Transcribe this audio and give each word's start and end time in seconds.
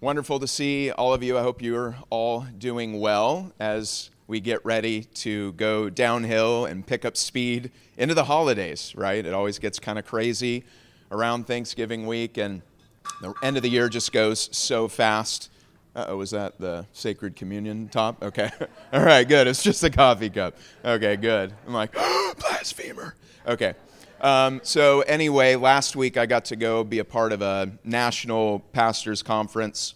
Wonderful 0.00 0.38
to 0.38 0.46
see 0.46 0.92
all 0.92 1.12
of 1.12 1.24
you. 1.24 1.36
I 1.36 1.42
hope 1.42 1.60
you're 1.60 1.96
all 2.08 2.46
doing 2.56 3.00
well 3.00 3.50
as 3.58 4.10
we 4.28 4.38
get 4.38 4.64
ready 4.64 5.02
to 5.14 5.50
go 5.54 5.90
downhill 5.90 6.66
and 6.66 6.86
pick 6.86 7.04
up 7.04 7.16
speed 7.16 7.72
into 7.96 8.14
the 8.14 8.22
holidays, 8.22 8.94
right? 8.96 9.26
It 9.26 9.34
always 9.34 9.58
gets 9.58 9.80
kind 9.80 9.98
of 9.98 10.06
crazy 10.06 10.62
around 11.10 11.48
Thanksgiving 11.48 12.06
week, 12.06 12.36
and 12.36 12.62
the 13.22 13.34
end 13.42 13.56
of 13.56 13.64
the 13.64 13.70
year 13.70 13.88
just 13.88 14.12
goes 14.12 14.48
so 14.56 14.86
fast. 14.86 15.50
oh, 15.96 16.16
was 16.16 16.30
that 16.30 16.60
the 16.60 16.86
sacred 16.92 17.34
communion 17.34 17.88
top? 17.88 18.22
Okay. 18.22 18.52
all 18.92 19.02
right, 19.02 19.26
good. 19.26 19.48
It's 19.48 19.64
just 19.64 19.82
a 19.82 19.90
coffee 19.90 20.30
cup. 20.30 20.56
Okay, 20.84 21.16
good. 21.16 21.52
I'm 21.66 21.74
like, 21.74 21.92
blasphemer. 22.38 23.16
Okay. 23.48 23.74
Um, 24.20 24.60
so, 24.64 25.02
anyway, 25.02 25.54
last 25.54 25.94
week 25.94 26.16
I 26.16 26.26
got 26.26 26.46
to 26.46 26.56
go 26.56 26.82
be 26.82 26.98
a 26.98 27.04
part 27.04 27.32
of 27.32 27.40
a 27.40 27.70
national 27.84 28.60
pastors 28.72 29.22
conference 29.22 29.94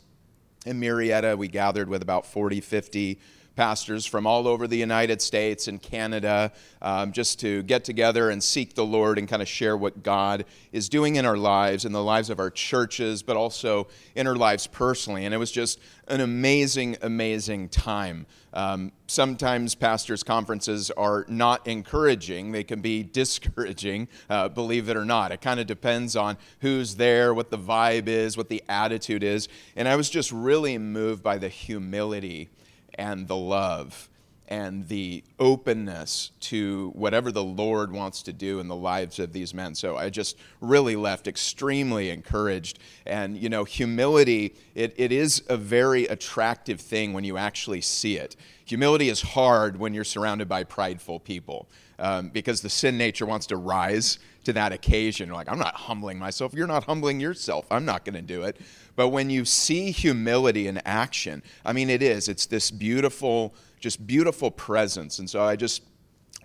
in 0.64 0.79
Marietta. 0.79 1.36
We 1.36 1.48
gathered 1.48 1.89
with 1.89 2.03
about 2.03 2.27
40, 2.27 2.61
50 2.61 3.18
pastors 3.56 4.06
from 4.06 4.26
all 4.26 4.48
over 4.48 4.66
the 4.66 4.76
United 4.76 5.20
States 5.20 5.68
and 5.68 5.80
Canada 5.80 6.52
um, 6.80 7.12
just 7.12 7.40
to 7.40 7.62
get 7.62 7.84
together 7.84 8.30
and 8.30 8.43
seek 8.43 8.74
the 8.74 8.84
Lord 8.84 9.18
and 9.18 9.29
kind 9.29 9.43
of 9.43 9.48
share 9.48 9.76
what 9.76 10.02
God 10.02 10.44
is 10.72 10.88
doing 10.88 11.16
in 11.16 11.26
our 11.26 11.36
lives, 11.36 11.84
in 11.84 11.93
the 11.93 12.02
lives 12.02 12.30
of 12.30 12.38
our 12.38 12.50
churches, 12.50 13.22
but 13.22 13.36
also 13.36 13.88
in 14.14 14.26
our 14.26 14.36
lives 14.36 14.66
personally. 14.66 15.24
And 15.24 15.34
it 15.34 15.38
was 15.38 15.52
just 15.52 15.79
an 16.08 16.20
amazing, 16.20 16.96
amazing 17.02 17.68
time. 17.68 18.26
Um, 18.54 18.93
sometimes 19.07 19.74
pastors' 19.74 20.22
conferences 20.22 20.90
are 20.90 21.24
not 21.29 21.66
encouraging, 21.66 22.52
they 22.52 22.64
can 22.64 22.80
be 22.80 23.02
discouraging, 23.12 24.08
uh, 24.29 24.48
believe 24.48 24.88
it 24.88 24.96
or 24.96 25.04
not. 25.04 25.32
It 25.32 25.40
kind 25.40 25.60
of 25.60 25.66
depends 25.66 26.16
on 26.16 26.36
who's 26.60 26.96
there, 26.96 27.32
what 27.32 27.50
the 27.50 27.58
vibe 27.58 28.08
is, 28.08 28.36
what 28.36 28.48
the 28.48 28.62
attitude 28.68 29.22
is. 29.22 29.48
And 29.76 29.88
I 29.88 29.96
was 29.96 30.10
just 30.10 30.32
really 30.32 30.76
moved 30.79 31.22
by 31.22 31.38
the 31.38 31.48
humility 31.48 32.50
and 32.94 33.28
the 33.28 33.36
love 33.36 34.08
and 34.52 34.86
the 34.88 35.24
openness 35.38 36.30
to 36.40 36.90
whatever 36.94 37.32
the 37.32 37.42
Lord 37.42 37.90
wants 37.90 38.22
to 38.24 38.34
do 38.34 38.60
in 38.60 38.68
the 38.68 38.76
lives 38.76 39.18
of 39.18 39.32
these 39.32 39.54
men. 39.54 39.74
So 39.74 39.96
I 39.96 40.10
just 40.10 40.36
really 40.60 40.94
left 40.94 41.26
extremely 41.26 42.10
encouraged. 42.10 42.78
And, 43.06 43.38
you 43.38 43.48
know, 43.48 43.64
humility, 43.64 44.54
it, 44.74 44.92
it 44.98 45.10
is 45.10 45.42
a 45.48 45.56
very 45.56 46.04
attractive 46.04 46.82
thing 46.82 47.14
when 47.14 47.24
you 47.24 47.38
actually 47.38 47.80
see 47.80 48.18
it. 48.18 48.36
Humility 48.66 49.08
is 49.08 49.22
hard 49.22 49.78
when 49.78 49.94
you're 49.94 50.04
surrounded 50.04 50.50
by 50.50 50.64
prideful 50.64 51.18
people 51.18 51.66
um, 51.98 52.28
because 52.28 52.60
the 52.60 52.68
sin 52.68 52.98
nature 52.98 53.24
wants 53.24 53.46
to 53.46 53.56
rise 53.56 54.18
to 54.44 54.52
that 54.52 54.72
occasion. 54.72 55.30
Like, 55.30 55.50
I'm 55.50 55.58
not 55.58 55.74
humbling 55.74 56.18
myself. 56.18 56.52
You're 56.52 56.66
not 56.66 56.84
humbling 56.84 57.20
yourself. 57.20 57.66
I'm 57.70 57.84
not 57.84 58.04
going 58.04 58.16
to 58.16 58.22
do 58.22 58.42
it. 58.42 58.60
But 58.96 59.08
when 59.08 59.30
you 59.30 59.44
see 59.44 59.90
humility 59.90 60.66
in 60.66 60.78
action, 60.84 61.42
I 61.64 61.72
mean, 61.72 61.88
it 61.88 62.02
is. 62.02 62.28
It's 62.28 62.46
this 62.46 62.70
beautiful, 62.70 63.54
just 63.80 64.06
beautiful 64.06 64.50
presence. 64.50 65.18
And 65.18 65.28
so 65.28 65.42
I 65.42 65.56
just 65.56 65.82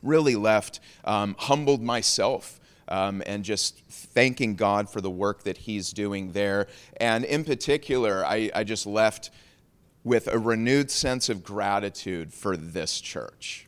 really 0.01 0.35
left 0.35 0.79
um, 1.03 1.35
humbled 1.37 1.81
myself. 1.81 2.59
Um, 2.89 3.21
and 3.25 3.43
just 3.43 3.81
thanking 3.89 4.55
God 4.55 4.89
for 4.89 5.01
the 5.01 5.09
work 5.11 5.43
that 5.43 5.57
He's 5.57 5.91
doing 5.91 6.31
there. 6.31 6.67
And 7.01 7.25
in 7.25 7.43
particular, 7.43 8.25
I, 8.25 8.49
I 8.55 8.63
just 8.63 8.85
left 8.85 9.29
with 10.05 10.29
a 10.29 10.39
renewed 10.39 10.89
sense 10.89 11.27
of 11.27 11.43
gratitude 11.43 12.33
for 12.33 12.55
this 12.55 13.01
church. 13.01 13.66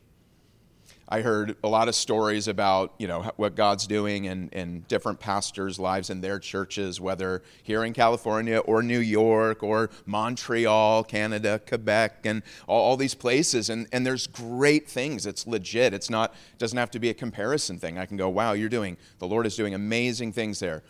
I 1.11 1.21
heard 1.21 1.57
a 1.63 1.67
lot 1.67 1.88
of 1.88 1.95
stories 1.95 2.47
about 2.47 2.93
you 2.99 3.07
know 3.07 3.31
what 3.35 3.55
God's 3.55 3.88
doing 3.88 4.25
in, 4.25 4.49
in 4.49 4.81
different 4.81 5.19
pastors' 5.19 5.79
lives 5.79 6.11
in 6.11 6.21
their 6.21 6.38
churches, 6.38 7.02
whether 7.02 7.41
here 7.63 7.83
in 7.83 7.93
California 7.93 8.59
or 8.59 8.83
New 8.83 8.99
York 8.99 9.63
or 9.63 9.89
Montreal, 10.05 11.03
Canada, 11.05 11.59
Quebec, 11.67 12.25
and 12.25 12.43
all, 12.67 12.81
all 12.81 12.97
these 12.97 13.15
places. 13.15 13.71
And, 13.71 13.87
and 13.91 14.05
there's 14.05 14.27
great 14.27 14.87
things. 14.87 15.25
It's 15.25 15.47
legit. 15.47 15.95
It's 15.95 16.11
not 16.11 16.35
doesn't 16.59 16.77
have 16.77 16.91
to 16.91 16.99
be 16.99 17.09
a 17.09 17.15
comparison 17.15 17.80
thing. 17.80 17.98
I 17.98 18.05
can 18.05 18.15
go, 18.15 18.30
wow, 18.30 18.53
you're 18.53 18.69
doing 18.69 18.95
the 19.17 19.27
Lord 19.27 19.48
is 19.48 19.55
doing 19.55 19.73
amazing 19.73 20.31
things 20.33 20.59
there. 20.59 20.83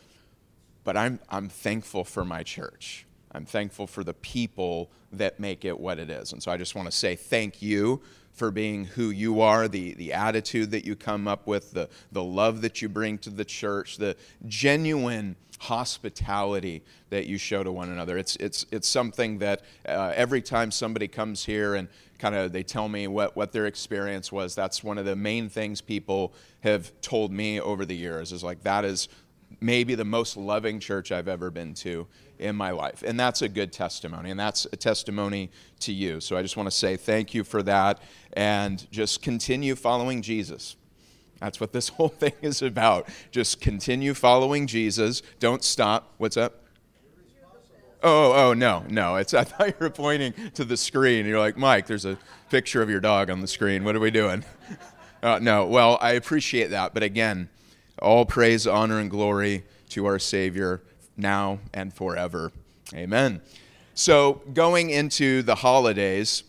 But 0.83 0.97
I'm 0.97 1.21
I'm 1.29 1.47
thankful 1.47 2.03
for 2.03 2.25
my 2.25 2.43
church. 2.43 3.05
I'm 3.31 3.45
thankful 3.45 3.87
for 3.87 4.03
the 4.03 4.15
people 4.15 4.91
that 5.13 5.39
make 5.39 5.63
it 5.63 5.79
what 5.79 5.97
it 5.97 6.09
is. 6.09 6.33
And 6.33 6.43
so 6.43 6.51
I 6.51 6.57
just 6.57 6.75
want 6.75 6.87
to 6.87 6.91
say 6.91 7.15
thank 7.15 7.61
you 7.61 8.01
for 8.39 8.51
being 8.51 8.85
who 8.85 9.09
you 9.09 9.41
are, 9.41 9.67
the, 9.67 9.93
the 9.95 10.13
attitude 10.13 10.71
that 10.71 10.85
you 10.85 10.95
come 10.95 11.27
up 11.27 11.45
with, 11.45 11.73
the, 11.73 11.89
the 12.13 12.23
love 12.23 12.61
that 12.61 12.81
you 12.81 12.87
bring 12.87 13.17
to 13.19 13.29
the 13.29 13.43
church, 13.43 13.97
the 13.97 14.15
genuine 14.47 15.35
hospitality 15.59 16.81
that 17.09 17.27
you 17.27 17.37
show 17.37 17.63
to 17.63 17.71
one 17.71 17.89
another. 17.89 18.17
It's, 18.17 18.37
it's, 18.37 18.65
it's 18.71 18.87
something 18.87 19.39
that 19.39 19.61
uh, 19.85 20.13
every 20.15 20.41
time 20.41 20.71
somebody 20.71 21.09
comes 21.09 21.43
here 21.43 21.75
and 21.75 21.89
kind 22.17 22.33
of 22.33 22.53
they 22.53 22.63
tell 22.63 22.87
me 22.87 23.07
what, 23.07 23.35
what 23.35 23.51
their 23.51 23.65
experience 23.65 24.31
was, 24.31 24.55
that's 24.55 24.85
one 24.85 24.97
of 24.97 25.03
the 25.03 25.17
main 25.17 25.49
things 25.49 25.81
people 25.81 26.33
have 26.61 26.93
told 27.01 27.33
me 27.33 27.59
over 27.59 27.85
the 27.85 27.95
years 27.95 28.31
is 28.31 28.41
like, 28.41 28.63
that 28.63 28.85
is 28.85 29.09
maybe 29.61 29.95
the 29.95 30.05
most 30.05 30.37
loving 30.37 30.79
church 30.79 31.11
I've 31.11 31.27
ever 31.27 31.49
been 31.49 31.73
to 31.75 32.07
in 32.37 32.55
my 32.55 32.71
life. 32.71 33.03
And 33.05 33.19
that's 33.19 33.41
a 33.41 33.49
good 33.49 33.71
testimony, 33.73 34.31
and 34.31 34.39
that's 34.39 34.65
a 34.71 34.77
testimony 34.77 35.51
to 35.81 35.91
you. 35.91 36.21
So 36.21 36.37
I 36.37 36.41
just 36.41 36.57
want 36.57 36.67
to 36.67 36.75
say 36.75 36.95
thank 36.95 37.33
you 37.33 37.43
for 37.43 37.61
that 37.63 38.01
and 38.33 38.89
just 38.91 39.21
continue 39.21 39.75
following 39.75 40.21
Jesus. 40.21 40.75
That's 41.39 41.59
what 41.59 41.73
this 41.73 41.89
whole 41.89 42.09
thing 42.09 42.33
is 42.41 42.61
about. 42.61 43.09
Just 43.31 43.61
continue 43.61 44.13
following 44.13 44.67
Jesus. 44.67 45.21
Don't 45.39 45.63
stop. 45.63 46.13
What's 46.17 46.37
up? 46.37 46.63
Oh, 48.01 48.31
oh, 48.31 48.53
no, 48.53 48.85
no. 48.87 49.17
It's, 49.17 49.33
I 49.33 49.43
thought 49.43 49.67
you 49.67 49.73
were 49.77 49.89
pointing 49.89 50.33
to 50.53 50.63
the 50.63 50.77
screen. 50.77 51.25
You're 51.25 51.39
like, 51.39 51.57
Mike, 51.57 51.85
there's 51.85 52.05
a 52.05 52.17
picture 52.49 52.81
of 52.81 52.89
your 52.89 53.01
dog 53.01 53.29
on 53.29 53.41
the 53.41 53.47
screen. 53.47 53.83
What 53.83 53.95
are 53.95 53.99
we 53.99 54.11
doing? 54.11 54.43
Uh, 55.21 55.37
no, 55.37 55.65
well, 55.65 55.97
I 55.99 56.13
appreciate 56.13 56.69
that. 56.69 56.93
But 56.93 57.03
again, 57.03 57.49
all 58.01 58.25
praise, 58.25 58.67
honor, 58.67 58.99
and 58.99 59.09
glory 59.09 59.63
to 59.89 60.05
our 60.05 60.19
Savior 60.19 60.81
now 61.17 61.59
and 61.73 61.93
forever. 61.93 62.51
Amen. 62.93 63.41
So, 63.93 64.41
going 64.53 64.89
into 64.89 65.41
the 65.41 65.55
holidays, 65.55 66.43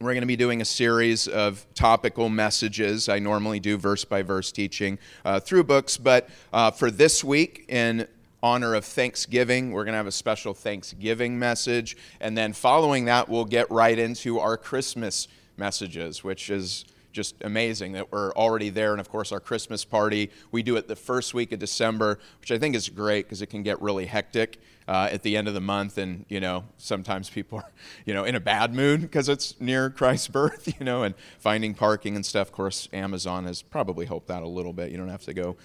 we're 0.00 0.12
going 0.12 0.20
to 0.20 0.26
be 0.26 0.36
doing 0.36 0.60
a 0.60 0.64
series 0.64 1.26
of 1.26 1.66
topical 1.74 2.28
messages. 2.28 3.08
I 3.08 3.18
normally 3.18 3.60
do 3.60 3.76
verse 3.76 4.04
by 4.04 4.22
verse 4.22 4.52
teaching 4.52 4.98
uh, 5.24 5.40
through 5.40 5.64
books, 5.64 5.96
but 5.96 6.28
uh, 6.52 6.70
for 6.70 6.90
this 6.90 7.24
week, 7.24 7.64
in 7.68 8.06
honor 8.42 8.74
of 8.74 8.84
Thanksgiving, 8.84 9.72
we're 9.72 9.84
going 9.84 9.94
to 9.94 9.98
have 9.98 10.06
a 10.06 10.12
special 10.12 10.54
Thanksgiving 10.54 11.38
message. 11.38 11.96
And 12.20 12.36
then 12.36 12.52
following 12.52 13.06
that, 13.06 13.28
we'll 13.28 13.46
get 13.46 13.70
right 13.70 13.98
into 13.98 14.38
our 14.38 14.56
Christmas 14.56 15.28
messages, 15.56 16.22
which 16.22 16.50
is 16.50 16.84
just 17.16 17.34
amazing 17.42 17.92
that 17.92 18.12
we're 18.12 18.30
already 18.34 18.68
there. 18.68 18.92
And 18.92 19.00
of 19.00 19.08
course, 19.08 19.32
our 19.32 19.40
Christmas 19.40 19.86
party, 19.86 20.30
we 20.52 20.62
do 20.62 20.76
it 20.76 20.86
the 20.86 20.94
first 20.94 21.32
week 21.32 21.50
of 21.50 21.58
December, 21.58 22.18
which 22.42 22.52
I 22.52 22.58
think 22.58 22.76
is 22.76 22.90
great 22.90 23.24
because 23.24 23.40
it 23.40 23.46
can 23.46 23.62
get 23.62 23.80
really 23.80 24.04
hectic 24.04 24.60
uh, 24.86 25.08
at 25.10 25.22
the 25.22 25.34
end 25.34 25.48
of 25.48 25.54
the 25.54 25.60
month. 25.62 25.96
And, 25.96 26.26
you 26.28 26.40
know, 26.40 26.64
sometimes 26.76 27.30
people 27.30 27.58
are, 27.58 27.70
you 28.04 28.12
know, 28.12 28.24
in 28.24 28.34
a 28.34 28.40
bad 28.40 28.74
mood 28.74 29.00
because 29.00 29.30
it's 29.30 29.58
near 29.58 29.88
Christ's 29.88 30.28
birth, 30.40 30.68
you 30.78 30.84
know, 30.84 31.04
and 31.04 31.14
finding 31.38 31.72
parking 31.74 32.16
and 32.16 32.24
stuff. 32.24 32.48
Of 32.48 32.52
course, 32.52 32.86
Amazon 32.92 33.46
has 33.46 33.62
probably 33.62 34.04
helped 34.04 34.28
that 34.28 34.42
a 34.42 34.48
little 34.48 34.74
bit. 34.74 34.90
You 34.90 34.98
don't 34.98 35.08
have 35.08 35.24
to 35.24 35.32
go, 35.32 35.56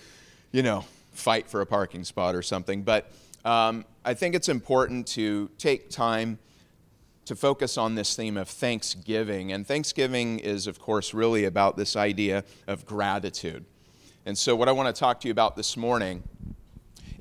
you 0.53 0.63
know, 0.63 0.85
fight 1.11 1.49
for 1.49 1.59
a 1.59 1.65
parking 1.65 2.05
spot 2.05 2.33
or 2.33 2.41
something. 2.41 2.83
But 2.83 3.11
um, 3.43 3.83
I 4.05 4.13
think 4.13 4.35
it's 4.35 4.47
important 4.47 5.05
to 5.07 5.49
take 5.57 5.89
time 5.89 6.39
to 7.25 7.35
focus 7.35 7.77
on 7.77 7.95
this 7.95 8.15
theme 8.15 8.37
of 8.37 8.49
thanksgiving. 8.49 9.51
And 9.51 9.65
thanksgiving 9.65 10.39
is, 10.39 10.67
of 10.67 10.79
course, 10.79 11.13
really 11.13 11.45
about 11.45 11.77
this 11.77 11.95
idea 11.95 12.43
of 12.67 12.85
gratitude. 12.85 13.65
And 14.25 14.37
so, 14.37 14.55
what 14.55 14.69
I 14.69 14.71
want 14.71 14.93
to 14.93 14.99
talk 14.99 15.19
to 15.21 15.27
you 15.27 15.31
about 15.31 15.55
this 15.55 15.75
morning 15.75 16.23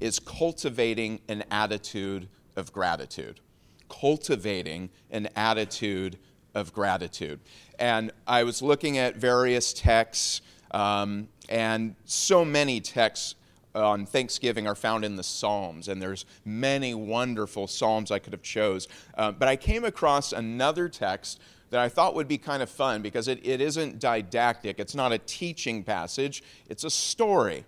is 0.01 0.19
cultivating 0.19 1.21
an 1.29 1.45
attitude 1.51 2.29
of 2.57 2.73
gratitude. 2.73 3.41
Cultivating 3.89 4.91
an 5.11 5.29
attitude 5.37 6.19
of 6.55 6.73
gratitude. 6.73 7.41
And 7.79 8.13
I 8.27 8.45
was 8.45 8.63
looking 8.63 8.99
at 8.99 9.17
various 9.17 9.73
texts, 9.73 10.43
um, 10.73 11.29
and 11.49 11.95
so 12.05 12.45
many 12.45 12.81
texts 12.81 13.35
on 13.75 14.07
Thanksgiving 14.07 14.67
are 14.67 14.75
found 14.75 15.05
in 15.05 15.17
the 15.17 15.23
Psalms, 15.23 15.89
and 15.89 16.01
there's 16.01 16.25
many 16.45 16.95
wonderful 16.95 17.67
Psalms 17.67 18.11
I 18.11 18.19
could 18.19 18.33
have 18.33 18.43
chose. 18.43 18.89
Uh, 19.17 19.33
but 19.33 19.49
I 19.49 19.57
came 19.57 19.85
across 19.85 20.33
another 20.33 20.89
text 20.89 21.41
that 21.71 21.81
I 21.81 21.89
thought 21.89 22.15
would 22.15 22.29
be 22.29 22.39
kind 22.39 22.63
of 22.63 22.69
fun 22.69 23.01
because 23.01 23.29
it, 23.29 23.45
it 23.47 23.61
isn't 23.61 24.01
didactic. 24.01 24.81
It's 24.81 24.95
not 24.95 25.13
a 25.13 25.19
teaching 25.19 25.85
passage, 25.85 26.43
it's 26.69 26.85
a 26.85 26.91
story. 26.91 27.65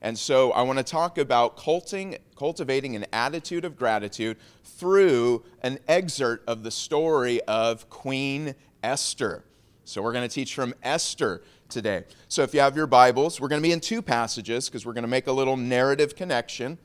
And 0.00 0.16
so 0.16 0.52
I 0.52 0.62
want 0.62 0.78
to 0.78 0.84
talk 0.84 1.18
about 1.18 1.56
culting, 1.56 2.18
cultivating 2.36 2.94
an 2.94 3.06
attitude 3.12 3.64
of 3.64 3.76
gratitude 3.76 4.36
through 4.62 5.44
an 5.62 5.78
excerpt 5.88 6.48
of 6.48 6.62
the 6.62 6.70
story 6.70 7.40
of 7.42 7.88
Queen 7.90 8.54
Esther. 8.82 9.44
So 9.84 10.02
we're 10.02 10.12
going 10.12 10.28
to 10.28 10.32
teach 10.32 10.54
from 10.54 10.74
Esther 10.82 11.42
today. 11.68 12.04
So 12.28 12.42
if 12.42 12.54
you 12.54 12.60
have 12.60 12.76
your 12.76 12.86
Bibles, 12.86 13.40
we're 13.40 13.48
going 13.48 13.62
to 13.62 13.66
be 13.66 13.72
in 13.72 13.80
two 13.80 14.02
passages 14.02 14.68
because 14.68 14.86
we're 14.86 14.92
going 14.92 15.02
to 15.02 15.08
make 15.08 15.26
a 15.26 15.32
little 15.32 15.56
narrative 15.56 16.16
connection. 16.16 16.78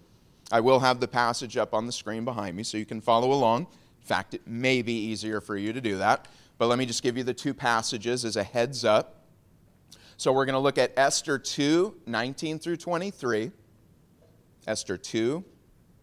I 0.51 0.59
will 0.59 0.79
have 0.79 0.99
the 0.99 1.07
passage 1.07 1.57
up 1.57 1.73
on 1.73 1.85
the 1.85 1.91
screen 1.91 2.25
behind 2.25 2.55
me 2.55 2.63
so 2.63 2.77
you 2.77 2.85
can 2.85 3.01
follow 3.01 3.31
along. 3.31 3.61
In 3.61 4.05
fact, 4.05 4.33
it 4.33 4.45
may 4.45 4.81
be 4.81 4.93
easier 4.93 5.41
for 5.41 5.57
you 5.57 5.73
to 5.73 5.81
do 5.81 5.97
that. 5.97 6.27
But 6.57 6.67
let 6.67 6.77
me 6.77 6.85
just 6.85 7.03
give 7.03 7.17
you 7.17 7.23
the 7.23 7.33
two 7.33 7.53
passages 7.53 8.25
as 8.25 8.35
a 8.35 8.43
heads 8.43 8.85
up. 8.85 9.23
So 10.17 10.31
we're 10.31 10.45
going 10.45 10.53
to 10.53 10.59
look 10.59 10.77
at 10.77 10.93
Esther 10.97 11.39
2 11.39 12.01
19 12.05 12.59
through 12.59 12.77
23. 12.77 13.51
Esther 14.67 14.97
2 14.97 15.43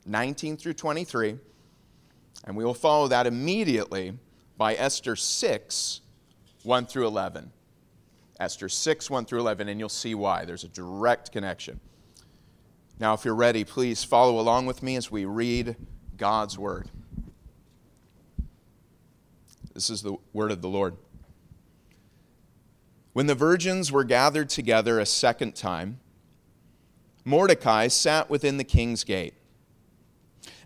19 0.06 0.56
through 0.56 0.74
23. 0.74 1.38
And 2.46 2.56
we 2.56 2.64
will 2.64 2.74
follow 2.74 3.08
that 3.08 3.26
immediately 3.26 4.18
by 4.56 4.74
Esther 4.74 5.16
6 5.16 6.00
1 6.62 6.86
through 6.86 7.06
11. 7.06 7.52
Esther 8.40 8.70
6 8.70 9.10
1 9.10 9.26
through 9.26 9.40
11, 9.40 9.68
and 9.68 9.78
you'll 9.78 9.90
see 9.90 10.14
why. 10.14 10.46
There's 10.46 10.64
a 10.64 10.68
direct 10.68 11.30
connection. 11.30 11.78
Now, 12.98 13.12
if 13.12 13.24
you're 13.24 13.34
ready, 13.34 13.64
please 13.64 14.02
follow 14.02 14.40
along 14.40 14.66
with 14.66 14.82
me 14.82 14.96
as 14.96 15.10
we 15.10 15.26
read 15.26 15.76
God's 16.16 16.58
word. 16.58 16.88
This 19.74 19.90
is 19.90 20.02
the 20.02 20.16
word 20.32 20.50
of 20.50 20.62
the 20.62 20.68
Lord. 20.68 20.96
When 23.12 23.26
the 23.26 23.34
virgins 23.34 23.92
were 23.92 24.04
gathered 24.04 24.48
together 24.48 24.98
a 24.98 25.06
second 25.06 25.54
time, 25.54 26.00
Mordecai 27.24 27.88
sat 27.88 28.30
within 28.30 28.56
the 28.56 28.64
king's 28.64 29.04
gate. 29.04 29.34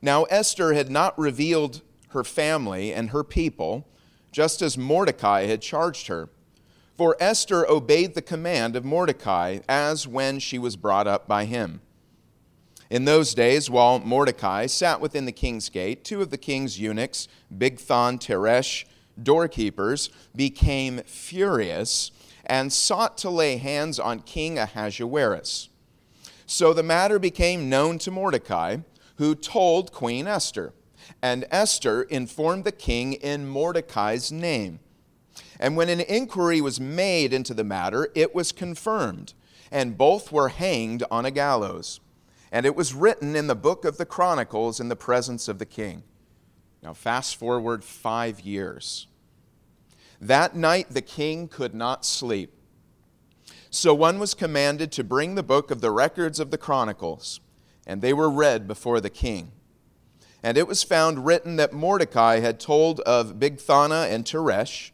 Now, 0.00 0.25
Esther 0.25 0.75
had 0.75 0.91
not 0.91 1.19
revealed 1.19 1.82
her 2.09 2.23
family 2.23 2.93
and 2.93 3.11
her 3.11 3.25
people, 3.25 3.88
just 4.31 4.62
as 4.62 4.79
Mordecai 4.79 5.47
had 5.47 5.61
charged 5.61 6.06
her. 6.06 6.29
For 6.96 7.17
Esther 7.19 7.69
obeyed 7.69 8.14
the 8.14 8.23
command 8.23 8.76
of 8.76 8.85
Mordecai 8.85 9.58
as 9.69 10.06
when 10.06 10.38
she 10.38 10.58
was 10.58 10.76
brought 10.76 11.08
up 11.08 11.26
by 11.26 11.44
him. 11.44 11.81
In 12.88 13.05
those 13.05 13.35
days, 13.35 13.69
while 13.69 13.99
Mordecai 13.99 14.67
sat 14.67 15.00
within 15.00 15.25
the 15.25 15.32
king's 15.32 15.69
gate, 15.69 16.05
two 16.05 16.23
of 16.23 16.31
the 16.31 16.38
king's 16.38 16.79
eunuchs, 16.79 17.26
Bigthan, 17.52 18.20
Teresh, 18.20 18.85
doorkeepers, 19.20 20.11
became 20.37 20.99
furious 21.05 22.12
and 22.46 22.73
sought 22.73 23.19
to 23.19 23.31
lay 23.31 23.56
hands 23.56 23.99
on 23.99 24.20
King 24.20 24.58
Ahasuerus. 24.58 25.70
So 26.47 26.73
the 26.73 26.82
matter 26.85 27.19
became 27.19 27.69
known 27.69 27.99
to 27.99 28.12
Mordecai, 28.12 28.79
who 29.17 29.35
told 29.35 29.93
Queen 29.93 30.29
Esther. 30.29 30.73
And 31.20 31.47
Esther 31.50 32.02
informed 32.02 32.64
the 32.64 32.73
king 32.73 33.14
in 33.14 33.49
Mordecai's 33.49 34.31
name. 34.31 34.79
And 35.64 35.78
when 35.78 35.88
an 35.88 36.00
inquiry 36.00 36.61
was 36.61 36.78
made 36.78 37.32
into 37.32 37.55
the 37.55 37.64
matter, 37.64 38.11
it 38.14 38.34
was 38.34 38.52
confirmed, 38.52 39.32
and 39.70 39.96
both 39.96 40.31
were 40.31 40.50
hanged 40.50 41.02
on 41.11 41.25
a 41.25 41.31
gallows. 41.31 42.00
And 42.52 42.66
it 42.66 42.76
was 42.76 42.93
written 42.93 43.34
in 43.34 43.46
the 43.46 43.55
book 43.55 43.87
of 43.87 43.96
the 43.96 44.05
Chronicles 44.05 44.78
in 44.78 44.90
the 44.90 44.94
presence 44.94 45.49
of 45.49 45.58
the 45.58 45.64
king. 45.64 46.02
Now, 46.82 46.93
fast 46.93 47.37
forward 47.37 47.82
five 47.82 48.40
years. 48.40 49.06
That 50.20 50.55
night 50.55 50.88
the 50.90 51.00
king 51.00 51.49
could 51.49 51.75
not 51.75 52.05
sleep. 52.05 52.52
So 53.70 53.94
one 53.94 54.19
was 54.19 54.34
commanded 54.34 54.93
to 54.93 55.02
bring 55.02 55.34
the 55.34 55.43
book 55.43 55.70
of 55.70 55.81
the 55.81 55.90
records 55.90 56.38
of 56.38 56.50
the 56.50 56.58
Chronicles, 56.58 57.40
and 57.87 58.02
they 58.02 58.12
were 58.12 58.28
read 58.28 58.69
before 58.69 59.00
the 59.00 59.08
king. 59.08 59.52
And 60.43 60.58
it 60.58 60.69
was 60.69 60.82
found 60.82 61.25
written 61.25 61.56
that 61.56 61.72
Mordecai 61.72 62.40
had 62.40 62.61
told 62.61 63.00
of 63.00 63.37
Bigthana 63.37 64.12
and 64.12 64.26
Teresh, 64.26 64.90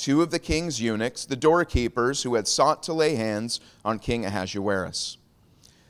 two 0.00 0.22
of 0.22 0.30
the 0.30 0.38
king's 0.38 0.80
eunuchs, 0.80 1.26
the 1.26 1.36
doorkeepers 1.36 2.22
who 2.22 2.34
had 2.34 2.48
sought 2.48 2.82
to 2.82 2.92
lay 2.92 3.16
hands 3.16 3.60
on 3.84 3.98
King 3.98 4.24
Ahasuerus. 4.24 5.18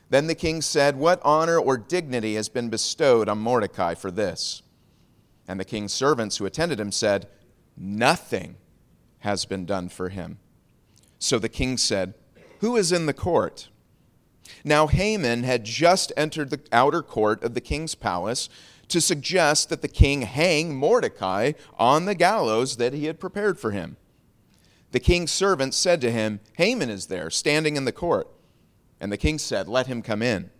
Then 0.09 0.27
the 0.27 0.35
king 0.35 0.61
said, 0.61 0.97
What 0.97 1.21
honor 1.23 1.57
or 1.57 1.77
dignity 1.77 2.35
has 2.35 2.49
been 2.49 2.69
bestowed 2.69 3.29
on 3.29 3.37
Mordecai 3.37 3.95
for 3.95 4.11
this? 4.11 4.61
And 5.47 5.57
the 5.57 5.65
king's 5.65 5.93
servants 5.93 6.37
who 6.37 6.45
attended 6.45 6.79
him 6.79 6.91
said, 6.91 7.27
Nothing 7.77 8.57
has 9.19 9.45
been 9.45 9.65
done 9.65 9.87
for 9.87 10.09
him. 10.09 10.39
So 11.17 11.39
the 11.39 11.49
king 11.49 11.77
said, 11.77 12.13
Who 12.59 12.75
is 12.75 12.91
in 12.91 13.05
the 13.05 13.13
court? 13.13 13.69
Now 14.65 14.87
Haman 14.87 15.43
had 15.43 15.63
just 15.63 16.11
entered 16.17 16.49
the 16.49 16.59
outer 16.73 17.01
court 17.01 17.41
of 17.43 17.53
the 17.53 17.61
king's 17.61 17.95
palace 17.95 18.49
to 18.89 18.99
suggest 18.99 19.69
that 19.69 19.81
the 19.81 19.87
king 19.87 20.23
hang 20.23 20.75
Mordecai 20.75 21.53
on 21.79 22.03
the 22.03 22.15
gallows 22.15 22.75
that 22.75 22.91
he 22.91 23.05
had 23.05 23.17
prepared 23.17 23.57
for 23.57 23.71
him. 23.71 23.95
The 24.91 24.99
king's 24.99 25.31
servants 25.31 25.77
said 25.77 26.01
to 26.01 26.11
him, 26.11 26.41
Haman 26.57 26.89
is 26.89 27.07
there, 27.07 27.29
standing 27.29 27.77
in 27.77 27.85
the 27.85 27.91
court. 27.91 28.27
And 28.99 29.11
the 29.11 29.17
king 29.17 29.39
said, 29.39 29.67
Let 29.67 29.87
him 29.87 30.01
come 30.01 30.21
in. 30.21 30.51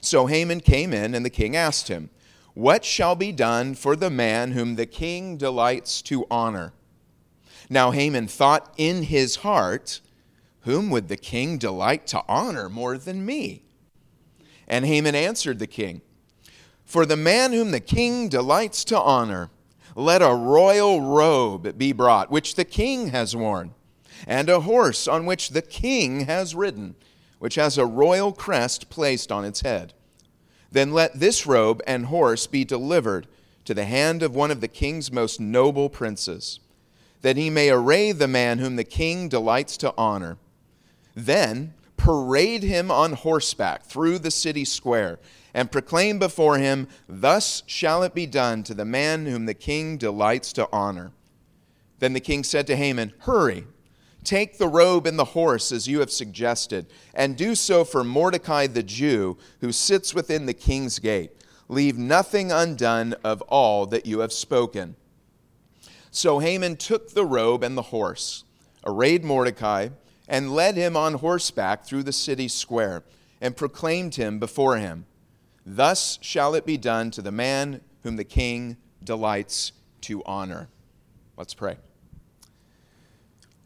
So 0.00 0.26
Haman 0.26 0.60
came 0.60 0.92
in, 0.92 1.14
and 1.14 1.24
the 1.24 1.30
king 1.30 1.54
asked 1.54 1.88
him, 1.88 2.10
What 2.54 2.84
shall 2.84 3.14
be 3.14 3.32
done 3.32 3.74
for 3.74 3.96
the 3.96 4.10
man 4.10 4.52
whom 4.52 4.76
the 4.76 4.86
king 4.86 5.36
delights 5.36 6.00
to 6.02 6.26
honor? 6.30 6.72
Now 7.68 7.90
Haman 7.90 8.28
thought 8.28 8.72
in 8.76 9.04
his 9.04 9.36
heart, 9.36 10.00
Whom 10.60 10.90
would 10.90 11.08
the 11.08 11.16
king 11.16 11.58
delight 11.58 12.06
to 12.08 12.22
honor 12.26 12.68
more 12.68 12.96
than 12.96 13.26
me? 13.26 13.64
And 14.66 14.86
Haman 14.86 15.14
answered 15.14 15.58
the 15.58 15.66
king, 15.66 16.00
For 16.84 17.04
the 17.04 17.16
man 17.16 17.52
whom 17.52 17.70
the 17.70 17.80
king 17.80 18.28
delights 18.30 18.84
to 18.86 18.98
honor, 18.98 19.50
let 19.94 20.22
a 20.22 20.34
royal 20.34 21.00
robe 21.00 21.78
be 21.78 21.92
brought, 21.92 22.30
which 22.30 22.54
the 22.54 22.64
king 22.64 23.08
has 23.08 23.36
worn, 23.36 23.74
and 24.26 24.48
a 24.48 24.60
horse 24.60 25.06
on 25.06 25.26
which 25.26 25.50
the 25.50 25.62
king 25.62 26.26
has 26.26 26.54
ridden, 26.54 26.94
which 27.38 27.54
has 27.54 27.78
a 27.78 27.86
royal 27.86 28.32
crest 28.32 28.90
placed 28.90 29.30
on 29.30 29.44
its 29.44 29.60
head. 29.60 29.92
Then 30.72 30.92
let 30.92 31.20
this 31.20 31.46
robe 31.46 31.80
and 31.86 32.06
horse 32.06 32.46
be 32.46 32.64
delivered 32.64 33.26
to 33.64 33.74
the 33.74 33.84
hand 33.84 34.22
of 34.22 34.34
one 34.34 34.50
of 34.50 34.60
the 34.60 34.68
king's 34.68 35.12
most 35.12 35.40
noble 35.40 35.88
princes 35.88 36.60
that 37.24 37.38
he 37.38 37.48
may 37.48 37.70
array 37.70 38.12
the 38.12 38.28
man 38.28 38.58
whom 38.58 38.76
the 38.76 38.84
king 38.84 39.30
delights 39.30 39.78
to 39.78 39.94
honor. 39.96 40.36
Then 41.14 41.72
parade 41.96 42.62
him 42.62 42.90
on 42.90 43.14
horseback 43.14 43.84
through 43.84 44.18
the 44.18 44.30
city 44.30 44.66
square, 44.66 45.18
and 45.54 45.70
proclaim 45.70 46.18
before 46.18 46.58
him, 46.58 46.88
Thus 47.08 47.62
shall 47.66 48.02
it 48.02 48.12
be 48.12 48.26
done 48.26 48.64
to 48.64 48.74
the 48.74 48.84
man 48.84 49.26
whom 49.26 49.46
the 49.46 49.54
king 49.54 49.96
delights 49.96 50.52
to 50.54 50.68
honor. 50.72 51.12
Then 52.00 52.12
the 52.12 52.20
king 52.20 52.42
said 52.42 52.66
to 52.66 52.76
Haman, 52.76 53.14
Hurry, 53.20 53.66
take 54.24 54.58
the 54.58 54.68
robe 54.68 55.06
and 55.06 55.16
the 55.18 55.24
horse 55.26 55.70
as 55.70 55.86
you 55.86 56.00
have 56.00 56.10
suggested, 56.10 56.86
and 57.14 57.36
do 57.36 57.54
so 57.54 57.84
for 57.84 58.02
Mordecai 58.02 58.66
the 58.66 58.82
Jew, 58.82 59.38
who 59.60 59.70
sits 59.70 60.12
within 60.12 60.46
the 60.46 60.54
king's 60.54 60.98
gate. 60.98 61.30
Leave 61.68 61.96
nothing 61.96 62.50
undone 62.50 63.14
of 63.22 63.40
all 63.42 63.86
that 63.86 64.06
you 64.06 64.18
have 64.18 64.32
spoken. 64.32 64.96
So 66.10 66.40
Haman 66.40 66.76
took 66.76 67.10
the 67.10 67.24
robe 67.24 67.62
and 67.62 67.76
the 67.76 67.82
horse, 67.82 68.44
arrayed 68.84 69.24
Mordecai, 69.24 69.88
and 70.28 70.54
led 70.54 70.76
him 70.76 70.96
on 70.96 71.14
horseback 71.14 71.84
through 71.84 72.02
the 72.02 72.12
city 72.12 72.48
square, 72.48 73.04
and 73.40 73.56
proclaimed 73.56 74.16
him 74.16 74.38
before 74.38 74.78
him 74.78 75.06
Thus 75.66 76.18
shall 76.20 76.54
it 76.54 76.66
be 76.66 76.76
done 76.76 77.10
to 77.12 77.22
the 77.22 77.32
man 77.32 77.80
whom 78.02 78.16
the 78.16 78.24
king 78.24 78.76
delights 79.02 79.72
to 80.02 80.22
honor. 80.24 80.68
Let's 81.36 81.54
pray. 81.54 81.76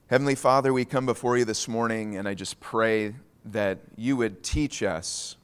Heavenly 0.09 0.35
Father, 0.35 0.73
we 0.73 0.85
come 0.85 1.07
before 1.07 1.37
you 1.37 1.45
this 1.45 1.69
morning, 1.69 2.17
and 2.17 2.27
I 2.27 2.35
just 2.35 2.61
pray 2.61 3.15
that 3.45 3.81
you 3.97 4.17
would 4.17 4.43
teach 4.43 4.83
us 4.83 5.37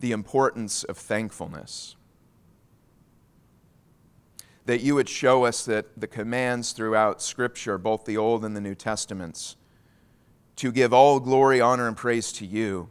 the 0.00 0.12
importance 0.12 0.84
of 0.84 0.98
thankfulness 0.98 1.96
that 4.70 4.82
you 4.82 4.94
would 4.94 5.08
show 5.08 5.44
us 5.44 5.64
that 5.64 5.86
the 6.00 6.06
commands 6.06 6.70
throughout 6.70 7.20
Scripture, 7.20 7.76
both 7.76 8.04
the 8.04 8.16
Old 8.16 8.44
and 8.44 8.54
the 8.54 8.60
New 8.60 8.76
Testaments, 8.76 9.56
to 10.54 10.70
give 10.70 10.92
all 10.92 11.18
glory, 11.18 11.60
honor, 11.60 11.88
and 11.88 11.96
praise 11.96 12.30
to 12.34 12.46
you, 12.46 12.88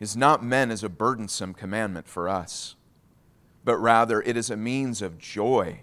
is 0.00 0.16
not 0.16 0.42
meant 0.42 0.72
as 0.72 0.82
a 0.82 0.88
burdensome 0.88 1.52
commandment 1.52 2.08
for 2.08 2.28
us, 2.28 2.74
but 3.64 3.76
rather 3.76 4.22
it 4.22 4.36
is 4.36 4.50
a 4.50 4.56
means 4.56 5.02
of 5.02 5.18
joy 5.18 5.80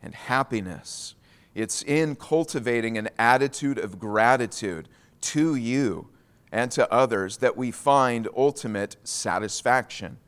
and 0.00 0.14
happiness. 0.14 1.16
It's 1.54 1.82
in 1.82 2.14
cultivating 2.14 2.96
an 2.96 3.10
attitude 3.18 3.78
of 3.78 3.98
gratitude 3.98 4.88
to 5.22 5.56
you 5.56 6.08
and 6.52 6.70
to 6.70 6.90
others 6.92 7.38
that 7.38 7.56
we 7.56 7.72
find 7.72 8.28
ultimate 8.36 8.96
satisfaction. 9.02 10.18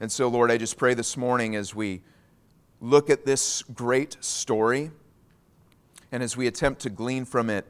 And 0.00 0.10
so, 0.10 0.28
Lord, 0.28 0.50
I 0.50 0.56
just 0.56 0.78
pray 0.78 0.94
this 0.94 1.16
morning 1.16 1.54
as 1.54 1.74
we 1.74 2.00
look 2.80 3.10
at 3.10 3.26
this 3.26 3.62
great 3.62 4.16
story 4.20 4.90
and 6.10 6.22
as 6.22 6.38
we 6.38 6.46
attempt 6.46 6.80
to 6.82 6.90
glean 6.90 7.26
from 7.26 7.50
it 7.50 7.66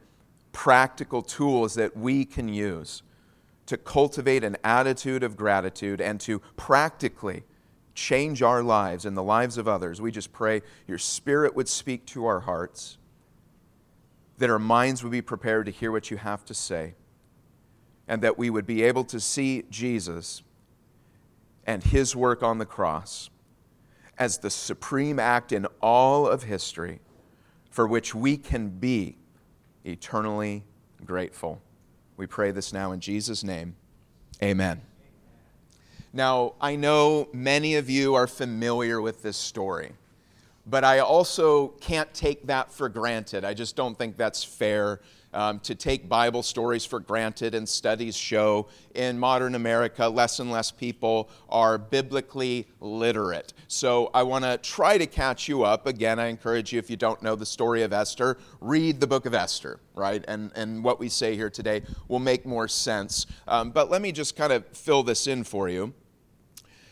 practical 0.53 1.23
tools 1.23 1.75
that 1.75 1.97
we 1.97 2.25
can 2.25 2.49
use 2.49 3.03
to 3.71 3.77
cultivate 3.77 4.43
an 4.43 4.57
attitude 4.65 5.23
of 5.23 5.37
gratitude 5.37 6.01
and 6.01 6.19
to 6.21 6.41
practically 6.57 7.45
change 7.95 8.43
our 8.43 8.65
lives 8.65 9.05
and 9.05 9.17
the 9.17 9.23
lives 9.23 9.57
of 9.57 9.69
others, 9.69 10.01
we 10.01 10.11
just 10.11 10.33
pray 10.33 10.61
your 10.89 10.99
Spirit 10.99 11.55
would 11.55 11.69
speak 11.69 12.05
to 12.05 12.27
our 12.27 12.41
hearts, 12.41 12.99
that 14.39 14.51
our 14.51 14.59
minds 14.59 15.05
would 15.05 15.13
be 15.13 15.23
prepared 15.23 15.67
to 15.67 15.71
hear 15.71 15.93
what 15.93 16.11
you 16.11 16.17
have 16.17 16.45
to 16.47 16.53
say, 16.53 16.95
and 18.09 18.23
that 18.23 18.37
we 18.37 18.51
would 18.51 18.67
be 18.67 18.83
able 18.83 19.05
to 19.05 19.21
see 19.21 19.63
Jesus 19.71 20.43
and 21.65 21.85
his 21.85 22.17
work 22.17 22.43
on 22.43 22.59
the 22.59 22.67
cross 22.67 23.31
as 24.19 24.39
the 24.39 24.51
supreme 24.51 25.21
act 25.21 25.53
in 25.53 25.65
all 25.81 26.27
of 26.27 26.43
history 26.43 26.99
for 27.71 27.87
which 27.87 28.17
we 28.17 28.37
can 28.37 28.69
be 28.69 29.17
eternally 29.85 30.65
grateful. 31.05 31.63
We 32.21 32.27
pray 32.27 32.51
this 32.51 32.71
now 32.75 32.93
in 32.93 33.01
Jesus' 33.01 33.43
name. 33.43 33.77
Amen. 34.43 34.83
Now, 36.13 36.53
I 36.61 36.77
know 36.77 37.31
many 37.33 37.77
of 37.77 37.89
you 37.89 38.15
are 38.15 38.27
familiar 38.27 39.01
with 39.01 39.23
this 39.23 39.39
story, 39.39 39.93
but 40.67 40.85
I 40.85 41.01
also 41.01 41.69
can't 41.81 42.13
take 42.15 42.47
that 42.47 42.73
for 42.73 42.89
granted. 42.89 43.45
I 43.45 43.55
just 43.55 43.77
don't 43.77 43.97
think 43.97 44.17
that's 44.17 44.45
fair 44.45 45.01
um, 45.33 45.61
to 45.61 45.75
take 45.75 46.09
Bible 46.09 46.43
stories 46.43 46.85
for 46.85 46.99
granted, 46.99 47.55
and 47.55 47.69
studies 47.69 48.17
show 48.17 48.69
in 48.95 49.19
modern 49.19 49.55
America, 49.55 50.09
less 50.09 50.41
and 50.41 50.51
less 50.51 50.71
people 50.71 51.31
are 51.49 51.79
biblically 51.79 52.67
literate. 52.81 53.53
So 53.69 54.11
I 54.13 54.23
want 54.25 54.45
to 54.45 54.59
try 54.59 54.99
to 54.99 55.07
catch 55.07 55.49
you 55.49 55.63
up. 55.63 55.87
Again, 55.87 56.19
I 56.19 56.27
encourage 56.27 56.73
you, 56.73 56.79
if 56.79 56.91
you 56.91 56.97
don't 56.97 57.23
know 57.23 57.37
the 57.37 57.47
story 57.47 57.83
of 57.83 57.93
Esther, 57.93 58.39
read 58.61 59.01
the 59.01 59.07
book 59.07 59.27
of 59.27 59.35
Esther, 59.35 59.81
right? 59.95 60.25
And, 60.27 60.51
and 60.57 60.83
what 60.83 60.99
we 60.99 61.09
say 61.09 61.37
here 61.37 61.51
today 61.51 61.83
will 62.09 62.19
make 62.19 62.45
more 62.45 62.69
sense. 62.69 63.27
Um, 63.47 63.71
but 63.71 63.91
let 63.91 64.03
me 64.03 64.13
just 64.13 64.37
kind 64.37 64.53
of 64.53 64.67
fill 64.69 65.03
this 65.03 65.27
in 65.27 65.45
for 65.45 65.69
you. 65.69 65.95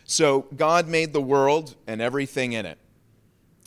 So, 0.05 0.47
God 0.57 0.89
made 0.89 1.13
the 1.13 1.21
world 1.21 1.77
and 1.87 2.01
everything 2.01 2.53
in 2.53 2.65
it. 2.65 2.79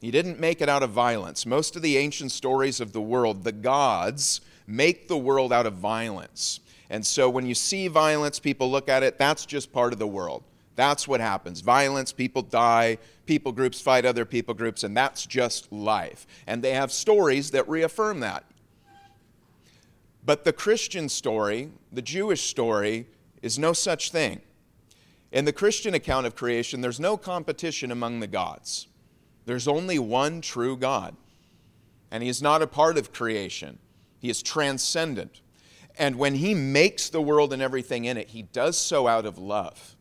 He 0.01 0.09
didn't 0.09 0.39
make 0.39 0.61
it 0.61 0.67
out 0.67 0.81
of 0.81 0.89
violence. 0.89 1.45
Most 1.45 1.75
of 1.75 1.83
the 1.83 1.95
ancient 1.95 2.31
stories 2.31 2.81
of 2.81 2.91
the 2.91 2.99
world, 2.99 3.43
the 3.43 3.51
gods, 3.51 4.41
make 4.65 5.07
the 5.07 5.17
world 5.17 5.53
out 5.53 5.67
of 5.67 5.75
violence. 5.75 6.59
And 6.89 7.05
so 7.05 7.29
when 7.29 7.45
you 7.45 7.53
see 7.53 7.87
violence, 7.87 8.39
people 8.39 8.69
look 8.71 8.89
at 8.89 9.03
it, 9.03 9.19
that's 9.19 9.45
just 9.45 9.71
part 9.71 9.93
of 9.93 9.99
the 9.99 10.07
world. 10.07 10.43
That's 10.75 11.07
what 11.07 11.19
happens. 11.19 11.61
Violence, 11.61 12.11
people 12.11 12.41
die, 12.41 12.97
people 13.27 13.51
groups 13.51 13.79
fight 13.79 14.03
other 14.03 14.25
people 14.25 14.55
groups, 14.55 14.83
and 14.83 14.97
that's 14.97 15.27
just 15.27 15.71
life. 15.71 16.25
And 16.47 16.63
they 16.63 16.73
have 16.73 16.91
stories 16.91 17.51
that 17.51 17.69
reaffirm 17.69 18.21
that. 18.21 18.43
But 20.25 20.45
the 20.45 20.53
Christian 20.53 21.09
story, 21.09 21.69
the 21.91 22.01
Jewish 22.01 22.49
story, 22.49 23.05
is 23.43 23.59
no 23.59 23.71
such 23.71 24.11
thing. 24.11 24.41
In 25.31 25.45
the 25.45 25.53
Christian 25.53 25.93
account 25.93 26.25
of 26.25 26.35
creation, 26.35 26.81
there's 26.81 26.99
no 26.99 27.17
competition 27.17 27.91
among 27.91 28.19
the 28.19 28.27
gods. 28.27 28.87
There's 29.45 29.67
only 29.67 29.99
one 29.99 30.41
true 30.41 30.77
God. 30.77 31.15
And 32.09 32.21
He 32.23 32.29
is 32.29 32.41
not 32.41 32.61
a 32.61 32.67
part 32.67 32.97
of 32.97 33.13
creation. 33.13 33.79
He 34.19 34.29
is 34.29 34.43
transcendent. 34.43 35.41
And 35.97 36.15
when 36.17 36.35
he 36.35 36.53
makes 36.53 37.09
the 37.09 37.21
world 37.21 37.53
and 37.53 37.61
everything 37.61 38.05
in 38.05 38.17
it, 38.17 38.29
he 38.29 38.43
does 38.43 38.77
so 38.77 39.07
out 39.07 39.25
of 39.25 39.37
love, 39.37 39.95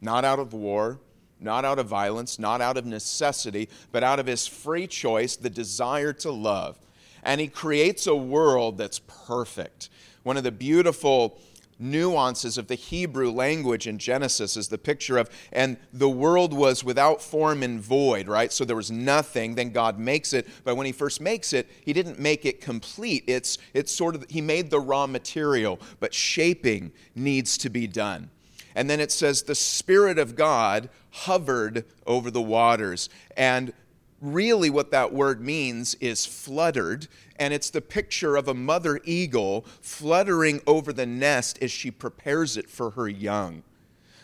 not 0.00 0.24
out 0.24 0.38
of 0.38 0.52
war, 0.52 1.00
not 1.38 1.64
out 1.64 1.78
of 1.78 1.86
violence, 1.86 2.38
not 2.38 2.60
out 2.60 2.76
of 2.76 2.86
necessity, 2.86 3.68
but 3.92 4.02
out 4.02 4.18
of 4.18 4.26
his 4.26 4.46
free 4.46 4.86
choice, 4.86 5.36
the 5.36 5.50
desire 5.50 6.12
to 6.14 6.30
love. 6.30 6.78
And 7.22 7.40
he 7.40 7.48
creates 7.48 8.06
a 8.06 8.14
world 8.14 8.78
that's 8.78 9.00
perfect. 9.00 9.90
One 10.22 10.36
of 10.36 10.44
the 10.44 10.52
beautiful 10.52 11.38
nuances 11.78 12.58
of 12.58 12.68
the 12.68 12.74
Hebrew 12.74 13.30
language 13.30 13.86
in 13.86 13.98
Genesis 13.98 14.56
is 14.56 14.68
the 14.68 14.78
picture 14.78 15.18
of, 15.18 15.30
and 15.52 15.76
the 15.92 16.08
world 16.08 16.52
was 16.52 16.82
without 16.82 17.20
form 17.20 17.62
and 17.62 17.80
void, 17.80 18.28
right? 18.28 18.52
So 18.52 18.64
there 18.64 18.76
was 18.76 18.90
nothing. 18.90 19.54
Then 19.54 19.70
God 19.70 19.98
makes 19.98 20.32
it. 20.32 20.46
But 20.64 20.76
when 20.76 20.86
He 20.86 20.92
first 20.92 21.20
makes 21.20 21.52
it, 21.52 21.68
He 21.82 21.92
didn't 21.92 22.18
make 22.18 22.44
it 22.44 22.60
complete. 22.60 23.24
It's, 23.26 23.58
it's 23.74 23.92
sort 23.92 24.14
of, 24.14 24.24
He 24.28 24.40
made 24.40 24.70
the 24.70 24.80
raw 24.80 25.06
material, 25.06 25.80
but 26.00 26.14
shaping 26.14 26.92
needs 27.14 27.58
to 27.58 27.70
be 27.70 27.86
done. 27.86 28.30
And 28.74 28.90
then 28.90 29.00
it 29.00 29.10
says, 29.10 29.42
the 29.42 29.54
Spirit 29.54 30.18
of 30.18 30.36
God 30.36 30.90
hovered 31.10 31.86
over 32.06 32.30
the 32.30 32.42
waters. 32.42 33.08
And 33.36 33.72
really 34.20 34.70
what 34.70 34.90
that 34.90 35.12
word 35.12 35.40
means 35.40 35.94
is 35.96 36.26
fluttered, 36.26 37.08
and 37.36 37.52
it's 37.52 37.70
the 37.70 37.80
picture 37.80 38.36
of 38.36 38.48
a 38.48 38.54
mother 38.54 39.00
eagle 39.04 39.64
fluttering 39.80 40.60
over 40.66 40.92
the 40.92 41.06
nest 41.06 41.58
as 41.62 41.70
she 41.70 41.90
prepares 41.90 42.56
it 42.56 42.68
for 42.68 42.90
her 42.90 43.08
young. 43.08 43.62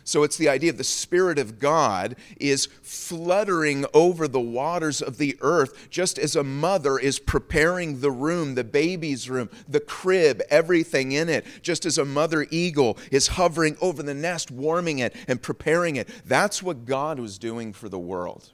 So 0.05 0.25
it's 0.25 0.37
the 0.37 0.49
idea 0.49 0.71
of 0.71 0.79
the 0.79 0.85
Spirit 0.85 1.39
of 1.39 1.61
God 1.61 2.17
is 2.37 2.67
fluttering 2.83 3.85
over 3.95 4.27
the 4.27 4.41
waters 4.41 5.01
of 5.01 5.19
the 5.19 5.37
earth, 5.41 5.89
just 5.91 6.19
as 6.19 6.35
a 6.35 6.43
mother 6.43 6.99
is 6.99 7.21
preparing 7.21 8.01
the 8.01 8.11
room, 8.11 8.57
the 8.57 8.65
baby's 8.65 9.31
room, 9.31 9.49
the 9.69 9.79
crib, 9.79 10.43
everything 10.51 11.13
in 11.13 11.29
it, 11.29 11.47
just 11.63 11.87
as 11.87 11.99
a 11.99 12.05
mother 12.05 12.47
eagle 12.51 12.99
is 13.13 13.29
hovering 13.29 13.77
over 13.81 14.03
the 14.03 14.15
nest, 14.15 14.51
warming 14.51 14.99
it 14.99 15.15
and 15.29 15.41
preparing 15.41 15.95
it. 15.95 16.09
That's 16.27 16.63
what 16.63 16.85
God 16.85 17.21
was 17.21 17.39
doing 17.39 17.73
for 17.73 17.89
the 17.89 17.99
world 17.99 18.51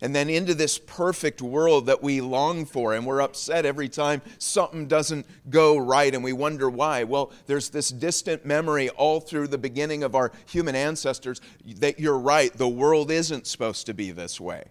and 0.00 0.14
then 0.14 0.28
into 0.28 0.54
this 0.54 0.78
perfect 0.78 1.40
world 1.40 1.86
that 1.86 2.02
we 2.02 2.20
long 2.20 2.64
for. 2.64 2.94
And 2.94 3.06
we're 3.06 3.20
upset 3.20 3.64
every 3.64 3.88
time 3.88 4.22
something 4.38 4.86
doesn't 4.86 5.26
go 5.48 5.78
right 5.78 6.14
and 6.14 6.22
we 6.22 6.32
wonder 6.32 6.68
why. 6.68 7.04
Well, 7.04 7.32
there's 7.46 7.70
this 7.70 7.88
distant 7.88 8.44
memory 8.44 8.88
all 8.90 9.20
through 9.20 9.48
the 9.48 9.58
beginning 9.58 10.02
of 10.02 10.14
our 10.14 10.32
human 10.46 10.74
ancestors 10.74 11.40
that 11.64 11.98
you're 11.98 12.18
right, 12.18 12.52
the 12.52 12.68
world 12.68 13.10
isn't 13.10 13.46
supposed 13.46 13.86
to 13.86 13.94
be 13.94 14.10
this 14.10 14.40
way. 14.40 14.64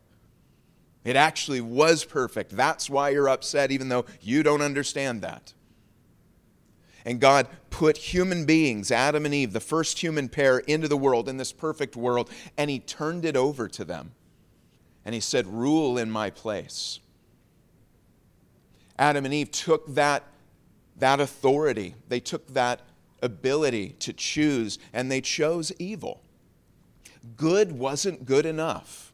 It 1.03 1.15
actually 1.15 1.61
was 1.61 2.03
perfect. 2.03 2.55
That's 2.55 2.89
why 2.89 3.09
you're 3.09 3.29
upset, 3.29 3.71
even 3.71 3.89
though 3.89 4.05
you 4.21 4.41
don't 4.41 4.61
understand 4.61 5.21
that. 5.21 5.53
And 7.05 7.19
God 7.19 7.47
put 7.69 7.97
human 7.97 8.45
beings, 8.45 8.89
Adam 8.89 9.25
and 9.25 9.33
Eve, 9.33 9.53
the 9.53 9.59
first 9.59 9.99
human 9.99 10.27
pair, 10.27 10.57
into 10.59 10.87
the 10.87 10.97
world, 10.97 11.29
in 11.29 11.37
this 11.37 11.51
perfect 11.51 11.95
world, 11.95 12.31
and 12.57 12.71
He 12.71 12.79
turned 12.79 13.23
it 13.23 13.37
over 13.37 13.67
to 13.67 13.85
them 13.85 14.13
and 15.05 15.13
he 15.13 15.21
said, 15.21 15.45
Rule 15.47 15.97
in 15.97 16.09
my 16.09 16.31
place. 16.31 16.99
Adam 18.97 19.25
and 19.25 19.33
Eve 19.33 19.51
took 19.51 19.93
that, 19.93 20.23
that 20.97 21.19
authority, 21.19 21.95
they 22.09 22.19
took 22.19 22.47
that 22.53 22.81
ability 23.21 23.89
to 23.99 24.13
choose, 24.13 24.79
and 24.91 25.11
they 25.11 25.21
chose 25.21 25.71
evil. 25.77 26.21
Good 27.37 27.73
wasn't 27.73 28.25
good 28.25 28.45
enough. 28.45 29.13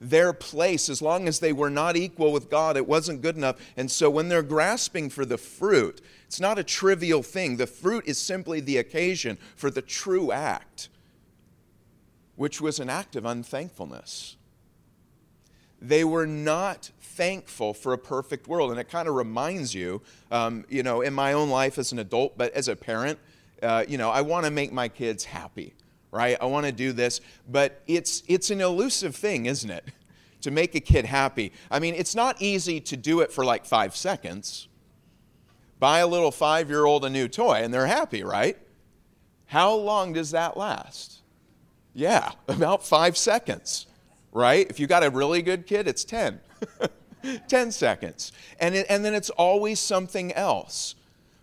Their 0.00 0.32
place, 0.32 0.88
as 0.88 1.00
long 1.00 1.28
as 1.28 1.38
they 1.38 1.52
were 1.52 1.70
not 1.70 1.96
equal 1.96 2.32
with 2.32 2.50
God, 2.50 2.76
it 2.76 2.86
wasn't 2.86 3.22
good 3.22 3.36
enough. 3.36 3.56
And 3.76 3.90
so 3.90 4.10
when 4.10 4.28
they're 4.28 4.42
grasping 4.42 5.08
for 5.08 5.24
the 5.24 5.38
fruit, 5.38 6.00
it's 6.26 6.40
not 6.40 6.58
a 6.58 6.64
trivial 6.64 7.22
thing. 7.22 7.56
The 7.56 7.66
fruit 7.66 8.04
is 8.06 8.18
simply 8.18 8.60
the 8.60 8.76
occasion 8.76 9.38
for 9.56 9.70
the 9.70 9.80
true 9.80 10.30
act, 10.30 10.88
which 12.36 12.60
was 12.60 12.80
an 12.80 12.90
act 12.90 13.16
of 13.16 13.24
unthankfulness 13.24 14.36
they 15.88 16.02
were 16.02 16.26
not 16.26 16.90
thankful 17.00 17.74
for 17.74 17.92
a 17.92 17.98
perfect 17.98 18.48
world. 18.48 18.70
And 18.70 18.80
it 18.80 18.88
kind 18.88 19.06
of 19.06 19.14
reminds 19.14 19.74
you, 19.74 20.02
um, 20.30 20.64
you 20.68 20.82
know, 20.82 21.02
in 21.02 21.12
my 21.12 21.34
own 21.34 21.50
life 21.50 21.78
as 21.78 21.92
an 21.92 21.98
adult, 21.98 22.36
but 22.38 22.52
as 22.54 22.68
a 22.68 22.74
parent, 22.74 23.18
uh, 23.62 23.84
you 23.86 23.98
know, 23.98 24.10
I 24.10 24.22
want 24.22 24.46
to 24.46 24.50
make 24.50 24.72
my 24.72 24.88
kids 24.88 25.24
happy, 25.24 25.74
right? 26.10 26.36
I 26.40 26.46
want 26.46 26.66
to 26.66 26.72
do 26.72 26.92
this, 26.92 27.20
but 27.48 27.82
it's 27.86 28.22
it's 28.26 28.50
an 28.50 28.60
elusive 28.60 29.14
thing, 29.14 29.46
isn't 29.46 29.70
it? 29.70 29.84
To 30.44 30.50
make 30.50 30.74
a 30.74 30.80
kid 30.80 31.06
happy. 31.06 31.52
I 31.70 31.78
mean, 31.78 31.94
it's 31.94 32.14
not 32.14 32.42
easy 32.42 32.78
to 32.78 32.98
do 32.98 33.20
it 33.20 33.32
for 33.32 33.46
like 33.46 33.64
five 33.64 33.96
seconds. 33.96 34.68
Buy 35.80 36.00
a 36.00 36.06
little 36.06 36.30
five 36.30 36.68
year 36.68 36.84
old 36.84 37.06
a 37.06 37.08
new 37.08 37.28
toy 37.28 37.62
and 37.62 37.72
they're 37.72 37.86
happy, 37.86 38.22
right? 38.22 38.58
How 39.46 39.72
long 39.72 40.12
does 40.12 40.32
that 40.32 40.54
last? 40.58 41.22
Yeah, 41.94 42.32
about 42.48 42.86
five 42.86 43.16
seconds 43.16 43.86
right? 44.34 44.68
If 44.68 44.78
you 44.78 44.86
got 44.86 45.02
a 45.02 45.08
really 45.08 45.40
good 45.40 45.66
kid, 45.66 45.88
it's 45.88 46.04
10. 46.04 46.40
10 47.48 47.72
seconds. 47.72 48.32
And, 48.60 48.74
it, 48.74 48.86
and 48.90 49.02
then 49.02 49.14
it's 49.14 49.30
always 49.30 49.80
something 49.80 50.32
else. 50.32 50.94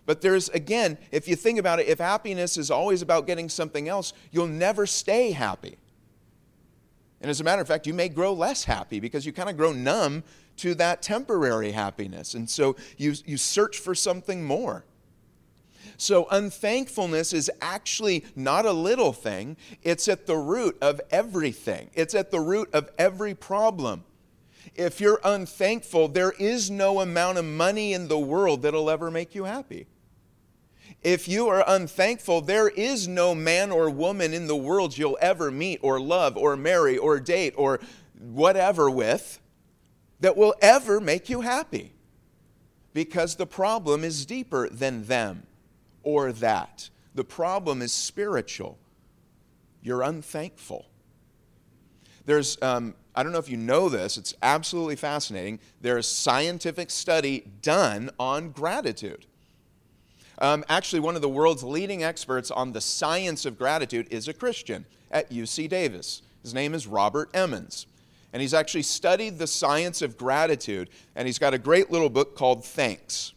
But 0.06 0.20
there's, 0.20 0.48
again, 0.50 0.98
if 1.10 1.26
you 1.26 1.34
think 1.34 1.58
about 1.58 1.80
it, 1.80 1.88
if 1.88 1.98
happiness 1.98 2.56
is 2.56 2.70
always 2.70 3.02
about 3.02 3.26
getting 3.26 3.48
something 3.48 3.88
else, 3.88 4.12
you'll 4.30 4.46
never 4.46 4.86
stay 4.86 5.32
happy. 5.32 5.78
And 7.20 7.30
as 7.30 7.40
a 7.40 7.44
matter 7.44 7.62
of 7.62 7.68
fact, 7.68 7.86
you 7.86 7.94
may 7.94 8.08
grow 8.08 8.32
less 8.32 8.64
happy 8.64 8.98
because 8.98 9.24
you 9.24 9.32
kind 9.32 9.48
of 9.48 9.56
grow 9.56 9.72
numb 9.72 10.24
to 10.56 10.74
that 10.74 11.02
temporary 11.02 11.70
happiness. 11.70 12.34
And 12.34 12.50
so 12.50 12.76
you, 12.98 13.14
you 13.24 13.36
search 13.36 13.78
for 13.78 13.94
something 13.94 14.44
more. 14.44 14.84
So, 16.02 16.26
unthankfulness 16.32 17.32
is 17.32 17.48
actually 17.60 18.24
not 18.34 18.66
a 18.66 18.72
little 18.72 19.12
thing, 19.12 19.56
it's 19.84 20.08
at 20.08 20.26
the 20.26 20.36
root 20.36 20.76
of 20.82 21.00
everything, 21.12 21.90
it's 21.94 22.12
at 22.16 22.32
the 22.32 22.40
root 22.40 22.68
of 22.72 22.90
every 22.98 23.36
problem. 23.36 24.02
If 24.74 25.00
you're 25.00 25.20
unthankful, 25.22 26.08
there 26.08 26.32
is 26.32 26.72
no 26.72 27.00
amount 27.00 27.38
of 27.38 27.44
money 27.44 27.92
in 27.92 28.08
the 28.08 28.18
world 28.18 28.62
that'll 28.62 28.90
ever 28.90 29.12
make 29.12 29.36
you 29.36 29.44
happy. 29.44 29.86
If 31.02 31.28
you 31.28 31.46
are 31.46 31.62
unthankful, 31.68 32.40
there 32.40 32.70
is 32.70 33.06
no 33.06 33.32
man 33.32 33.70
or 33.70 33.88
woman 33.88 34.34
in 34.34 34.48
the 34.48 34.56
world 34.56 34.98
you'll 34.98 35.18
ever 35.20 35.52
meet 35.52 35.78
or 35.82 36.00
love 36.00 36.36
or 36.36 36.56
marry 36.56 36.98
or 36.98 37.20
date 37.20 37.54
or 37.56 37.78
whatever 38.18 38.90
with 38.90 39.38
that 40.18 40.36
will 40.36 40.56
ever 40.60 41.00
make 41.00 41.30
you 41.30 41.42
happy 41.42 41.92
because 42.92 43.36
the 43.36 43.46
problem 43.46 44.02
is 44.02 44.26
deeper 44.26 44.68
than 44.68 45.04
them 45.04 45.46
or 46.02 46.32
that. 46.32 46.90
The 47.14 47.24
problem 47.24 47.82
is 47.82 47.92
spiritual. 47.92 48.78
you're 49.82 50.02
unthankful. 50.02 50.86
There's, 52.24 52.60
um, 52.62 52.94
I 53.16 53.22
don't 53.22 53.32
know 53.32 53.38
if 53.38 53.48
you 53.48 53.56
know 53.56 53.88
this, 53.88 54.16
it's 54.16 54.34
absolutely 54.42 54.96
fascinating. 54.96 55.58
There's 55.80 56.06
scientific 56.06 56.90
study 56.90 57.44
done 57.62 58.10
on 58.18 58.50
gratitude. 58.50 59.26
Um, 60.38 60.64
actually, 60.68 61.00
one 61.00 61.16
of 61.16 61.22
the 61.22 61.28
world's 61.28 61.62
leading 61.62 62.02
experts 62.02 62.50
on 62.50 62.72
the 62.72 62.80
science 62.80 63.44
of 63.44 63.58
gratitude 63.58 64.08
is 64.10 64.28
a 64.28 64.32
Christian 64.32 64.86
at 65.10 65.30
UC 65.30 65.68
Davis. 65.68 66.22
His 66.42 66.54
name 66.54 66.74
is 66.74 66.86
Robert 66.86 67.30
Emmons. 67.34 67.86
And 68.32 68.40
he's 68.40 68.54
actually 68.54 68.82
studied 68.82 69.38
the 69.38 69.46
science 69.46 70.00
of 70.00 70.16
gratitude, 70.16 70.88
and 71.14 71.26
he's 71.26 71.38
got 71.38 71.54
a 71.54 71.58
great 71.58 71.90
little 71.90 72.08
book 72.08 72.34
called 72.34 72.64
Thanks. 72.64 73.34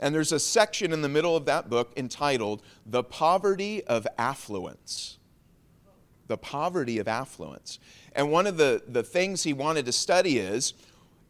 And 0.00 0.14
there's 0.14 0.32
a 0.32 0.40
section 0.40 0.92
in 0.92 1.02
the 1.02 1.08
middle 1.08 1.36
of 1.36 1.44
that 1.46 1.68
book 1.68 1.92
entitled 1.96 2.62
The 2.86 3.02
Poverty 3.02 3.84
of 3.84 4.06
Affluence. 4.16 5.18
The 6.28 6.38
Poverty 6.38 6.98
of 6.98 7.08
Affluence. 7.08 7.78
And 8.14 8.30
one 8.30 8.46
of 8.46 8.56
the, 8.56 8.82
the 8.86 9.02
things 9.02 9.42
he 9.42 9.52
wanted 9.52 9.86
to 9.86 9.92
study 9.92 10.38
is 10.38 10.74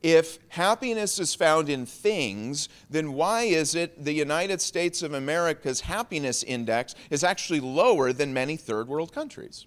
if 0.02 0.38
happiness 0.48 1.18
is 1.18 1.34
found 1.34 1.68
in 1.68 1.84
things, 1.84 2.68
then 2.88 3.14
why 3.14 3.42
is 3.42 3.74
it 3.74 4.04
the 4.04 4.12
United 4.12 4.60
States 4.60 5.02
of 5.02 5.12
America's 5.12 5.80
happiness 5.80 6.42
index 6.42 6.94
is 7.10 7.24
actually 7.24 7.60
lower 7.60 8.12
than 8.12 8.32
many 8.32 8.56
third 8.56 8.88
world 8.88 9.12
countries? 9.12 9.66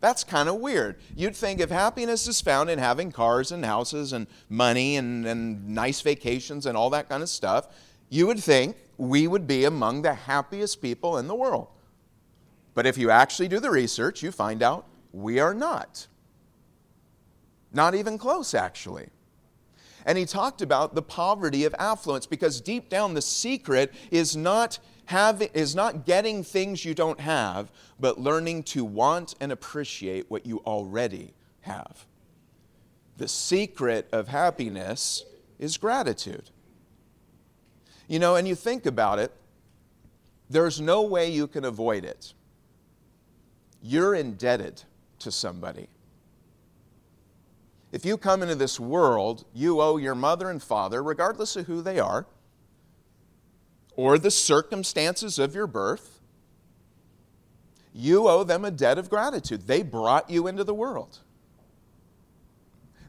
That's 0.00 0.24
kind 0.24 0.48
of 0.48 0.56
weird. 0.56 0.96
You'd 1.14 1.36
think 1.36 1.60
if 1.60 1.70
happiness 1.70 2.26
is 2.26 2.40
found 2.40 2.70
in 2.70 2.78
having 2.78 3.12
cars 3.12 3.52
and 3.52 3.64
houses 3.64 4.12
and 4.12 4.26
money 4.48 4.96
and, 4.96 5.26
and 5.26 5.68
nice 5.68 6.00
vacations 6.00 6.64
and 6.64 6.76
all 6.76 6.90
that 6.90 7.08
kind 7.08 7.22
of 7.22 7.28
stuff, 7.28 7.68
you 8.08 8.26
would 8.26 8.40
think 8.40 8.76
we 8.96 9.26
would 9.26 9.46
be 9.46 9.64
among 9.64 10.02
the 10.02 10.14
happiest 10.14 10.80
people 10.80 11.18
in 11.18 11.28
the 11.28 11.34
world. 11.34 11.68
But 12.74 12.86
if 12.86 12.96
you 12.96 13.10
actually 13.10 13.48
do 13.48 13.60
the 13.60 13.70
research, 13.70 14.22
you 14.22 14.32
find 14.32 14.62
out 14.62 14.86
we 15.12 15.38
are 15.38 15.54
not. 15.54 16.06
Not 17.72 17.94
even 17.94 18.16
close, 18.16 18.54
actually. 18.54 19.08
And 20.06 20.16
he 20.16 20.24
talked 20.24 20.62
about 20.62 20.94
the 20.94 21.02
poverty 21.02 21.64
of 21.64 21.74
affluence 21.78 22.26
because 22.26 22.60
deep 22.60 22.88
down 22.88 23.14
the 23.14 23.22
secret 23.22 23.92
is 24.10 24.34
not 24.34 24.78
having, 25.10 25.48
is 25.54 25.74
not 25.74 26.06
getting 26.06 26.44
things 26.44 26.84
you 26.84 26.94
don't 26.94 27.18
have, 27.18 27.68
but 27.98 28.20
learning 28.20 28.62
to 28.62 28.84
want 28.84 29.34
and 29.40 29.50
appreciate 29.50 30.30
what 30.30 30.46
you 30.46 30.58
already 30.60 31.34
have. 31.62 32.06
The 33.16 33.26
secret 33.26 34.08
of 34.12 34.28
happiness 34.28 35.24
is 35.58 35.76
gratitude. 35.76 36.50
You 38.06 38.20
know, 38.20 38.36
and 38.36 38.46
you 38.46 38.54
think 38.54 38.86
about 38.86 39.18
it, 39.18 39.32
there's 40.48 40.80
no 40.80 41.02
way 41.02 41.28
you 41.28 41.48
can 41.48 41.64
avoid 41.64 42.04
it. 42.04 42.32
You're 43.82 44.14
indebted 44.14 44.84
to 45.18 45.32
somebody. 45.32 45.88
If 47.90 48.04
you 48.04 48.16
come 48.16 48.42
into 48.42 48.54
this 48.54 48.78
world, 48.78 49.44
you 49.52 49.80
owe 49.80 49.96
your 49.96 50.14
mother 50.14 50.50
and 50.50 50.62
father, 50.62 51.02
regardless 51.02 51.56
of 51.56 51.66
who 51.66 51.82
they 51.82 51.98
are, 51.98 52.26
or 54.00 54.18
the 54.18 54.30
circumstances 54.30 55.38
of 55.38 55.54
your 55.54 55.66
birth, 55.66 56.20
you 57.92 58.28
owe 58.28 58.42
them 58.44 58.64
a 58.64 58.70
debt 58.70 58.96
of 58.96 59.10
gratitude. 59.10 59.66
They 59.66 59.82
brought 59.82 60.30
you 60.30 60.46
into 60.46 60.64
the 60.64 60.72
world. 60.72 61.18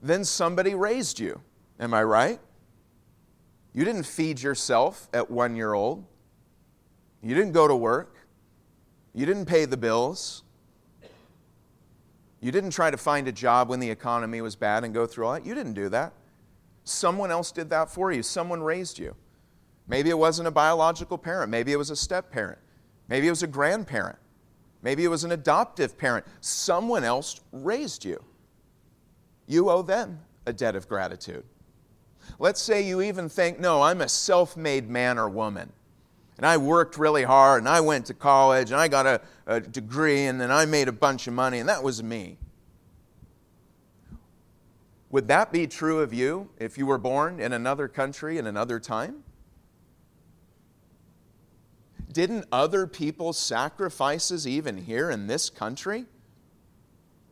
Then 0.02 0.26
somebody 0.26 0.76
raised 0.76 1.18
you. 1.18 1.40
Am 1.80 1.94
I 1.94 2.04
right? 2.04 2.40
You 3.74 3.86
didn't 3.86 4.04
feed 4.04 4.42
yourself 4.42 5.08
at 5.14 5.32
one 5.32 5.56
year 5.56 5.74
old. 5.74 6.04
You 7.24 7.36
didn't 7.36 7.54
go 7.54 7.70
to 7.70 7.76
work. 7.76 8.18
You 9.14 9.26
didn't 9.26 9.46
pay 9.46 9.64
the 9.64 9.78
bills. 9.78 10.44
You 12.42 12.52
didn't 12.52 12.72
try 12.72 12.92
to 12.92 12.98
find 12.98 13.30
a 13.30 13.32
job 13.32 13.70
when 13.70 13.80
the 13.80 13.90
economy 13.90 14.42
was 14.42 14.58
bad 14.58 14.84
and 14.84 14.94
go 14.94 15.06
through 15.06 15.26
all 15.26 15.34
that. 15.36 15.46
You 15.46 15.56
didn't 15.56 15.74
do 15.74 15.88
that. 15.88 16.12
Someone 16.84 17.32
else 17.32 17.54
did 17.54 17.70
that 17.70 17.90
for 17.90 18.12
you. 18.12 18.24
Someone 18.24 18.62
raised 18.62 19.00
you. 19.00 19.16
Maybe 19.92 20.10
it 20.10 20.18
wasn't 20.18 20.48
a 20.48 20.52
biological 20.52 21.18
parent. 21.18 21.52
Maybe 21.52 21.74
it 21.74 21.76
was 21.76 21.90
a 21.90 21.98
step 21.98 22.32
parent. 22.32 22.60
Maybe 23.10 23.28
it 23.28 23.30
was 23.30 23.44
a 23.44 23.48
grandparent. 23.48 24.18
Maybe 24.82 25.04
it 25.04 25.10
was 25.10 25.26
an 25.26 25.34
adoptive 25.34 25.98
parent. 25.98 26.26
Someone 26.40 27.04
else 27.04 27.42
raised 27.52 28.06
you. 28.06 28.24
You 29.48 29.70
owe 29.70 29.82
them 29.82 30.22
a 30.46 30.54
debt 30.54 30.78
of 30.78 30.88
gratitude. 30.88 31.44
Let's 32.40 32.62
say 32.62 32.82
you 32.88 33.02
even 33.02 33.28
think, 33.28 33.60
no, 33.60 33.82
I'm 33.82 34.00
a 34.00 34.08
self 34.08 34.56
made 34.56 34.90
man 34.90 35.20
or 35.20 35.28
woman. 35.28 35.74
And 36.38 36.46
I 36.46 36.56
worked 36.56 36.98
really 36.98 37.24
hard 37.24 37.62
and 37.62 37.68
I 37.68 37.82
went 37.82 38.06
to 38.06 38.14
college 38.14 38.72
and 38.72 38.80
I 38.80 38.88
got 38.88 39.06
a, 39.06 39.20
a 39.46 39.60
degree 39.60 40.24
and 40.24 40.40
then 40.40 40.52
I 40.52 40.66
made 40.66 40.88
a 40.88 40.94
bunch 40.94 41.28
of 41.28 41.34
money 41.34 41.60
and 41.60 41.68
that 41.68 41.84
was 41.84 42.02
me. 42.02 42.38
Would 45.10 45.28
that 45.28 45.52
be 45.52 45.68
true 45.68 46.00
of 46.00 46.14
you 46.14 46.50
if 46.58 46.78
you 46.78 46.86
were 46.86 46.98
born 46.98 47.42
in 47.42 47.52
another 47.52 47.90
country 47.90 48.38
in 48.38 48.48
another 48.48 48.80
time? 48.80 49.26
Didn't 52.12 52.46
other 52.52 52.88
people's 52.88 53.38
sacrifices, 53.38 54.48
even 54.48 54.78
here 54.78 55.10
in 55.10 55.28
this 55.28 55.50
country, 55.50 56.06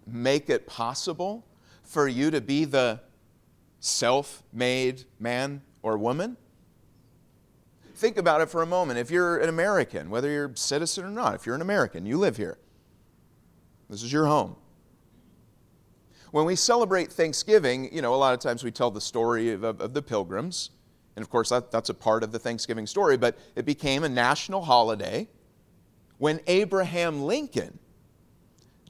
make 0.08 0.50
it 0.50 0.68
possible 0.68 1.46
for 1.84 2.08
you 2.08 2.32
to 2.32 2.42
be 2.42 2.65
the 2.65 3.02
self 3.80 4.44
made 4.54 5.04
man 5.20 5.62
or 5.82 5.98
woman? 5.98 6.38
Think 7.96 8.18
about 8.18 8.39
it 8.39 8.50
for 8.50 8.62
a 8.62 8.65
moment. 8.65 9.00
If 9.00 9.12
you're 9.12 9.39
an 9.39 9.50
American, 9.50 10.10
whether 10.10 10.30
you're 10.30 10.52
a 10.52 10.58
citizen 10.58 11.04
or 11.04 11.10
not, 11.10 11.36
if 11.36 11.46
you're 11.46 11.56
an 11.56 11.62
American, 11.62 12.06
you 12.06 12.18
live 12.18 12.38
here, 12.38 12.58
this 13.89 14.04
is 14.04 14.13
your 14.13 14.28
home. 14.28 14.56
When 16.32 16.46
we 16.46 16.56
celebrate 16.56 17.12
Thanksgiving, 17.12 17.94
you 17.94 18.02
know, 18.02 18.13
a 18.13 18.15
lot 18.15 18.34
of 18.34 18.39
times 18.39 18.63
we 18.63 18.72
tell 18.72 18.92
the 18.92 19.02
story 19.02 19.52
of, 19.52 19.63
of, 19.63 19.82
of 19.82 19.94
the 19.94 20.02
pilgrims 20.02 20.70
and 21.20 21.26
of 21.26 21.30
course, 21.30 21.50
that, 21.50 21.70
that's 21.70 21.90
a 21.90 21.94
part 21.94 22.24
of 22.24 22.32
the 22.32 22.40
Thanksgiving 22.40 22.88
story, 22.88 23.18
but 23.18 23.38
it 23.54 23.66
became 23.66 24.06
a 24.06 24.10
national 24.10 24.62
holiday 24.62 25.28
when 26.18 26.40
Abraham 26.48 27.24
Lincoln, 27.24 27.78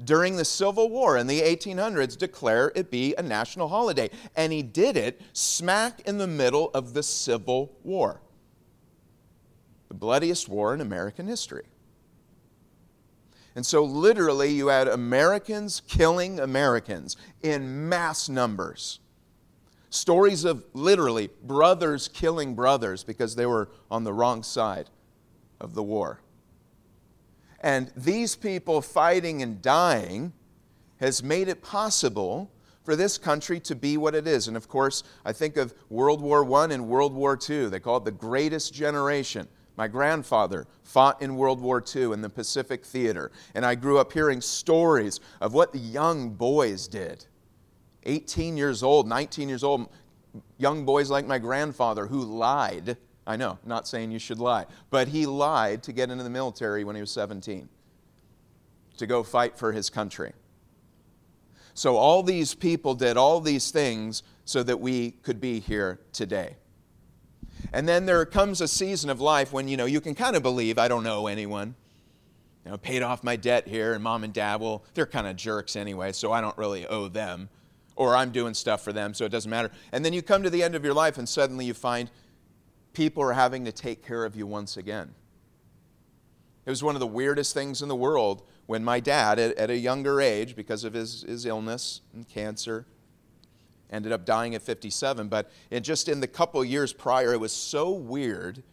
during 0.03 0.35
the 0.35 0.45
Civil 0.45 0.91
War 0.91 1.17
in 1.17 1.25
the 1.25 1.41
1800s, 1.41 2.15
declared 2.15 2.73
it 2.75 2.91
be 2.91 3.15
a 3.17 3.23
national 3.23 3.67
holiday. 3.67 4.11
And 4.35 4.53
he 4.53 4.61
did 4.61 4.95
it 4.95 5.19
smack 5.33 6.01
in 6.01 6.19
the 6.19 6.27
middle 6.27 6.69
of 6.75 6.93
the 6.93 7.01
Civil 7.01 7.75
War, 7.83 8.21
the 9.87 9.95
bloodiest 9.95 10.47
war 10.47 10.75
in 10.75 10.81
American 10.81 11.25
history. 11.25 11.65
And 13.55 13.65
so, 13.65 13.83
literally, 13.83 14.51
you 14.51 14.67
had 14.67 14.87
Americans 14.87 15.81
killing 15.87 16.39
Americans 16.39 17.17
in 17.41 17.89
mass 17.89 18.29
numbers. 18.29 18.99
Stories 19.89 20.45
of 20.45 20.63
literally 20.73 21.29
brothers 21.43 22.07
killing 22.07 22.55
brothers 22.55 23.03
because 23.03 23.35
they 23.35 23.45
were 23.45 23.69
on 23.89 24.03
the 24.03 24.13
wrong 24.13 24.43
side 24.43 24.89
of 25.59 25.73
the 25.73 25.83
war. 25.83 26.21
And 27.61 27.91
these 27.95 28.35
people 28.35 28.81
fighting 28.81 29.41
and 29.41 29.61
dying 29.61 30.33
has 30.99 31.23
made 31.23 31.47
it 31.47 31.61
possible 31.61 32.51
for 32.83 32.95
this 32.95 33.17
country 33.17 33.59
to 33.61 33.75
be 33.75 33.97
what 33.97 34.15
it 34.15 34.27
is. 34.27 34.47
And 34.47 34.55
of 34.55 34.67
course, 34.67 35.03
I 35.25 35.33
think 35.33 35.57
of 35.57 35.73
World 35.89 36.21
War 36.21 36.49
I 36.59 36.65
and 36.65 36.87
World 36.87 37.13
War 37.13 37.37
II. 37.49 37.67
They 37.67 37.79
call 37.79 37.97
it 37.97 38.05
the 38.05 38.11
greatest 38.11 38.73
generation. 38.73 39.47
My 39.75 39.87
grandfather 39.87 40.67
fought 40.83 41.21
in 41.21 41.35
World 41.35 41.61
War 41.61 41.83
II 41.95 42.13
in 42.13 42.21
the 42.21 42.29
Pacific 42.29 42.85
Theater, 42.85 43.31
and 43.55 43.65
I 43.65 43.75
grew 43.75 43.97
up 43.97 44.11
hearing 44.11 44.41
stories 44.41 45.19
of 45.39 45.53
what 45.53 45.71
the 45.71 45.79
young 45.79 46.31
boys 46.31 46.87
did 46.87 47.25
18 48.03 48.57
years 48.57 48.83
old, 48.83 49.07
19 49.07 49.49
years 49.49 49.63
old, 49.63 49.89
young 50.57 50.85
boys 50.85 51.09
like 51.09 51.25
my 51.25 51.39
grandfather 51.39 52.07
who 52.07 52.23
lied. 52.23 52.97
I 53.27 53.35
know, 53.35 53.59
not 53.65 53.87
saying 53.87 54.11
you 54.11 54.19
should 54.19 54.39
lie, 54.39 54.65
but 54.89 55.09
he 55.09 55.25
lied 55.25 55.83
to 55.83 55.93
get 55.93 56.09
into 56.09 56.23
the 56.23 56.29
military 56.29 56.83
when 56.83 56.95
he 56.95 57.01
was 57.01 57.11
17 57.11 57.69
to 58.97 59.07
go 59.07 59.23
fight 59.23 59.57
for 59.57 59.71
his 59.71 59.89
country. 59.89 60.33
So 61.73 61.95
all 61.95 62.23
these 62.23 62.53
people 62.53 62.95
did 62.95 63.15
all 63.15 63.39
these 63.39 63.71
things 63.71 64.23
so 64.45 64.63
that 64.63 64.79
we 64.79 65.11
could 65.11 65.39
be 65.39 65.59
here 65.59 65.99
today. 66.11 66.57
And 67.71 67.87
then 67.87 68.05
there 68.05 68.25
comes 68.25 68.61
a 68.61 68.67
season 68.67 69.09
of 69.09 69.21
life 69.21 69.53
when 69.53 69.67
you 69.67 69.77
know 69.77 69.85
you 69.85 70.01
can 70.01 70.15
kind 70.15 70.35
of 70.35 70.43
believe 70.43 70.77
I 70.77 70.87
don't 70.87 71.03
know 71.03 71.27
anyone. 71.27 71.75
You 72.65 72.71
know, 72.71 72.77
paid 72.77 73.01
off 73.01 73.23
my 73.23 73.35
debt 73.35 73.67
here, 73.67 73.93
and 73.93 74.03
mom 74.03 74.23
and 74.23 74.33
dad, 74.33 74.59
well, 74.59 74.83
they're 74.93 75.05
kind 75.05 75.27
of 75.27 75.37
jerks 75.37 75.75
anyway, 75.75 76.11
so 76.11 76.31
I 76.31 76.41
don't 76.41 76.57
really 76.57 76.85
owe 76.87 77.07
them 77.07 77.49
or 77.99 78.15
I'm 78.15 78.31
doing 78.31 78.53
stuff 78.53 78.81
for 78.81 78.93
them, 78.93 79.13
so 79.13 79.25
it 79.25 79.29
doesn't 79.29 79.51
matter. 79.51 79.69
And 79.91 80.05
then 80.05 80.13
you 80.13 80.21
come 80.21 80.41
to 80.43 80.49
the 80.49 80.63
end 80.63 80.73
of 80.73 80.85
your 80.85 80.93
life, 80.93 81.17
and 81.17 81.27
suddenly 81.27 81.65
you 81.65 81.73
find 81.73 82.09
people 82.93 83.21
are 83.21 83.33
having 83.33 83.65
to 83.65 83.73
take 83.73 84.07
care 84.07 84.23
of 84.23 84.37
you 84.37 84.47
once 84.47 84.77
again. 84.77 85.13
It 86.65 86.69
was 86.69 86.81
one 86.81 86.95
of 86.95 87.01
the 87.01 87.07
weirdest 87.07 87.53
things 87.53 87.81
in 87.81 87.89
the 87.89 87.97
world 87.97 88.47
when 88.67 88.85
my 88.85 89.01
dad, 89.01 89.37
at, 89.37 89.57
at 89.57 89.69
a 89.69 89.75
younger 89.75 90.21
age, 90.21 90.55
because 90.55 90.85
of 90.85 90.93
his, 90.93 91.23
his 91.23 91.45
illness 91.45 91.99
and 92.13 92.25
cancer, 92.25 92.85
ended 93.91 94.13
up 94.13 94.25
dying 94.25 94.55
at 94.55 94.61
57. 94.61 95.27
But 95.27 95.51
in 95.69 95.83
just 95.83 96.07
in 96.07 96.21
the 96.21 96.27
couple 96.27 96.63
years 96.63 96.93
prior, 96.93 97.33
it 97.33 97.39
was 97.41 97.51
so 97.51 97.91
weird 97.91 98.63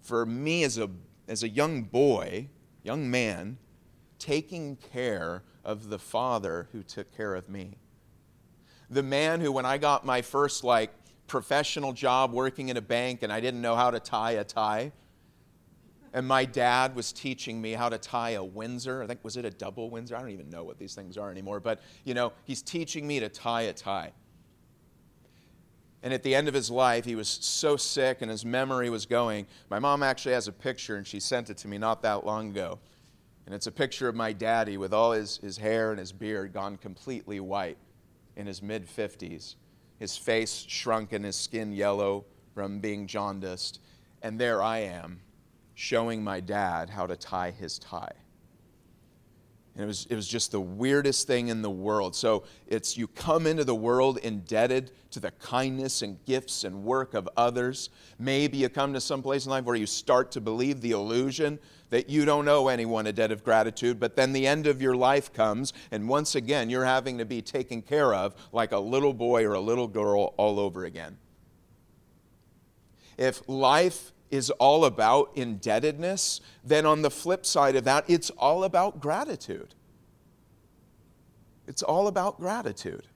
for 0.00 0.24
me 0.24 0.62
as 0.62 0.78
a, 0.78 0.88
as 1.26 1.42
a 1.42 1.48
young 1.48 1.82
boy, 1.82 2.50
young 2.84 3.10
man, 3.10 3.58
taking 4.20 4.76
care 4.76 5.42
of 5.64 5.88
the 5.88 5.98
father 5.98 6.68
who 6.70 6.84
took 6.84 7.12
care 7.16 7.34
of 7.34 7.48
me. 7.48 7.78
The 8.94 9.02
man 9.02 9.40
who, 9.40 9.50
when 9.50 9.66
I 9.66 9.76
got 9.76 10.06
my 10.06 10.22
first 10.22 10.62
like 10.62 10.90
professional 11.26 11.92
job 11.92 12.32
working 12.32 12.68
in 12.68 12.76
a 12.76 12.80
bank 12.80 13.24
and 13.24 13.32
I 13.32 13.40
didn't 13.40 13.60
know 13.60 13.74
how 13.74 13.90
to 13.90 13.98
tie 13.98 14.32
a 14.32 14.44
tie, 14.44 14.92
and 16.12 16.28
my 16.28 16.44
dad 16.44 16.94
was 16.94 17.12
teaching 17.12 17.60
me 17.60 17.72
how 17.72 17.88
to 17.88 17.98
tie 17.98 18.30
a 18.30 18.44
Windsor. 18.44 19.02
I 19.02 19.08
think, 19.08 19.24
was 19.24 19.36
it 19.36 19.44
a 19.44 19.50
double 19.50 19.90
Windsor? 19.90 20.14
I 20.14 20.20
don't 20.20 20.30
even 20.30 20.48
know 20.48 20.62
what 20.62 20.78
these 20.78 20.94
things 20.94 21.18
are 21.18 21.28
anymore. 21.28 21.58
But, 21.58 21.82
you 22.04 22.14
know, 22.14 22.32
he's 22.44 22.62
teaching 22.62 23.04
me 23.04 23.18
to 23.18 23.28
tie 23.28 23.62
a 23.62 23.72
tie. 23.72 24.12
And 26.04 26.14
at 26.14 26.22
the 26.22 26.32
end 26.32 26.46
of 26.46 26.54
his 26.54 26.70
life, 26.70 27.04
he 27.04 27.16
was 27.16 27.26
so 27.28 27.76
sick 27.76 28.22
and 28.22 28.30
his 28.30 28.44
memory 28.44 28.90
was 28.90 29.06
going. 29.06 29.48
My 29.70 29.80
mom 29.80 30.04
actually 30.04 30.34
has 30.34 30.46
a 30.46 30.52
picture 30.52 30.94
and 30.94 31.04
she 31.04 31.18
sent 31.18 31.50
it 31.50 31.56
to 31.58 31.68
me 31.68 31.78
not 31.78 32.00
that 32.02 32.24
long 32.24 32.50
ago. 32.50 32.78
And 33.46 33.54
it's 33.56 33.66
a 33.66 33.72
picture 33.72 34.06
of 34.06 34.14
my 34.14 34.32
daddy 34.32 34.76
with 34.76 34.94
all 34.94 35.10
his, 35.10 35.38
his 35.38 35.58
hair 35.58 35.90
and 35.90 35.98
his 35.98 36.12
beard 36.12 36.52
gone 36.52 36.76
completely 36.76 37.40
white 37.40 37.76
in 38.36 38.46
his 38.46 38.62
mid 38.62 38.86
50s. 38.86 39.54
His 39.98 40.16
face 40.16 40.64
shrunk 40.68 41.12
and 41.12 41.24
his 41.24 41.36
skin 41.36 41.72
yellow 41.72 42.24
from 42.54 42.80
being 42.80 43.06
jaundiced. 43.06 43.80
And 44.22 44.40
there 44.40 44.62
I 44.62 44.78
am, 44.78 45.20
showing 45.74 46.22
my 46.24 46.40
dad 46.40 46.90
how 46.90 47.06
to 47.06 47.16
tie 47.16 47.50
his 47.50 47.78
tie. 47.78 48.14
And 49.74 49.82
it 49.82 49.86
was, 49.86 50.06
it 50.08 50.14
was 50.14 50.28
just 50.28 50.52
the 50.52 50.60
weirdest 50.60 51.26
thing 51.26 51.48
in 51.48 51.60
the 51.60 51.70
world. 51.70 52.14
So 52.14 52.44
it's 52.68 52.96
you 52.96 53.08
come 53.08 53.44
into 53.46 53.64
the 53.64 53.74
world 53.74 54.18
indebted 54.18 54.92
to 55.10 55.18
the 55.18 55.32
kindness 55.32 56.02
and 56.02 56.24
gifts 56.26 56.62
and 56.62 56.84
work 56.84 57.14
of 57.14 57.28
others. 57.36 57.90
Maybe 58.18 58.58
you 58.58 58.68
come 58.68 58.92
to 58.92 59.00
some 59.00 59.20
place 59.20 59.46
in 59.46 59.50
life 59.50 59.64
where 59.64 59.74
you 59.74 59.86
start 59.86 60.30
to 60.32 60.40
believe 60.40 60.80
the 60.80 60.92
illusion 60.92 61.58
that 61.90 62.08
you 62.08 62.24
don't 62.24 62.46
owe 62.48 62.68
anyone 62.68 63.08
a 63.08 63.12
debt 63.12 63.32
of 63.32 63.42
gratitude, 63.42 63.98
but 63.98 64.14
then 64.14 64.32
the 64.32 64.46
end 64.46 64.66
of 64.66 64.80
your 64.80 64.96
life 64.96 65.32
comes, 65.32 65.72
and 65.90 66.08
once 66.08 66.34
again, 66.34 66.70
you're 66.70 66.84
having 66.84 67.18
to 67.18 67.24
be 67.24 67.42
taken 67.42 67.82
care 67.82 68.14
of 68.14 68.34
like 68.52 68.72
a 68.72 68.78
little 68.78 69.12
boy 69.12 69.44
or 69.44 69.54
a 69.54 69.60
little 69.60 69.86
girl 69.88 70.34
all 70.36 70.58
over 70.58 70.84
again. 70.84 71.18
If 73.16 73.48
life 73.48 74.12
is 74.34 74.50
all 74.50 74.84
about 74.84 75.30
indebtedness, 75.36 76.40
then 76.64 76.84
on 76.84 77.02
the 77.02 77.10
flip 77.10 77.46
side 77.46 77.76
of 77.76 77.84
that, 77.84 78.04
it's 78.08 78.30
all 78.30 78.64
about 78.64 79.00
gratitude. 79.00 79.74
It's 81.68 81.84
all 81.84 82.08
about 82.08 82.40
gratitude. 82.40 83.06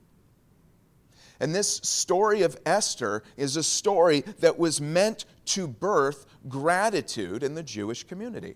And 1.41 1.53
this 1.53 1.81
story 1.83 2.43
of 2.43 2.57
Esther 2.65 3.25
is 3.37 3.57
a 3.57 3.65
story 3.65 4.21
that 4.39 4.61
was 4.61 4.81
meant 4.81 5.25
to 5.47 5.67
birth 5.67 6.25
gratitude 6.49 7.43
in 7.43 7.55
the 7.55 7.65
Jewish 7.65 8.05
community. 8.05 8.55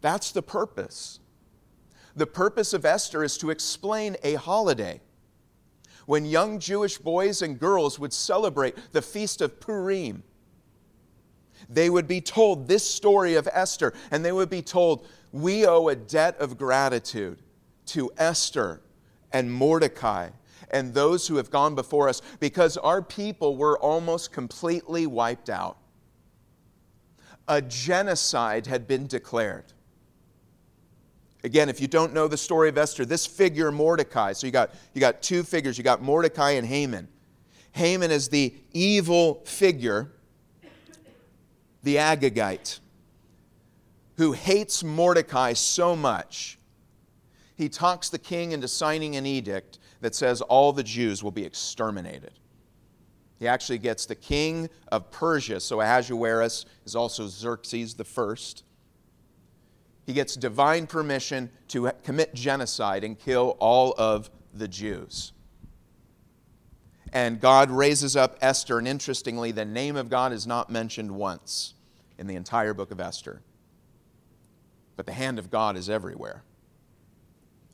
That's 0.00 0.32
the 0.32 0.42
purpose. 0.42 1.20
The 2.16 2.26
purpose 2.26 2.72
of 2.72 2.84
Esther 2.84 3.22
is 3.22 3.38
to 3.38 3.50
explain 3.50 4.16
a 4.24 4.34
holiday 4.34 5.00
when 6.06 6.24
young 6.24 6.58
Jewish 6.58 6.98
boys 6.98 7.42
and 7.42 7.60
girls 7.60 7.98
would 8.00 8.12
celebrate 8.12 8.74
the 8.92 9.02
feast 9.02 9.40
of 9.40 9.60
Purim 9.60 10.24
they 11.68 11.90
would 11.90 12.08
be 12.08 12.20
told 12.20 12.66
this 12.66 12.88
story 12.88 13.34
of 13.34 13.48
Esther, 13.52 13.92
and 14.10 14.24
they 14.24 14.32
would 14.32 14.50
be 14.50 14.62
told, 14.62 15.06
We 15.32 15.66
owe 15.66 15.88
a 15.88 15.96
debt 15.96 16.36
of 16.38 16.56
gratitude 16.56 17.42
to 17.86 18.10
Esther 18.16 18.80
and 19.32 19.52
Mordecai 19.52 20.30
and 20.70 20.92
those 20.92 21.26
who 21.26 21.36
have 21.36 21.50
gone 21.50 21.74
before 21.74 22.08
us 22.08 22.22
because 22.40 22.76
our 22.76 23.02
people 23.02 23.56
were 23.56 23.78
almost 23.78 24.32
completely 24.32 25.06
wiped 25.06 25.50
out. 25.50 25.78
A 27.46 27.62
genocide 27.62 28.66
had 28.66 28.86
been 28.86 29.06
declared. 29.06 29.72
Again, 31.44 31.68
if 31.68 31.80
you 31.80 31.86
don't 31.86 32.12
know 32.12 32.28
the 32.28 32.36
story 32.36 32.68
of 32.68 32.76
Esther, 32.76 33.04
this 33.04 33.24
figure 33.24 33.70
Mordecai, 33.70 34.32
so 34.32 34.46
you 34.46 34.52
got, 34.52 34.74
you 34.92 35.00
got 35.00 35.22
two 35.22 35.42
figures, 35.42 35.78
you 35.78 35.84
got 35.84 36.02
Mordecai 36.02 36.52
and 36.52 36.66
Haman. 36.66 37.08
Haman 37.72 38.10
is 38.10 38.28
the 38.28 38.54
evil 38.72 39.42
figure 39.46 40.10
the 41.82 41.96
Agagite, 41.96 42.80
who 44.16 44.32
hates 44.32 44.82
Mordecai 44.82 45.52
so 45.52 45.94
much, 45.94 46.58
he 47.56 47.68
talks 47.68 48.08
the 48.08 48.18
king 48.18 48.52
into 48.52 48.68
signing 48.68 49.16
an 49.16 49.26
edict 49.26 49.78
that 50.00 50.14
says 50.14 50.40
all 50.42 50.72
the 50.72 50.82
Jews 50.82 51.22
will 51.22 51.32
be 51.32 51.44
exterminated. 51.44 52.32
He 53.38 53.46
actually 53.46 53.78
gets 53.78 54.06
the 54.06 54.14
king 54.14 54.68
of 54.90 55.10
Persia, 55.10 55.60
so 55.60 55.80
Ahasuerus 55.80 56.66
is 56.84 56.96
also 56.96 57.26
Xerxes 57.28 57.94
the 57.94 58.04
first. 58.04 58.64
He 60.06 60.12
gets 60.12 60.34
divine 60.34 60.86
permission 60.86 61.50
to 61.68 61.90
commit 62.02 62.34
genocide 62.34 63.04
and 63.04 63.18
kill 63.18 63.56
all 63.60 63.94
of 63.98 64.30
the 64.54 64.66
Jews. 64.66 65.32
And 67.12 67.40
God 67.40 67.70
raises 67.70 68.16
up 68.16 68.36
Esther, 68.40 68.78
and 68.78 68.86
interestingly, 68.86 69.52
the 69.52 69.64
name 69.64 69.96
of 69.96 70.10
God 70.10 70.32
is 70.32 70.46
not 70.46 70.70
mentioned 70.70 71.10
once 71.10 71.74
in 72.18 72.26
the 72.26 72.36
entire 72.36 72.74
book 72.74 72.90
of 72.90 73.00
Esther. 73.00 73.40
But 74.96 75.06
the 75.06 75.12
hand 75.12 75.38
of 75.38 75.50
God 75.50 75.76
is 75.76 75.88
everywhere. 75.88 76.42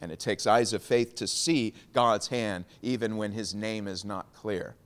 And 0.01 0.13
it 0.13 0.21
takes 0.21 0.47
eyes 0.47 0.73
of 0.73 0.83
faith 0.83 1.15
to 1.17 1.27
see 1.27 1.75
God's 1.93 2.29
hand 2.29 2.67
even 2.83 3.17
when 3.17 3.33
his 3.33 3.55
name 3.55 3.89
is 3.89 4.05
not 4.05 4.33
clear. 4.35 4.77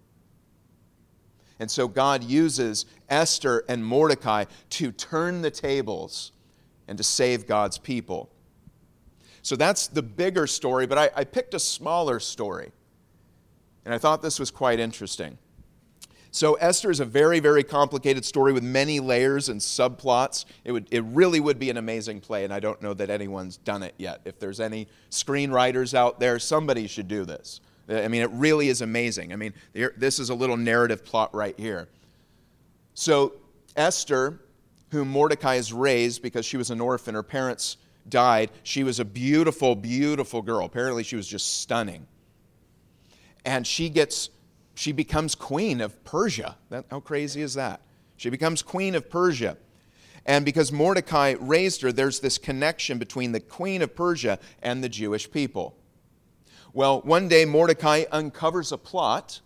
And 1.58 1.70
so 1.70 1.88
God 1.88 2.22
uses 2.22 2.86
Esther 3.08 3.64
and 3.68 3.84
Mordecai 3.84 4.44
to 4.70 4.92
turn 4.92 5.42
the 5.42 5.50
tables 5.50 6.30
and 6.86 6.96
to 6.96 7.04
save 7.04 7.46
God's 7.46 7.78
people. 7.78 8.30
So 9.42 9.56
that's 9.56 9.88
the 9.88 10.02
bigger 10.02 10.46
story, 10.46 10.86
but 10.86 10.98
I, 10.98 11.10
I 11.16 11.24
picked 11.24 11.54
a 11.54 11.58
smaller 11.58 12.20
story. 12.20 12.70
And 13.88 13.94
I 13.94 13.98
thought 13.98 14.20
this 14.20 14.38
was 14.38 14.50
quite 14.50 14.80
interesting. 14.80 15.38
So 16.30 16.56
Esther 16.56 16.90
is 16.90 17.00
a 17.00 17.06
very, 17.06 17.40
very 17.40 17.64
complicated 17.64 18.22
story 18.22 18.52
with 18.52 18.62
many 18.62 19.00
layers 19.00 19.48
and 19.48 19.58
subplots. 19.58 20.44
It, 20.62 20.72
would, 20.72 20.88
it 20.90 21.02
really 21.04 21.40
would 21.40 21.58
be 21.58 21.70
an 21.70 21.78
amazing 21.78 22.20
play, 22.20 22.44
and 22.44 22.52
I 22.52 22.60
don't 22.60 22.82
know 22.82 22.92
that 22.92 23.08
anyone's 23.08 23.56
done 23.56 23.82
it 23.82 23.94
yet. 23.96 24.20
If 24.26 24.38
there's 24.38 24.60
any 24.60 24.88
screenwriters 25.10 25.94
out 25.94 26.20
there, 26.20 26.38
somebody 26.38 26.86
should 26.86 27.08
do 27.08 27.24
this. 27.24 27.62
I 27.88 28.08
mean, 28.08 28.20
it 28.20 28.28
really 28.32 28.68
is 28.68 28.82
amazing. 28.82 29.32
I 29.32 29.36
mean, 29.36 29.54
this 29.72 30.18
is 30.18 30.28
a 30.28 30.34
little 30.34 30.58
narrative 30.58 31.02
plot 31.02 31.34
right 31.34 31.58
here. 31.58 31.88
So 32.92 33.36
Esther, 33.74 34.38
whom 34.90 35.08
Mordecai 35.08 35.54
has 35.54 35.72
raised 35.72 36.20
because 36.20 36.44
she 36.44 36.58
was 36.58 36.70
an 36.70 36.82
orphan, 36.82 37.14
her 37.14 37.22
parents 37.22 37.78
died. 38.06 38.50
She 38.64 38.84
was 38.84 39.00
a 39.00 39.04
beautiful, 39.06 39.74
beautiful 39.74 40.42
girl. 40.42 40.66
Apparently, 40.66 41.04
she 41.04 41.16
was 41.16 41.26
just 41.26 41.62
stunning. 41.62 42.06
And 43.48 43.66
she 43.66 43.88
gets 43.88 44.28
she 44.74 44.92
becomes 44.92 45.34
queen 45.34 45.80
of 45.80 46.04
Persia. 46.04 46.56
That, 46.68 46.84
how 46.90 47.00
crazy 47.00 47.40
is 47.40 47.54
that? 47.54 47.80
She 48.18 48.28
becomes 48.28 48.60
queen 48.60 48.94
of 48.94 49.08
Persia. 49.08 49.56
And 50.26 50.44
because 50.44 50.70
Mordecai 50.70 51.34
raised 51.40 51.80
her, 51.80 51.90
there's 51.90 52.20
this 52.20 52.36
connection 52.36 52.98
between 52.98 53.32
the 53.32 53.40
queen 53.40 53.80
of 53.80 53.96
Persia 53.96 54.38
and 54.62 54.84
the 54.84 54.88
Jewish 54.90 55.30
people. 55.30 55.74
Well, 56.74 57.00
one 57.00 57.26
day 57.26 57.46
Mordecai 57.46 58.04
uncovers 58.12 58.70
a 58.70 58.76
plot 58.76 59.40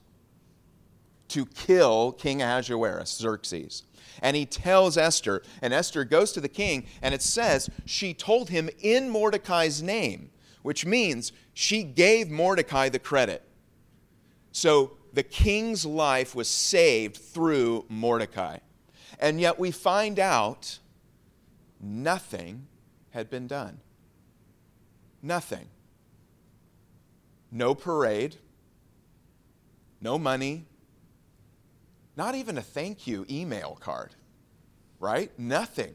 to 1.28 1.46
kill 1.46 2.10
King 2.10 2.42
Ahasuerus, 2.42 3.16
Xerxes. 3.16 3.84
And 4.20 4.36
he 4.36 4.46
tells 4.46 4.98
Esther, 4.98 5.42
and 5.62 5.72
Esther 5.72 6.04
goes 6.04 6.32
to 6.32 6.40
the 6.40 6.48
king, 6.48 6.86
and 7.00 7.14
it 7.14 7.22
says 7.22 7.70
she 7.86 8.14
told 8.14 8.50
him 8.50 8.68
in 8.80 9.08
Mordecai's 9.08 9.80
name, 9.80 10.30
which 10.62 10.84
means 10.84 11.30
she 11.54 11.84
gave 11.84 12.28
Mordecai 12.28 12.88
the 12.88 12.98
credit. 12.98 13.44
So 14.52 14.92
the 15.12 15.22
king's 15.22 15.84
life 15.84 16.34
was 16.34 16.48
saved 16.48 17.16
through 17.16 17.86
Mordecai. 17.88 18.58
And 19.18 19.40
yet 19.40 19.58
we 19.58 19.70
find 19.70 20.18
out 20.18 20.78
nothing 21.80 22.66
had 23.10 23.28
been 23.28 23.46
done. 23.46 23.80
Nothing. 25.22 25.66
No 27.50 27.74
parade, 27.74 28.36
no 30.00 30.18
money, 30.18 30.64
not 32.16 32.34
even 32.34 32.56
a 32.58 32.62
thank 32.62 33.06
you 33.06 33.26
email 33.30 33.78
card, 33.80 34.14
right? 34.98 35.30
Nothing. 35.38 35.94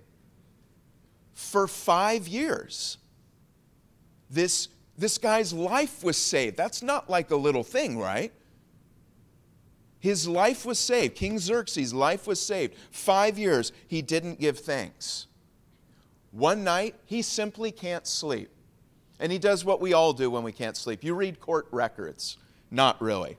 For 1.33 1.67
five 1.67 2.27
years, 2.27 2.97
this, 4.29 4.69
this 4.97 5.17
guy's 5.17 5.51
life 5.51 6.03
was 6.03 6.17
saved. 6.17 6.57
That's 6.57 6.83
not 6.83 7.09
like 7.09 7.31
a 7.31 7.35
little 7.35 7.63
thing, 7.63 7.97
right? 7.97 8.31
His 9.99 10.27
life 10.27 10.65
was 10.65 10.77
saved. 10.79 11.15
King 11.15 11.39
Xerxes' 11.39 11.93
life 11.93 12.27
was 12.27 12.39
saved. 12.39 12.75
Five 12.91 13.37
years, 13.37 13.71
he 13.87 14.01
didn't 14.01 14.39
give 14.39 14.59
thanks. 14.59 15.27
One 16.31 16.63
night, 16.63 16.95
he 17.05 17.21
simply 17.21 17.71
can't 17.71 18.05
sleep. 18.05 18.49
And 19.19 19.31
he 19.31 19.39
does 19.39 19.65
what 19.65 19.81
we 19.81 19.93
all 19.93 20.13
do 20.13 20.29
when 20.29 20.43
we 20.43 20.51
can't 20.51 20.77
sleep. 20.77 21.03
You 21.03 21.15
read 21.15 21.39
court 21.39 21.67
records. 21.71 22.37
Not 22.69 23.01
really. 23.01 23.37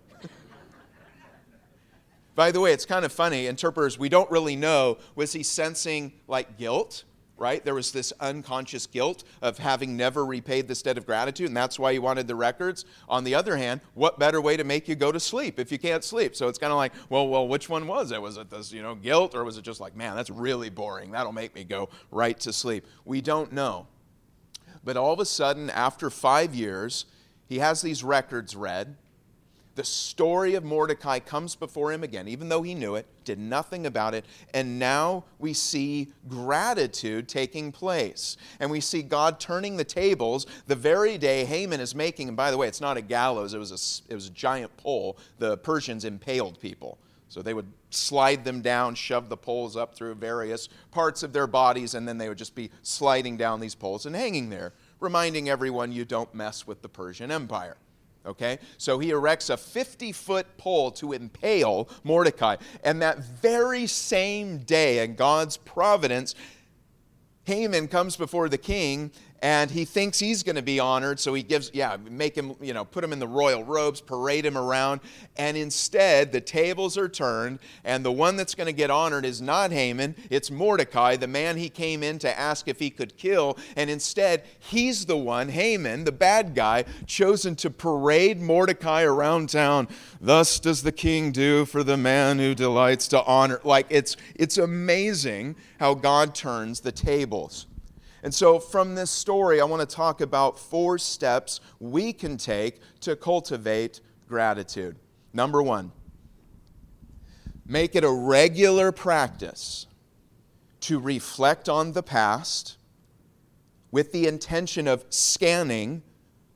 By 2.35 2.53
the 2.53 2.61
way, 2.61 2.73
it's 2.73 2.87
kind 2.87 3.05
of 3.05 3.13
funny. 3.13 3.47
Interpreters, 3.47 3.99
we 3.99 4.09
don't 4.09 4.31
really 4.31 4.55
know. 4.55 4.99
Was 5.17 5.33
he 5.33 5.43
sensing 5.43 6.13
like 6.29 6.57
guilt? 6.57 7.05
Right? 7.39 7.65
There 7.65 7.75
was 7.75 7.93
this 7.93 8.13
unconscious 8.21 8.87
guilt 8.87 9.25
of 9.41 9.59
having 9.59 9.97
never 9.97 10.25
repaid 10.25 10.69
this 10.69 10.83
debt 10.83 10.99
of 10.99 11.07
gratitude, 11.07 11.47
and 11.49 11.57
that's 11.57 11.79
why 11.79 11.93
he 11.93 11.99
wanted 11.99 12.27
the 12.27 12.35
records. 12.35 12.85
On 13.09 13.25
the 13.25 13.35
other 13.35 13.57
hand, 13.57 13.81
what 13.95 14.19
better 14.19 14.41
way 14.41 14.57
to 14.57 14.65
make 14.65 14.89
you 14.89 14.95
go 14.95 15.13
to 15.13 15.21
sleep 15.21 15.59
if 15.59 15.71
you 15.73 15.79
can't 15.79 16.05
sleep? 16.05 16.35
So 16.35 16.49
it's 16.49 16.59
kind 16.59 16.73
of 16.73 16.77
like, 16.77 16.93
well, 17.09 17.29
well, 17.29 17.47
which 17.47 17.69
one 17.69 17.87
was 17.87 18.13
it? 18.13 18.21
Was 18.21 18.37
it 18.37 18.51
this, 18.51 18.73
you 18.73 18.83
know, 18.83 18.95
guilt, 18.95 19.35
or 19.35 19.45
was 19.45 19.57
it 19.57 19.63
just 19.63 19.81
like, 19.81 19.97
man, 19.97 20.17
that's 20.17 20.31
really 20.31 20.71
boring. 20.71 21.13
That'll 21.13 21.33
make 21.33 21.55
me 21.55 21.65
go 21.65 21.89
right 22.11 22.39
to 22.41 22.53
sleep. 22.53 22.87
We 23.05 23.21
don't 23.21 23.53
know. 23.53 23.87
But 24.85 24.97
all 24.97 25.13
of 25.13 25.21
a 25.21 25.27
sudden, 25.27 25.71
after 25.71 26.11
five 26.11 26.55
years, 26.55 27.07
he 27.47 27.59
has 27.59 27.83
these 27.83 28.05
records 28.05 28.55
read 28.55 28.97
the 29.79 29.85
story 29.85 30.57
of 30.57 30.65
Mordecai 30.65 31.21
comes 31.21 31.55
before 31.55 31.93
him 31.93 32.03
again, 32.03 32.27
even 32.27 32.49
though 32.49 32.63
he 32.63 32.75
knew 32.75 32.97
it, 32.97 33.07
did 33.25 33.39
nothing 33.39 33.87
about 33.87 34.13
it, 34.13 34.25
and 34.53 34.77
now 34.77 35.23
we 35.39 35.53
see 35.53 36.09
gratitude 36.27 37.29
taking 37.29 37.71
place. 37.71 38.37
And 38.59 38.73
we 38.73 38.81
see 38.81 39.03
God 39.03 39.39
turning 39.39 39.77
the 39.77 39.85
tables 39.85 40.47
the 40.67 40.75
very 40.75 41.17
day 41.17 41.45
Haman 41.45 41.79
is 41.79 41.95
making, 41.95 42.27
and 42.27 42.37
by 42.37 42.51
the 42.51 42.57
way, 42.57 42.67
it's 42.67 42.81
not 42.81 42.97
a 42.97 43.01
gallows, 43.01 43.55
it 43.55 43.59
was 43.59 43.71
a, 43.71 44.13
it 44.13 44.17
was 44.17 44.27
a 44.27 44.31
giant 44.31 44.77
pole. 44.79 45.17
The 45.39 45.57
Persians 45.59 46.05
impaled 46.05 46.59
people. 46.59 46.99
So 47.29 47.41
they 47.41 47.55
would 47.55 47.71
slide 47.91 48.45
them 48.45 48.63
down, 48.63 48.97
shove 48.97 49.29
the 49.29 49.37
poles 49.37 49.77
up 49.77 49.95
through 49.95 50.17
various 50.17 50.69
parts 50.91 51.23
of 51.23 51.33
their 51.33 51.47
bodies, 51.47 51.95
and 51.95 52.09
then 52.09 52.19
they 52.19 52.29
would 52.29 52.39
just 52.39 52.57
be 52.57 52.73
sliding 52.83 53.37
down 53.37 53.61
these 53.61 53.77
poles 53.77 54.07
and 54.07 54.17
hanging 54.17 54.51
there, 54.51 54.73
reminding 54.99 55.49
everyone 55.49 55.93
you 55.93 56.05
don't 56.05 56.35
mess 56.35 56.67
with 56.67 56.83
the 56.83 56.89
Persian 56.89 57.31
Empire. 57.31 57.77
Okay? 58.29 58.59
So 58.77 58.99
he 58.99 59.11
erects 59.11 59.51
a 59.51 59.57
50 59.57 60.13
foot 60.13 60.59
pole 60.59 60.91
to 60.93 61.13
impale 61.13 61.89
Mordecai. 62.05 62.57
And 62.85 63.03
that 63.03 63.19
very 63.19 63.87
same 63.87 64.59
day, 64.59 65.03
in 65.03 65.15
God's 65.15 65.57
providence, 65.57 66.35
Haman 67.45 67.89
comes 67.89 68.15
before 68.15 68.51
the 68.51 68.59
king 68.59 69.11
and 69.41 69.71
he 69.71 69.85
thinks 69.85 70.19
he's 70.19 70.43
going 70.43 70.57
to 70.57 70.63
be 70.63 70.81
honored 70.81 71.21
so 71.21 71.33
he 71.35 71.43
gives 71.43 71.71
yeah 71.73 71.97
make 72.11 72.37
him 72.37 72.55
you 72.61 72.73
know 72.73 72.85
put 72.85 73.05
him 73.05 73.13
in 73.13 73.19
the 73.19 73.29
royal 73.29 73.63
robes 73.65 74.01
parade 74.01 74.45
him 74.45 74.59
around. 74.59 75.01
And 75.37 75.57
instead 75.57 76.33
the 76.33 76.41
tables 76.41 76.99
are 76.99 77.09
turned 77.09 77.61
and 77.85 78.05
the 78.05 78.13
one 78.13 78.37
that's 78.37 78.55
going 78.55 78.67
to 78.67 78.73
get 78.73 78.91
honored 78.91 79.25
is 79.25 79.41
not 79.41 79.71
haman 79.71 80.17
it's 80.31 80.51
mordecai 80.51 81.17
the 81.17 81.27
man 81.27 81.57
he 81.57 81.69
came 81.69 82.03
in 82.03 82.19
to 82.21 82.39
ask 82.39 82.69
if 82.69 82.79
he 82.79 82.91
could 82.91 83.17
kill. 83.17 83.59
And 83.77 83.89
instead 83.89 84.45
he's 84.59 85.07
the 85.07 85.17
one 85.17 85.49
haman 85.49 86.05
the 86.05 86.13
bad 86.13 86.55
guy 86.55 86.85
chosen 87.07 87.55
to 87.57 87.71
parade 87.71 88.41
mordecai 88.41 89.03
around 89.03 89.51
town. 89.51 89.89
Thus 90.21 90.59
does 90.59 90.83
the 90.83 90.93
king 90.93 91.31
do 91.33 91.65
for 91.65 91.83
the 91.85 91.97
man 91.97 92.39
who 92.39 92.55
delights 92.55 93.09
to 93.09 93.23
honor 93.25 93.61
like 93.63 93.87
it's 93.89 94.17
it's 94.35 94.59
amazing 94.59 95.57
how 95.79 95.95
god 95.95 96.35
turns 96.35 96.81
the 96.81 96.93
tables 96.93 97.67
and 98.23 98.35
so, 98.35 98.59
from 98.59 98.95
this 98.95 99.11
story, 99.11 99.61
I 99.61 99.65
want 99.65 99.89
to 99.89 99.97
talk 99.97 100.21
about 100.21 100.59
four 100.59 100.99
steps 100.99 101.61
we 101.79 102.13
can 102.13 102.37
take 102.37 102.81
to 103.01 103.15
cultivate 103.15 104.01
gratitude. 104.27 104.97
Number 105.33 105.63
one, 105.63 105.93
make 107.65 107.95
it 107.95 108.03
a 108.03 108.11
regular 108.11 108.91
practice 108.91 109.87
to 110.81 110.99
reflect 110.99 111.69
on 111.69 111.93
the 111.93 112.03
past 112.03 112.77
with 113.91 114.13
the 114.13 114.27
intention 114.27 114.89
of 114.89 115.05
scanning 115.11 116.03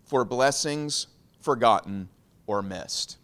for 0.04 0.24
blessings 0.24 1.06
forgotten 1.40 2.08
or 2.46 2.62
missed. 2.62 3.18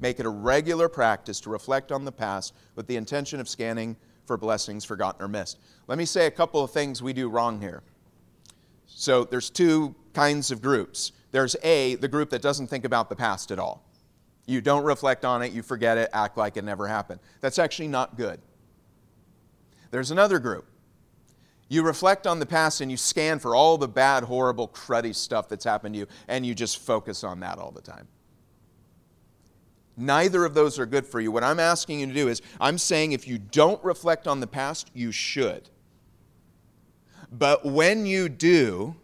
Make 0.00 0.18
it 0.18 0.26
a 0.26 0.30
regular 0.30 0.88
practice 0.88 1.40
to 1.40 1.50
reflect 1.50 1.92
on 1.92 2.04
the 2.04 2.12
past 2.12 2.54
with 2.74 2.86
the 2.86 2.96
intention 2.96 3.40
of 3.40 3.48
scanning 3.48 3.96
for 4.30 4.36
blessings 4.36 4.84
forgotten 4.84 5.20
or 5.20 5.26
missed. 5.26 5.58
Let 5.88 5.98
me 5.98 6.04
say 6.04 6.26
a 6.26 6.30
couple 6.30 6.62
of 6.62 6.70
things 6.70 7.02
we 7.02 7.12
do 7.12 7.28
wrong 7.28 7.60
here. 7.60 7.82
So 8.86 9.24
there's 9.24 9.50
two 9.50 9.96
kinds 10.14 10.52
of 10.52 10.62
groups. 10.62 11.10
There's 11.32 11.56
A, 11.64 11.96
the 11.96 12.06
group 12.06 12.30
that 12.30 12.40
doesn't 12.40 12.68
think 12.68 12.84
about 12.84 13.08
the 13.08 13.16
past 13.16 13.50
at 13.50 13.58
all. 13.58 13.84
You 14.46 14.60
don't 14.60 14.84
reflect 14.84 15.24
on 15.24 15.42
it, 15.42 15.50
you 15.50 15.62
forget 15.62 15.98
it, 15.98 16.10
act 16.12 16.36
like 16.36 16.56
it 16.56 16.62
never 16.62 16.86
happened. 16.86 17.18
That's 17.40 17.58
actually 17.58 17.88
not 17.88 18.16
good. 18.16 18.40
There's 19.90 20.12
another 20.12 20.38
group. 20.38 20.66
You 21.68 21.82
reflect 21.82 22.24
on 22.28 22.38
the 22.38 22.46
past 22.46 22.80
and 22.80 22.88
you 22.88 22.96
scan 22.96 23.40
for 23.40 23.56
all 23.56 23.78
the 23.78 23.88
bad, 23.88 24.22
horrible, 24.22 24.68
cruddy 24.68 25.12
stuff 25.12 25.48
that's 25.48 25.64
happened 25.64 25.96
to 25.96 25.98
you, 25.98 26.06
and 26.28 26.46
you 26.46 26.54
just 26.54 26.78
focus 26.78 27.24
on 27.24 27.40
that 27.40 27.58
all 27.58 27.72
the 27.72 27.82
time. 27.82 28.06
Neither 30.00 30.44
of 30.44 30.54
those 30.54 30.78
are 30.78 30.86
good 30.86 31.06
for 31.06 31.20
you. 31.20 31.30
What 31.30 31.44
I'm 31.44 31.60
asking 31.60 32.00
you 32.00 32.06
to 32.06 32.14
do 32.14 32.28
is, 32.28 32.40
I'm 32.60 32.78
saying 32.78 33.12
if 33.12 33.28
you 33.28 33.38
don't 33.38 33.82
reflect 33.84 34.26
on 34.26 34.40
the 34.40 34.46
past, 34.46 34.90
you 34.94 35.12
should. 35.12 35.68
But 37.30 37.64
when 37.66 38.06
you 38.06 38.28
do, 38.28 38.96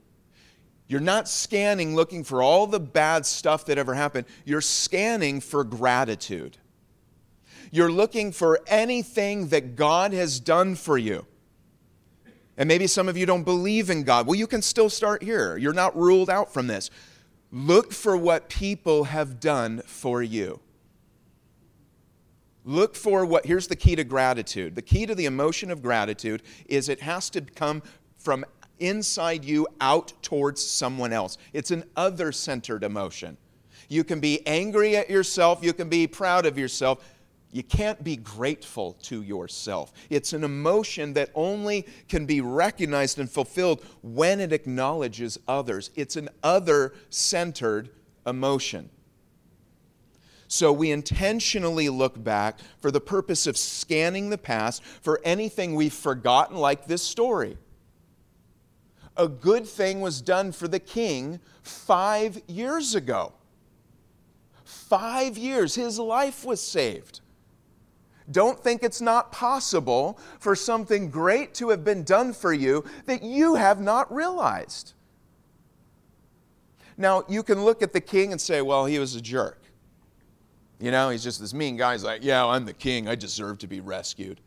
you're 0.88 1.00
not 1.00 1.28
scanning 1.28 1.94
looking 1.94 2.24
for 2.24 2.42
all 2.42 2.66
the 2.66 2.80
bad 2.80 3.26
stuff 3.26 3.66
that 3.66 3.76
ever 3.76 3.94
happened. 3.94 4.26
You're 4.44 4.60
scanning 4.60 5.40
for 5.40 5.64
gratitude. 5.64 6.56
You're 7.70 7.92
looking 7.92 8.32
for 8.32 8.60
anything 8.66 9.48
that 9.48 9.76
God 9.76 10.12
has 10.12 10.40
done 10.40 10.76
for 10.76 10.96
you. 10.96 11.26
And 12.56 12.68
maybe 12.68 12.86
some 12.86 13.08
of 13.08 13.18
you 13.18 13.26
don't 13.26 13.42
believe 13.42 13.90
in 13.90 14.02
God. 14.02 14.26
Well, 14.26 14.36
you 14.36 14.46
can 14.46 14.62
still 14.62 14.88
start 14.88 15.22
here. 15.22 15.58
You're 15.58 15.74
not 15.74 15.94
ruled 15.94 16.30
out 16.30 16.54
from 16.54 16.68
this. 16.68 16.90
Look 17.52 17.92
for 17.92 18.16
what 18.16 18.48
people 18.48 19.04
have 19.04 19.40
done 19.40 19.82
for 19.84 20.22
you. 20.22 20.60
Look 22.66 22.96
for 22.96 23.24
what, 23.24 23.46
here's 23.46 23.68
the 23.68 23.76
key 23.76 23.94
to 23.94 24.02
gratitude. 24.02 24.74
The 24.74 24.82
key 24.82 25.06
to 25.06 25.14
the 25.14 25.26
emotion 25.26 25.70
of 25.70 25.80
gratitude 25.80 26.42
is 26.66 26.88
it 26.88 27.00
has 27.00 27.30
to 27.30 27.40
come 27.40 27.80
from 28.18 28.44
inside 28.80 29.44
you 29.44 29.68
out 29.80 30.12
towards 30.20 30.66
someone 30.66 31.12
else. 31.12 31.38
It's 31.52 31.70
an 31.70 31.84
other 31.96 32.32
centered 32.32 32.82
emotion. 32.82 33.36
You 33.88 34.02
can 34.02 34.18
be 34.18 34.44
angry 34.48 34.96
at 34.96 35.08
yourself, 35.08 35.62
you 35.62 35.72
can 35.72 35.88
be 35.88 36.08
proud 36.08 36.44
of 36.44 36.58
yourself. 36.58 37.12
You 37.52 37.62
can't 37.62 38.02
be 38.02 38.16
grateful 38.16 38.94
to 39.04 39.22
yourself. 39.22 39.92
It's 40.10 40.32
an 40.32 40.42
emotion 40.42 41.14
that 41.14 41.30
only 41.34 41.86
can 42.08 42.26
be 42.26 42.40
recognized 42.40 43.20
and 43.20 43.30
fulfilled 43.30 43.82
when 44.02 44.40
it 44.40 44.52
acknowledges 44.52 45.38
others. 45.46 45.90
It's 45.94 46.16
an 46.16 46.28
other 46.42 46.92
centered 47.08 47.90
emotion. 48.26 48.90
So 50.48 50.72
we 50.72 50.90
intentionally 50.90 51.88
look 51.88 52.22
back 52.22 52.60
for 52.80 52.90
the 52.90 53.00
purpose 53.00 53.46
of 53.46 53.56
scanning 53.56 54.30
the 54.30 54.38
past 54.38 54.82
for 54.82 55.20
anything 55.24 55.74
we've 55.74 55.92
forgotten, 55.92 56.56
like 56.56 56.86
this 56.86 57.02
story. 57.02 57.58
A 59.16 59.28
good 59.28 59.66
thing 59.66 60.00
was 60.00 60.20
done 60.20 60.52
for 60.52 60.68
the 60.68 60.78
king 60.78 61.40
five 61.62 62.40
years 62.46 62.94
ago. 62.94 63.32
Five 64.64 65.36
years, 65.38 65.74
his 65.74 65.98
life 65.98 66.44
was 66.44 66.60
saved. 66.60 67.20
Don't 68.30 68.62
think 68.62 68.82
it's 68.82 69.00
not 69.00 69.32
possible 69.32 70.18
for 70.38 70.54
something 70.54 71.10
great 71.10 71.54
to 71.54 71.70
have 71.70 71.84
been 71.84 72.02
done 72.02 72.32
for 72.32 72.52
you 72.52 72.84
that 73.06 73.22
you 73.22 73.54
have 73.54 73.80
not 73.80 74.12
realized. 74.12 74.92
Now, 76.96 77.24
you 77.28 77.42
can 77.42 77.64
look 77.64 77.82
at 77.82 77.92
the 77.92 78.00
king 78.00 78.32
and 78.32 78.40
say, 78.40 78.62
well, 78.62 78.86
he 78.86 78.98
was 78.98 79.14
a 79.14 79.20
jerk. 79.20 79.65
You 80.78 80.90
know, 80.90 81.10
he's 81.10 81.22
just 81.24 81.40
this 81.40 81.54
mean 81.54 81.76
guy. 81.76 81.92
He's 81.92 82.04
like, 82.04 82.22
yeah, 82.22 82.44
I'm 82.44 82.64
the 82.64 82.72
king. 82.72 83.08
I 83.08 83.14
deserve 83.14 83.58
to 83.58 83.66
be 83.66 83.80
rescued. 83.80 84.40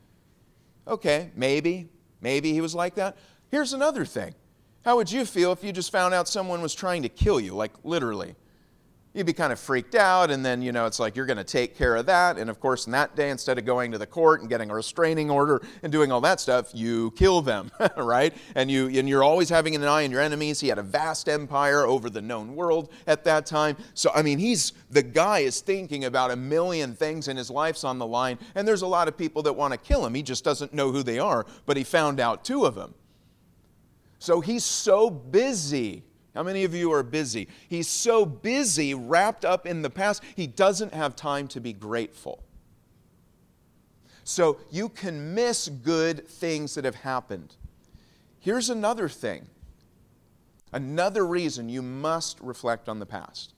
Okay, 0.87 1.31
maybe. 1.35 1.89
Maybe 2.21 2.53
he 2.53 2.61
was 2.61 2.75
like 2.75 2.95
that. 2.95 3.17
Here's 3.49 3.73
another 3.73 4.05
thing. 4.05 4.35
How 4.85 4.95
would 4.95 5.11
you 5.11 5.25
feel 5.25 5.51
if 5.51 5.63
you 5.63 5.71
just 5.71 5.91
found 5.91 6.13
out 6.13 6.27
someone 6.27 6.61
was 6.61 6.73
trying 6.73 7.03
to 7.03 7.09
kill 7.09 7.39
you, 7.39 7.55
like 7.55 7.71
literally? 7.83 8.35
You'd 9.19 9.27
be 9.27 9.33
kind 9.33 9.51
of 9.53 9.59
freaked 9.59 9.95
out, 9.95 10.31
and 10.31 10.45
then, 10.45 10.61
you 10.61 10.71
know, 10.71 10.85
it's 10.85 10.99
like 10.99 11.15
you're 11.15 11.25
going 11.25 11.37
to 11.37 11.43
take 11.43 11.77
care 11.77 11.97
of 11.97 12.05
that. 12.05 12.37
And 12.37 12.49
of 12.49 12.59
course, 12.59 12.85
in 12.85 12.93
that 12.93 13.17
day, 13.17 13.29
instead 13.29 13.57
of 13.57 13.65
going 13.65 13.91
to 13.91 13.97
the 13.97 14.07
court 14.07 14.39
and 14.39 14.49
getting 14.49 14.71
a 14.71 14.73
restraining 14.73 15.29
order 15.29 15.61
and 15.83 15.91
doing 15.91 16.11
all 16.11 16.21
that 16.21 16.39
stuff, 16.39 16.71
you 16.73 17.11
kill 17.11 17.41
them, 17.41 17.69
right? 17.97 18.33
And, 18.55 18.71
you, 18.71 18.87
and 18.87 19.07
you're 19.09 19.23
always 19.23 19.49
having 19.49 19.75
an 19.75 19.83
eye 19.83 20.05
on 20.05 20.11
your 20.11 20.21
enemies. 20.21 20.61
He 20.61 20.69
had 20.69 20.79
a 20.79 20.83
vast 20.83 21.27
empire 21.27 21.85
over 21.85 22.09
the 22.09 22.21
known 22.21 22.55
world 22.55 22.91
at 23.05 23.25
that 23.25 23.45
time. 23.45 23.75
So, 23.93 24.09
I 24.15 24.21
mean, 24.21 24.39
he's 24.39 24.71
the 24.89 25.03
guy 25.03 25.39
is 25.39 25.59
thinking 25.59 26.05
about 26.05 26.31
a 26.31 26.35
million 26.37 26.95
things, 26.95 27.27
and 27.27 27.37
his 27.37 27.51
life's 27.51 27.83
on 27.83 27.99
the 27.99 28.07
line. 28.07 28.39
And 28.55 28.65
there's 28.65 28.83
a 28.83 28.87
lot 28.87 29.09
of 29.09 29.17
people 29.17 29.43
that 29.43 29.53
want 29.53 29.73
to 29.73 29.77
kill 29.77 30.05
him. 30.05 30.13
He 30.13 30.23
just 30.23 30.45
doesn't 30.45 30.73
know 30.73 30.91
who 30.91 31.03
they 31.03 31.19
are, 31.19 31.45
but 31.65 31.75
he 31.75 31.83
found 31.83 32.21
out 32.21 32.45
two 32.45 32.65
of 32.65 32.73
them. 32.73 32.95
So 34.17 34.39
he's 34.39 34.63
so 34.63 35.09
busy 35.09 36.03
how 36.39 36.43
many 36.43 36.63
of 36.63 36.73
you 36.73 36.93
are 36.93 37.03
busy? 37.03 37.49
He's 37.67 37.89
so 37.89 38.25
busy, 38.25 38.93
wrapped 38.93 39.43
up 39.43 39.67
in 39.67 39.81
the 39.81 39.89
past, 39.89 40.23
he 40.37 40.47
doesn't 40.47 40.93
have 40.93 41.13
time 41.17 41.49
to 41.49 41.59
be 41.59 41.73
grateful. 41.73 42.41
So 44.23 44.57
you 44.71 44.87
can 44.87 45.35
miss 45.35 45.67
good 45.67 46.25
things 46.29 46.75
that 46.75 46.85
have 46.85 46.95
happened. 46.95 47.57
Here's 48.39 48.69
another 48.69 49.09
thing 49.09 49.47
another 50.71 51.27
reason 51.27 51.67
you 51.67 51.81
must 51.81 52.39
reflect 52.39 52.87
on 52.87 52.99
the 52.99 53.05
past. 53.05 53.53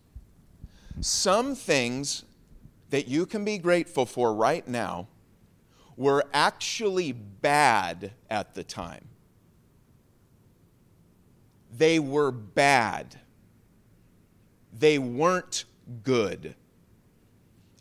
Some 1.02 1.54
things 1.54 2.26
that 2.90 3.08
you 3.08 3.28
can 3.28 3.46
be 3.46 3.60
grateful 3.60 4.08
for 4.08 4.34
right 4.34 4.68
now 4.68 5.08
were 5.98 6.26
actually 6.34 7.12
bad 7.12 8.14
at 8.32 8.56
the 8.56 8.64
time. 8.64 9.08
They 11.72 12.00
were 12.00 12.32
bad. 12.32 13.20
They 14.78 15.00
weren't 15.00 15.66
good. 16.04 16.56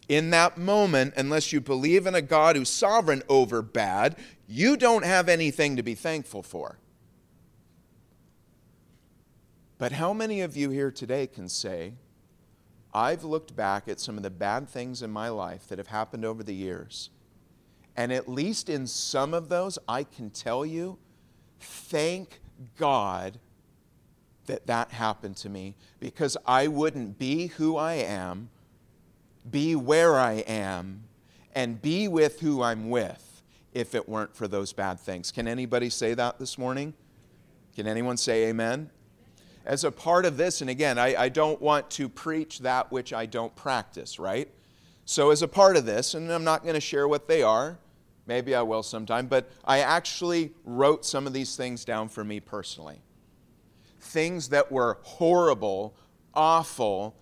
In 0.08 0.30
that 0.30 0.58
moment, 0.58 1.14
unless 1.16 1.52
you 1.52 1.60
believe 1.60 2.06
in 2.06 2.14
a 2.14 2.22
God 2.22 2.56
who's 2.56 2.68
sovereign 2.68 3.22
over 3.28 3.62
bad, 3.62 4.16
you 4.48 4.76
don't 4.76 5.04
have 5.04 5.28
anything 5.28 5.76
to 5.76 5.82
be 5.82 5.94
thankful 5.94 6.42
for. 6.42 6.78
But 9.78 9.92
how 9.92 10.12
many 10.12 10.40
of 10.40 10.56
you 10.56 10.70
here 10.70 10.90
today 10.90 11.26
can 11.26 11.48
say, 11.48 11.94
I've 12.92 13.22
looked 13.22 13.54
back 13.54 13.88
at 13.88 14.00
some 14.00 14.16
of 14.16 14.22
the 14.22 14.30
bad 14.30 14.68
things 14.68 15.00
in 15.00 15.10
my 15.10 15.28
life 15.28 15.68
that 15.68 15.78
have 15.78 15.86
happened 15.86 16.24
over 16.24 16.42
the 16.42 16.54
years, 16.54 17.10
and 17.96 18.12
at 18.12 18.28
least 18.28 18.68
in 18.68 18.86
some 18.86 19.32
of 19.32 19.48
those, 19.48 19.78
I 19.88 20.04
can 20.04 20.30
tell 20.30 20.66
you, 20.66 20.98
thank 21.60 22.40
God 22.76 23.38
that 24.50 24.66
that 24.66 24.90
happened 24.90 25.36
to 25.36 25.48
me 25.48 25.76
because 26.00 26.36
I 26.44 26.66
wouldn't 26.66 27.18
be 27.18 27.46
who 27.48 27.76
I 27.76 27.94
am, 27.94 28.50
be 29.48 29.76
where 29.76 30.18
I 30.18 30.44
am, 30.46 31.04
and 31.54 31.80
be 31.80 32.08
with 32.08 32.40
who 32.40 32.60
I'm 32.60 32.90
with 32.90 33.42
if 33.72 33.94
it 33.94 34.08
weren't 34.08 34.34
for 34.34 34.48
those 34.48 34.72
bad 34.72 34.98
things. 34.98 35.30
Can 35.30 35.46
anybody 35.46 35.88
say 35.88 36.14
that 36.14 36.40
this 36.40 36.58
morning? 36.58 36.94
Can 37.76 37.86
anyone 37.86 38.16
say 38.16 38.48
amen? 38.48 38.90
As 39.64 39.84
a 39.84 39.92
part 39.92 40.26
of 40.26 40.36
this, 40.36 40.62
and 40.62 40.68
again, 40.68 40.98
I, 40.98 41.14
I 41.14 41.28
don't 41.28 41.60
want 41.62 41.88
to 41.90 42.08
preach 42.08 42.60
that 42.60 42.90
which 42.90 43.12
I 43.12 43.26
don't 43.26 43.54
practice, 43.54 44.18
right? 44.18 44.48
So, 45.04 45.30
as 45.30 45.42
a 45.42 45.48
part 45.48 45.76
of 45.76 45.86
this, 45.86 46.14
and 46.14 46.30
I'm 46.32 46.44
not 46.44 46.62
going 46.62 46.74
to 46.74 46.80
share 46.80 47.06
what 47.06 47.28
they 47.28 47.42
are, 47.42 47.78
maybe 48.26 48.54
I 48.54 48.62
will 48.62 48.82
sometime, 48.82 49.26
but 49.28 49.48
I 49.64 49.80
actually 49.80 50.52
wrote 50.64 51.04
some 51.04 51.26
of 51.26 51.32
these 51.32 51.56
things 51.56 51.84
down 51.84 52.08
for 52.08 52.24
me 52.24 52.40
personally. 52.40 53.00
Things 54.00 54.48
that 54.48 54.72
were 54.72 54.98
horrible, 55.02 55.94
awful, 56.34 57.16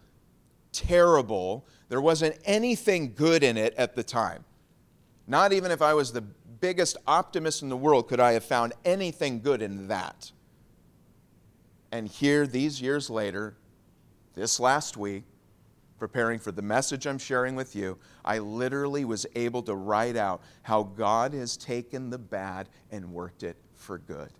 terrible. 0.73 1.67
There 1.89 2.01
wasn't 2.01 2.39
anything 2.45 3.15
good 3.15 3.43
in 3.43 3.57
it 3.57 3.75
at 3.77 3.95
the 3.95 4.03
time. 4.03 4.45
Not 5.27 5.53
even 5.53 5.71
if 5.71 5.83
I 5.83 5.95
was 5.95 6.13
the 6.13 6.23
biggest 6.23 6.97
optimist 7.07 7.63
in 7.63 7.69
the 7.69 7.77
world 7.77 8.09
could 8.09 8.21
I 8.21 8.33
have 8.33 8.45
found 8.45 8.73
anything 8.85 9.41
good 9.41 9.63
in 9.63 9.89
that. 9.89 10.33
And 11.93 12.09
here, 12.09 12.47
these 12.47 12.81
years 12.81 13.09
later, 13.09 13.57
this 14.35 14.61
last 14.61 14.97
week, 14.97 15.25
preparing 15.99 16.39
for 16.39 16.53
the 16.53 16.63
message 16.63 17.07
I'm 17.07 17.19
sharing 17.19 17.57
with 17.57 17.75
you, 17.75 17.99
I 18.25 18.39
literally 18.39 19.05
was 19.05 19.27
able 19.35 19.63
to 19.63 19.75
write 19.75 20.17
out 20.17 20.43
how 20.63 20.83
God 20.83 21.33
has 21.35 21.57
taken 21.57 22.11
the 22.11 22.19
bad 22.19 22.69
and 22.91 23.13
worked 23.13 23.43
it 23.43 23.57
for 23.75 23.99
good. 23.99 24.31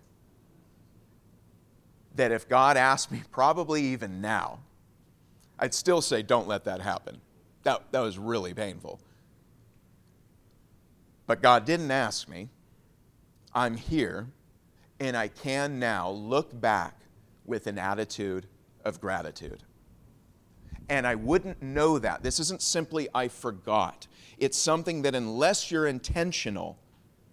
That 2.15 2.31
if 2.31 2.49
God 2.49 2.77
asked 2.77 3.11
me, 3.11 3.23
probably 3.31 3.83
even 3.83 4.21
now, 4.21 4.59
I'd 5.57 5.73
still 5.73 6.01
say, 6.01 6.21
don't 6.21 6.47
let 6.47 6.65
that 6.65 6.81
happen. 6.81 7.21
That, 7.63 7.91
that 7.91 7.99
was 7.99 8.17
really 8.17 8.53
painful. 8.53 8.99
But 11.27 11.41
God 11.41 11.65
didn't 11.65 11.91
ask 11.91 12.27
me. 12.27 12.49
I'm 13.53 13.75
here, 13.75 14.27
and 14.99 15.15
I 15.17 15.27
can 15.27 15.79
now 15.79 16.09
look 16.09 16.59
back 16.59 16.99
with 17.45 17.67
an 17.67 17.77
attitude 17.77 18.45
of 18.85 19.01
gratitude. 19.01 19.63
And 20.87 21.05
I 21.05 21.15
wouldn't 21.15 21.61
know 21.61 21.99
that. 21.99 22.23
This 22.23 22.39
isn't 22.39 22.61
simply 22.61 23.09
I 23.13 23.27
forgot. 23.27 24.07
It's 24.37 24.57
something 24.57 25.03
that, 25.03 25.13
unless 25.13 25.69
you're 25.69 25.87
intentional, 25.87 26.79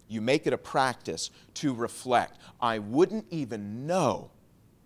you 0.07 0.21
make 0.21 0.45
it 0.45 0.53
a 0.53 0.57
practice 0.57 1.31
to 1.55 1.73
reflect. 1.73 2.37
I 2.61 2.79
wouldn't 2.79 3.25
even 3.29 3.87
know, 3.87 4.31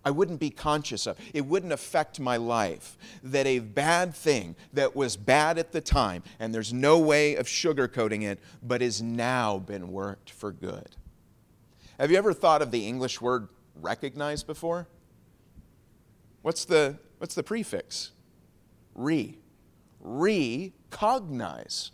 I 0.04 0.10
wouldn't 0.10 0.40
be 0.40 0.50
conscious 0.50 1.06
of, 1.06 1.16
it 1.32 1.46
wouldn't 1.46 1.72
affect 1.72 2.18
my 2.18 2.36
life 2.36 2.98
that 3.22 3.46
a 3.46 3.60
bad 3.60 4.14
thing 4.14 4.56
that 4.72 4.96
was 4.96 5.16
bad 5.16 5.58
at 5.58 5.72
the 5.72 5.80
time, 5.80 6.22
and 6.40 6.54
there's 6.54 6.72
no 6.72 6.98
way 6.98 7.36
of 7.36 7.46
sugarcoating 7.46 8.22
it, 8.22 8.40
but 8.62 8.80
has 8.80 9.00
now 9.00 9.58
been 9.58 9.92
worked 9.92 10.30
for 10.30 10.50
good. 10.50 10.96
Have 12.00 12.10
you 12.10 12.16
ever 12.16 12.32
thought 12.32 12.62
of 12.62 12.72
the 12.72 12.86
English 12.86 13.20
word 13.20 13.48
recognize 13.76 14.42
before? 14.42 14.88
What's 16.42 16.64
the, 16.64 16.98
what's 17.18 17.36
the 17.36 17.44
prefix? 17.44 18.10
Re. 18.94 19.38
Recognize. 20.00 21.92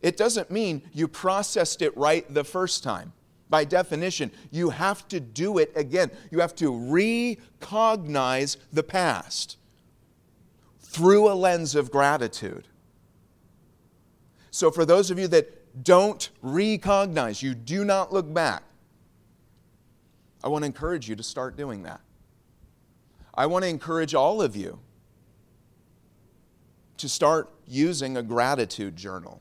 It 0.00 0.16
doesn't 0.16 0.50
mean 0.50 0.82
you 0.92 1.06
processed 1.06 1.82
it 1.82 1.94
right 1.96 2.32
the 2.32 2.44
first 2.44 2.82
time. 2.82 3.12
By 3.50 3.64
definition, 3.64 4.30
you 4.50 4.70
have 4.70 5.08
to 5.08 5.20
do 5.20 5.58
it 5.58 5.72
again. 5.74 6.10
You 6.30 6.40
have 6.40 6.54
to 6.56 6.70
recognize 6.70 8.56
the 8.72 8.82
past 8.82 9.56
through 10.80 11.30
a 11.30 11.34
lens 11.34 11.74
of 11.74 11.90
gratitude. 11.90 12.68
So, 14.50 14.70
for 14.70 14.84
those 14.84 15.10
of 15.10 15.18
you 15.18 15.28
that 15.28 15.84
don't 15.84 16.28
recognize, 16.42 17.42
you 17.42 17.54
do 17.54 17.84
not 17.84 18.12
look 18.12 18.32
back, 18.32 18.62
I 20.42 20.48
want 20.48 20.62
to 20.62 20.66
encourage 20.66 21.08
you 21.08 21.16
to 21.16 21.22
start 21.22 21.56
doing 21.56 21.82
that. 21.84 22.00
I 23.34 23.46
want 23.46 23.64
to 23.64 23.68
encourage 23.68 24.14
all 24.14 24.42
of 24.42 24.56
you 24.56 24.78
to 26.96 27.08
start 27.08 27.50
using 27.66 28.16
a 28.16 28.22
gratitude 28.22 28.96
journal. 28.96 29.40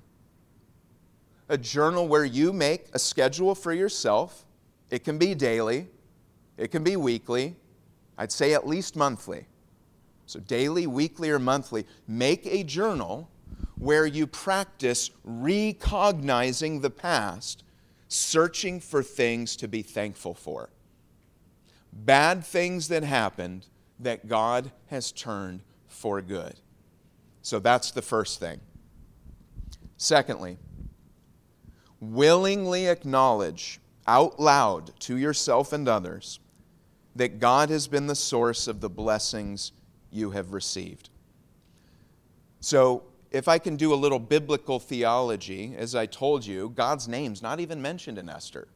A 1.50 1.58
journal 1.58 2.08
where 2.08 2.26
you 2.26 2.52
make 2.52 2.88
a 2.94 3.00
schedule 3.00 3.56
for 3.56 3.74
yourself. 3.74 4.46
It 4.90 5.04
can 5.04 5.18
be 5.18 5.36
daily, 5.36 5.88
it 6.58 6.70
can 6.72 6.84
be 6.84 6.96
weekly, 6.96 7.56
I'd 8.18 8.32
say 8.32 8.54
at 8.54 8.68
least 8.68 8.96
monthly. 8.96 9.48
So, 10.26 10.40
daily, 10.40 10.88
weekly, 10.88 11.30
or 11.30 11.40
monthly, 11.40 11.86
make 12.08 12.46
a 12.46 12.64
journal 12.64 13.30
where 13.76 14.06
you 14.06 14.28
practice 14.28 15.12
recognizing 15.24 16.82
the 16.82 16.90
past, 16.90 17.64
searching 18.08 18.80
for 18.80 19.04
things 19.04 19.56
to 19.58 19.68
be 19.68 19.82
thankful 19.82 20.34
for. 20.34 20.70
Bad 21.94 22.44
things 22.46 22.88
that 22.90 23.04
happened 23.04 23.68
that 24.00 24.28
God 24.28 24.72
has 24.88 25.12
turned 25.12 25.62
for 25.88 26.22
good. 26.22 26.60
So 27.42 27.60
that's 27.60 27.92
the 27.92 28.02
first 28.02 28.40
thing. 28.40 28.60
Secondly, 29.96 30.58
willingly 32.00 32.88
acknowledge 32.88 33.80
out 34.08 34.40
loud 34.40 34.98
to 35.02 35.18
yourself 35.18 35.74
and 35.74 35.88
others 35.88 36.40
that 37.16 37.40
God 37.40 37.70
has 37.70 37.88
been 37.88 38.08
the 38.08 38.16
source 38.16 38.68
of 38.68 38.80
the 38.80 38.90
blessings 38.90 39.72
you 40.12 40.32
have 40.32 40.54
received. 40.54 41.10
So, 42.60 43.04
if 43.30 43.48
I 43.48 43.58
can 43.60 43.76
do 43.76 43.94
a 43.94 43.96
little 43.96 44.20
biblical 44.20 44.80
theology, 44.80 45.76
as 45.78 45.96
I 45.96 46.06
told 46.06 46.46
you, 46.46 46.72
God's 46.76 47.08
name's 47.08 47.42
not 47.42 47.60
even 47.60 47.82
mentioned 47.82 48.18
in 48.18 48.30
Esther. 48.30 48.70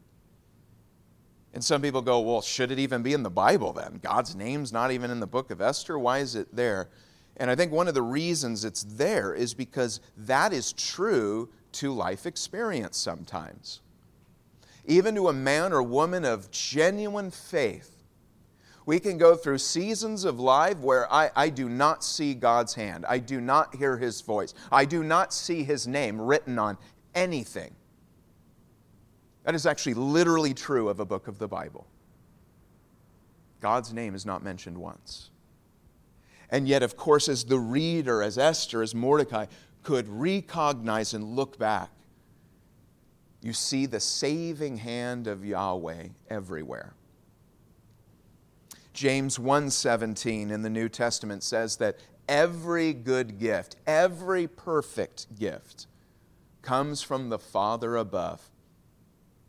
And 1.53 1.63
some 1.63 1.81
people 1.81 2.01
go, 2.01 2.19
well, 2.19 2.41
should 2.41 2.71
it 2.71 2.79
even 2.79 3.01
be 3.01 3.13
in 3.13 3.23
the 3.23 3.29
Bible 3.29 3.73
then? 3.73 3.99
God's 4.01 4.35
name's 4.35 4.73
not 4.73 4.91
even 4.91 5.09
in 5.09 5.19
the 5.19 5.27
book 5.27 5.51
of 5.51 5.61
Esther. 5.61 5.97
Why 5.97 6.19
is 6.19 6.35
it 6.35 6.53
there? 6.53 6.89
And 7.37 7.49
I 7.49 7.55
think 7.55 7.71
one 7.71 7.87
of 7.87 7.93
the 7.93 8.01
reasons 8.01 8.65
it's 8.65 8.83
there 8.83 9.33
is 9.33 9.53
because 9.53 9.99
that 10.17 10.53
is 10.53 10.73
true 10.73 11.49
to 11.73 11.93
life 11.93 12.25
experience 12.25 12.97
sometimes. 12.97 13.81
Even 14.85 15.15
to 15.15 15.27
a 15.27 15.33
man 15.33 15.73
or 15.73 15.83
woman 15.83 16.25
of 16.25 16.49
genuine 16.51 17.31
faith, 17.31 18.01
we 18.85 18.99
can 18.99 19.17
go 19.17 19.35
through 19.35 19.59
seasons 19.59 20.25
of 20.25 20.39
life 20.39 20.79
where 20.79 21.11
I, 21.13 21.29
I 21.35 21.49
do 21.49 21.69
not 21.69 22.03
see 22.03 22.33
God's 22.33 22.73
hand. 22.73 23.05
I 23.07 23.19
do 23.19 23.39
not 23.39 23.75
hear 23.75 23.97
His 23.97 24.21
voice. 24.21 24.53
I 24.71 24.85
do 24.85 25.03
not 25.03 25.33
see 25.33 25.63
His 25.63 25.87
name 25.87 26.19
written 26.19 26.57
on 26.57 26.77
anything. 27.13 27.75
That 29.43 29.55
is 29.55 29.65
actually 29.65 29.93
literally 29.95 30.53
true 30.53 30.89
of 30.89 30.99
a 30.99 31.05
book 31.05 31.27
of 31.27 31.37
the 31.37 31.47
Bible. 31.47 31.87
God's 33.59 33.93
name 33.93 34.15
is 34.15 34.25
not 34.25 34.43
mentioned 34.43 34.77
once. 34.77 35.29
And 36.49 36.67
yet, 36.67 36.83
of 36.83 36.97
course, 36.97 37.29
as 37.29 37.45
the 37.45 37.59
reader, 37.59 38.21
as 38.21 38.37
Esther, 38.37 38.81
as 38.81 38.93
Mordecai, 38.93 39.45
could 39.83 40.07
recognize 40.07 41.13
and 41.13 41.35
look 41.35 41.57
back, 41.57 41.89
you 43.41 43.53
see 43.53 43.85
the 43.85 43.99
saving 43.99 44.77
hand 44.77 45.27
of 45.27 45.43
Yahweh 45.43 46.09
everywhere. 46.29 46.93
James 48.93 49.39
1:17 49.39 50.51
in 50.51 50.61
the 50.61 50.69
New 50.69 50.89
Testament 50.89 51.43
says 51.43 51.77
that 51.77 51.97
every 52.27 52.93
good 52.93 53.39
gift, 53.39 53.77
every 53.87 54.47
perfect 54.47 55.33
gift 55.39 55.87
comes 56.61 57.01
from 57.01 57.29
the 57.29 57.39
Father 57.39 57.95
above 57.97 58.49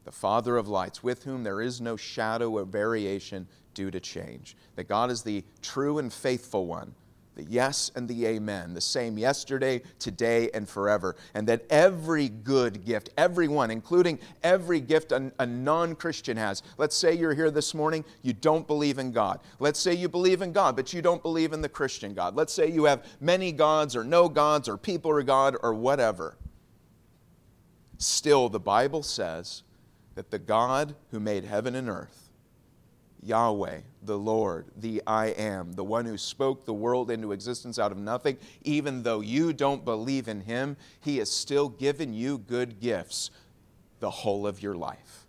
the 0.05 0.12
Father 0.12 0.57
of 0.57 0.66
lights, 0.68 1.03
with 1.03 1.24
whom 1.24 1.45
there 1.45 1.61
is 1.61 1.80
no 1.80 1.97
shadow 1.97 2.59
of 2.59 2.68
variation 2.68 3.47
due 3.74 3.91
to 3.91 4.01
change. 4.01 4.57
That 4.74 4.89
God 4.89 5.11
is 5.11 5.22
the 5.22 5.45
true 5.61 5.99
and 5.99 6.12
faithful 6.12 6.66
one 6.66 6.95
the 7.35 7.45
yes 7.45 7.91
and 7.95 8.09
the 8.09 8.26
amen, 8.26 8.74
the 8.74 8.80
same 8.80 9.16
yesterday, 9.18 9.83
today, 9.99 10.51
and 10.53 10.68
forever. 10.68 11.16
And 11.35 11.47
that 11.49 11.64
every 11.70 12.28
good 12.28 12.85
gift, 12.85 13.11
everyone, 13.16 13.70
including 13.70 14.18
every 14.43 14.80
gift 14.80 15.12
a, 15.12 15.33
a 15.39 15.47
non 15.47 15.95
Christian 15.95 16.37
has. 16.37 16.62
Let's 16.76 16.97
say 16.97 17.14
you're 17.14 17.35
here 17.35 17.51
this 17.51 17.74
morning, 17.74 18.05
you 18.22 18.33
don't 18.33 18.66
believe 18.66 18.99
in 18.99 19.12
God. 19.12 19.41
Let's 19.59 19.80
say 19.80 19.95
you 19.95 20.09
believe 20.09 20.43
in 20.43 20.53
God, 20.53 20.76
but 20.76 20.93
you 20.93 21.01
don't 21.01 21.22
believe 21.22 21.53
in 21.53 21.62
the 21.62 21.68
Christian 21.68 22.14
God. 22.14 22.37
Let's 22.37 22.53
say 22.53 22.70
you 22.70 22.85
have 22.85 23.07
many 23.20 23.53
gods 23.53 23.97
or 23.97 24.05
no 24.05 24.28
gods 24.28 24.68
or 24.68 24.76
people 24.76 25.11
are 25.11 25.22
God 25.22 25.57
or 25.62 25.72
whatever. 25.72 26.37
Still, 27.99 28.49
the 28.49 28.61
Bible 28.61 29.03
says 29.03 29.62
that 30.16 30.30
the 30.30 30.39
God 30.39 30.95
who 31.11 31.20
made 31.20 31.45
heaven 31.45 31.74
and 31.74 31.89
earth 31.89 32.22
Yahweh, 33.23 33.81
the 34.03 34.18
Lord, 34.18 34.66
the 34.77 35.03
I 35.07 35.27
am, 35.27 35.73
the 35.73 35.85
one 35.85 36.05
who 36.05 36.18
spoke 36.18 36.64
the 36.64 36.75
world 36.75 37.11
into 37.11 37.33
existence 37.33 37.79
out 37.79 37.93
of 37.93 37.99
nothing, 37.99 38.37
even 38.62 39.05
though 39.05 39.20
you 39.20 39.53
don't 39.53 39.85
believe 39.85 40.27
in 40.27 40.41
him, 40.41 40.77
he 41.01 41.18
has 41.18 41.31
still 41.31 41.68
given 41.68 42.12
you 42.12 42.39
good 42.39 42.81
gifts 42.81 43.31
the 44.01 44.11
whole 44.11 44.47
of 44.47 44.61
your 44.61 44.75
life. 44.75 45.27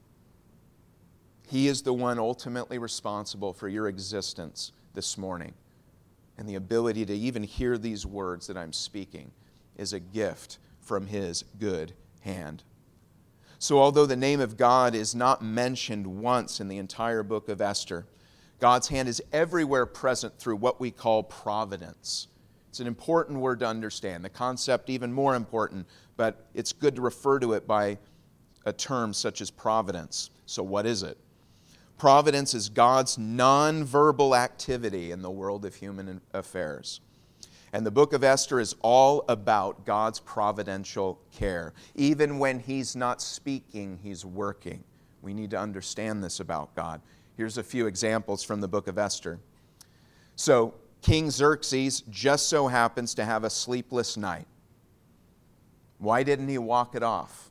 He 1.47 1.67
is 1.67 1.83
the 1.83 1.93
one 1.93 2.17
ultimately 2.17 2.79
responsible 2.79 3.53
for 3.53 3.69
your 3.69 3.87
existence 3.87 4.71
this 4.95 5.17
morning. 5.17 5.53
And 6.35 6.49
the 6.49 6.55
ability 6.55 7.05
to 7.05 7.13
even 7.13 7.43
hear 7.43 7.77
these 7.77 8.07
words 8.07 8.47
that 8.47 8.57
I'm 8.57 8.73
speaking 8.73 9.31
is 9.77 9.93
a 9.93 9.99
gift 9.99 10.57
from 10.81 11.05
his 11.05 11.43
good 11.59 11.93
hand. 12.21 12.63
So, 13.63 13.79
although 13.79 14.05
the 14.05 14.17
name 14.17 14.41
of 14.41 14.57
God 14.57 14.93
is 14.93 15.15
not 15.15 15.41
mentioned 15.41 16.05
once 16.05 16.59
in 16.59 16.67
the 16.67 16.79
entire 16.79 17.23
book 17.23 17.47
of 17.47 17.61
Esther, 17.61 18.05
God's 18.59 18.89
hand 18.89 19.07
is 19.07 19.23
everywhere 19.31 19.85
present 19.85 20.37
through 20.37 20.57
what 20.57 20.81
we 20.81 20.91
call 20.91 21.23
providence. 21.23 22.27
It's 22.67 22.81
an 22.81 22.87
important 22.87 23.39
word 23.39 23.61
to 23.61 23.65
understand, 23.65 24.25
the 24.25 24.29
concept 24.29 24.89
even 24.89 25.13
more 25.13 25.33
important, 25.33 25.87
but 26.17 26.45
it's 26.53 26.73
good 26.73 26.93
to 26.97 27.01
refer 27.01 27.39
to 27.39 27.53
it 27.53 27.65
by 27.65 27.99
a 28.65 28.73
term 28.73 29.13
such 29.13 29.39
as 29.39 29.49
providence. 29.49 30.29
So, 30.45 30.61
what 30.61 30.85
is 30.85 31.01
it? 31.01 31.17
Providence 31.97 32.53
is 32.53 32.67
God's 32.67 33.15
nonverbal 33.15 34.37
activity 34.37 35.11
in 35.11 35.21
the 35.21 35.31
world 35.31 35.63
of 35.63 35.73
human 35.73 36.19
affairs. 36.33 36.99
And 37.73 37.83
the 37.83 37.91
book 37.91 38.13
of 38.13 38.23
Esther 38.23 38.59
is 38.59 38.75
all 38.83 39.25
about 39.27 39.83
God's 39.83 40.19
providential 40.19 41.19
care. 41.31 41.73
Even 41.95 42.37
when 42.37 42.59
He's 42.59 42.95
not 42.95 43.19
speaking, 43.19 43.99
He's 44.01 44.23
working. 44.23 44.83
We 45.23 45.33
need 45.33 45.49
to 45.49 45.59
understand 45.59 46.23
this 46.23 46.39
about 46.39 46.75
God. 46.75 47.01
Here's 47.35 47.57
a 47.57 47.63
few 47.63 47.87
examples 47.87 48.43
from 48.43 48.61
the 48.61 48.67
book 48.67 48.87
of 48.87 48.99
Esther. 48.99 49.39
So, 50.35 50.75
King 51.01 51.31
Xerxes 51.31 52.01
just 52.09 52.47
so 52.47 52.67
happens 52.67 53.15
to 53.15 53.25
have 53.25 53.43
a 53.43 53.49
sleepless 53.49 54.17
night. 54.17 54.45
Why 55.97 56.21
didn't 56.23 56.47
he 56.47 56.59
walk 56.59 56.95
it 56.95 57.03
off? 57.03 57.49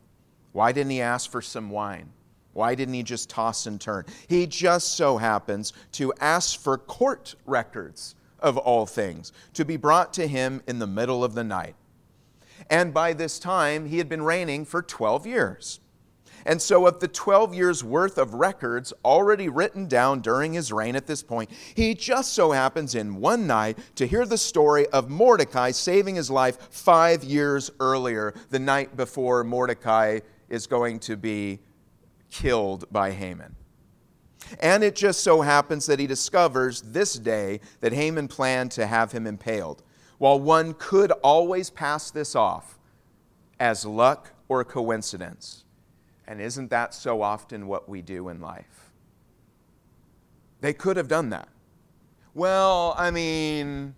Why 0.53 0.71
didn't 0.71 0.91
he 0.91 1.01
ask 1.01 1.29
for 1.29 1.41
some 1.41 1.69
wine? 1.69 2.09
Why 2.53 2.75
didn't 2.75 2.93
he 2.93 3.03
just 3.03 3.29
toss 3.29 3.65
and 3.65 3.79
turn? 3.79 4.05
He 4.27 4.47
just 4.47 4.95
so 4.95 5.17
happens 5.17 5.73
to 5.93 6.13
ask 6.19 6.59
for 6.59 6.77
court 6.77 7.35
records 7.45 8.15
of 8.43 8.57
all 8.57 8.85
things, 8.85 9.31
to 9.53 9.65
be 9.65 9.77
brought 9.77 10.13
to 10.13 10.27
him 10.27 10.61
in 10.67 10.79
the 10.79 10.87
middle 10.87 11.23
of 11.23 11.33
the 11.33 11.43
night. 11.43 11.75
And 12.69 12.93
by 12.93 13.13
this 13.13 13.39
time, 13.39 13.87
he 13.87 13.97
had 13.97 14.09
been 14.09 14.21
reigning 14.21 14.65
for 14.65 14.81
12 14.81 15.25
years. 15.25 15.79
And 16.45 16.61
so, 16.61 16.85
of 16.87 16.99
the 16.99 17.07
12 17.07 17.53
years' 17.53 17.83
worth 17.83 18.17
of 18.17 18.33
records 18.33 18.91
already 19.05 19.47
written 19.47 19.87
down 19.87 20.19
during 20.19 20.53
his 20.53 20.73
reign 20.73 20.95
at 20.95 21.07
this 21.07 21.23
point, 21.23 21.49
he 21.73 21.93
just 21.93 22.33
so 22.33 22.51
happens 22.51 22.95
in 22.95 23.15
one 23.15 23.47
night 23.47 23.77
to 23.95 24.05
hear 24.05 24.25
the 24.25 24.37
story 24.37 24.85
of 24.87 25.09
Mordecai 25.09 25.71
saving 25.71 26.15
his 26.15 26.29
life 26.29 26.57
five 26.69 27.23
years 27.23 27.71
earlier, 27.79 28.33
the 28.49 28.59
night 28.59 28.97
before 28.97 29.45
Mordecai 29.45 30.19
is 30.49 30.67
going 30.67 30.99
to 30.99 31.15
be 31.15 31.59
killed 32.29 32.85
by 32.91 33.11
Haman. 33.11 33.55
And 34.59 34.83
it 34.83 34.95
just 34.95 35.21
so 35.23 35.41
happens 35.41 35.85
that 35.85 35.99
he 35.99 36.07
discovers 36.07 36.81
this 36.81 37.15
day 37.15 37.59
that 37.81 37.93
Haman 37.93 38.27
planned 38.27 38.71
to 38.71 38.87
have 38.87 39.11
him 39.11 39.27
impaled. 39.27 39.83
While 40.17 40.39
one 40.39 40.73
could 40.75 41.11
always 41.23 41.69
pass 41.69 42.11
this 42.11 42.35
off 42.35 42.79
as 43.59 43.85
luck 43.85 44.31
or 44.47 44.63
coincidence. 44.63 45.65
And 46.27 46.39
isn't 46.39 46.69
that 46.69 46.93
so 46.93 47.21
often 47.21 47.67
what 47.67 47.89
we 47.89 48.01
do 48.01 48.29
in 48.29 48.39
life? 48.39 48.91
They 50.61 50.73
could 50.73 50.95
have 50.95 51.07
done 51.07 51.29
that. 51.31 51.49
Well, 52.33 52.95
I 52.97 53.11
mean, 53.11 53.93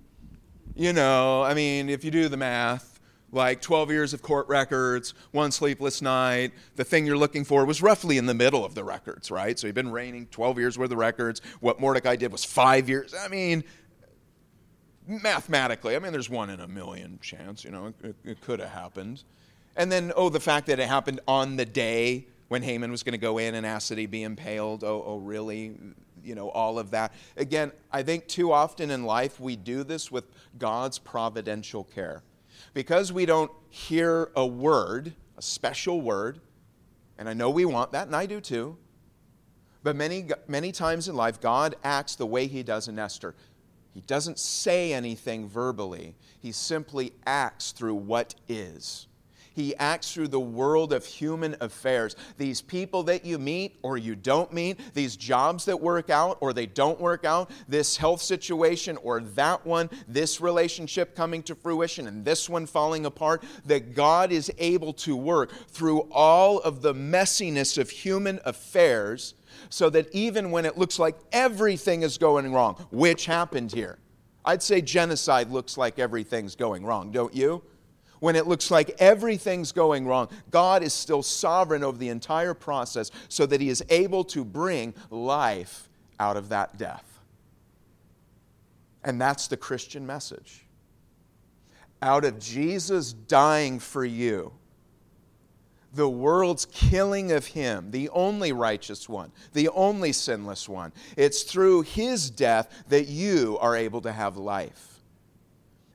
you 0.76 0.93
know, 0.93 1.43
I 1.43 1.53
mean, 1.53 1.89
if 1.89 2.03
you 2.03 2.12
do 2.12 2.28
the 2.28 2.38
math, 2.38 2.95
like 3.32 3.61
12 3.61 3.91
years 3.91 4.13
of 4.13 4.21
court 4.21 4.47
records, 4.47 5.13
one 5.32 5.51
sleepless 5.51 6.01
night. 6.01 6.53
The 6.76 6.84
thing 6.84 7.05
you're 7.05 7.17
looking 7.17 7.43
for 7.43 7.65
was 7.65 7.82
roughly 7.82 8.17
in 8.17 8.26
the 8.26 8.34
middle 8.34 8.63
of 8.63 8.76
the 8.76 8.84
records, 8.84 9.30
right? 9.30 9.57
So 9.59 9.67
you've 9.67 9.76
been 9.76 9.91
reigning 9.91 10.28
12 10.28 10.57
years 10.57 10.78
worth 10.78 10.91
of 10.91 10.97
records. 10.97 11.41
What 11.59 11.80
Mordecai 11.80 12.15
did 12.15 12.32
was 12.32 12.45
five 12.45 12.88
years. 12.88 13.13
I 13.13 13.28
mean, 13.28 13.63
mathematically, 15.07 15.95
I 15.95 15.99
mean, 15.99 16.11
there's 16.11 16.30
one 16.30 16.49
in 16.49 16.59
a 16.59 16.67
million 16.67 17.19
chance, 17.21 17.63
you 17.63 17.71
know, 17.71 17.93
it, 18.03 18.15
it 18.23 18.41
could 18.41 18.59
have 18.59 18.71
happened. 18.71 19.23
And 19.76 19.91
then, 19.91 20.13
oh, 20.15 20.30
the 20.30 20.39
fact 20.39 20.67
that 20.67 20.80
it 20.80 20.88
happened 20.88 21.19
on 21.28 21.57
the 21.57 21.65
day 21.65 22.28
when 22.47 22.61
Haman 22.61 22.91
was 22.91 23.03
going 23.03 23.13
to 23.13 23.17
go 23.17 23.38
in 23.38 23.55
and 23.55 23.65
ask 23.65 23.89
that 23.89 23.97
he 23.97 24.05
be 24.05 24.23
impaled. 24.23 24.84
Oh, 24.84 25.03
oh, 25.05 25.17
really? 25.17 25.76
You 26.23 26.36
know, 26.36 26.49
all 26.49 26.80
of 26.80 26.91
that. 26.91 27.11
Again, 27.36 27.71
I 27.91 28.03
think 28.03 28.28
too 28.28 28.51
often 28.51 28.91
in 28.91 29.03
life 29.03 29.39
we 29.39 29.55
do 29.55 29.84
this 29.84 30.11
with 30.11 30.26
God's 30.57 30.97
providential 30.97 31.84
care 31.84 32.23
because 32.74 33.12
we 33.12 33.26
don't 33.26 33.51
hear 33.70 34.30
a 34.36 34.45
word, 34.45 35.14
a 35.38 35.41
special 35.41 36.01
word, 36.01 36.39
and 37.18 37.30
I 37.30 37.34
know 37.34 37.49
we 37.49 37.66
want 37.66 37.91
that, 37.93 38.08
and 38.08 38.16
I 38.16 38.26
do 38.26 38.41
too. 38.41 38.78
But 39.84 39.95
many, 39.95 40.28
many 40.47 40.72
times 40.72 41.08
in 41.08 41.16
life, 41.16 41.39
God 41.39 41.76
acts 41.84 42.16
the 42.16 42.26
way 42.26 42.47
He 42.47 42.64
does 42.64 42.88
in 42.88 42.97
Esther. 42.97 43.36
He 43.93 44.01
doesn't 44.01 44.39
say 44.39 44.93
anything 44.93 45.47
verbally, 45.47 46.16
He 46.39 46.51
simply 46.51 47.14
acts 47.26 47.72
through 47.72 47.95
what 47.95 48.36
is. 48.47 49.08
He 49.56 49.76
acts 49.78 50.14
through 50.14 50.28
the 50.28 50.39
world 50.39 50.91
of 50.91 51.06
human 51.06 51.56
affairs. 51.62 52.16
These 52.38 52.62
people 52.62 53.03
that 53.03 53.24
you 53.24 53.39
meet 53.39 53.78
or 53.82 53.97
you 53.97 54.16
don't 54.16 54.51
meet, 54.51 54.93
these 54.93 55.16
jobs 55.16 55.66
that 55.66 55.80
work 55.80 56.10
out 56.10 56.38
or 56.41 56.51
they 56.51 56.66
don't 56.66 56.99
work 56.99 57.24
out, 57.24 57.49
this 57.68 57.95
health 57.95 58.22
situation 58.22 58.97
or 58.97 59.22
that 59.22 59.66
one, 59.66 59.89
this 60.08 60.41
relationship 60.41 61.16
coming 61.16 61.41
to 61.43 61.56
fruition 61.56 62.08
and 62.08 62.26
this 62.26 62.49
one 62.49 62.66
falling 62.66 63.06
apart, 63.06 63.43
that 63.66 63.95
God 63.95 64.32
is 64.32 64.51
able 64.58 64.91
to 64.93 65.16
work 65.16 65.51
through 65.70 66.01
all 66.12 66.60
of 66.60 66.82
the 66.82 66.93
messiness 66.93 67.78
of 67.78 67.89
human 67.89 68.39
affairs 68.43 69.36
so 69.70 69.89
that 69.89 70.14
even 70.14 70.51
when 70.51 70.66
it 70.66 70.78
looks 70.78 70.99
like 70.99 71.16
everything 71.32 72.01
is 72.01 72.18
going 72.18 72.51
wrong, 72.51 72.76
which 72.91 73.26
happened 73.26 73.72
here, 73.72 73.99
I'd 74.43 74.62
say 74.62 74.82
genocide 74.82 75.49
looks 75.49 75.78
like 75.78 75.97
everything's 75.97 76.56
going 76.56 76.86
wrong, 76.86 77.12
don't 77.12 77.34
you? 77.34 77.64
When 78.26 78.36
it 78.36 78.47
looks 78.47 78.71
like 78.71 78.89
everything's 78.97 79.71
going 79.71 80.07
wrong, 80.07 80.28
God 80.49 80.82
is 80.82 80.93
still 80.93 81.21
sovereign 81.21 81.84
over 81.84 81.95
the 81.95 82.09
entire 82.09 82.55
process 82.55 83.11
so 83.30 83.45
that 83.45 83.61
He 83.61 83.69
is 83.69 83.84
able 83.89 84.23
to 84.23 84.43
bring 84.43 84.95
life 85.11 85.88
out 86.19 86.36
of 86.36 86.49
that 86.49 86.76
death. 86.80 87.19
And 89.03 89.21
that's 89.21 89.47
the 89.47 89.57
Christian 89.57 90.07
message. 90.07 90.65
Out 92.01 92.26
of 92.26 92.39
Jesus 92.39 93.13
dying 93.13 93.78
for 93.78 94.03
you, 94.03 94.51
the 95.93 96.09
world's 96.09 96.65
killing 96.65 97.32
of 97.32 97.45
him, 97.45 97.91
the 97.91 98.09
only 98.09 98.51
righteous 98.53 99.07
one, 99.07 99.32
the 99.53 99.69
only 99.69 100.11
sinless 100.11 100.67
one. 100.67 100.91
It's 101.15 101.43
through 101.43 101.84
his 101.84 102.32
death 102.32 102.86
that 102.89 103.07
you 103.07 103.59
are 103.61 103.76
able 103.76 104.01
to 104.01 104.11
have 104.11 104.36
life. 104.36 104.95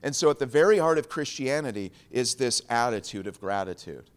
And 0.03 0.15
so, 0.15 0.29
at 0.29 0.39
the 0.39 0.45
very 0.45 0.79
heart 0.79 0.97
of 0.97 1.09
Christianity 1.09 1.91
is 2.09 2.35
this 2.35 2.61
attitude 2.69 3.27
of 3.27 3.39
gratitude. 3.39 4.09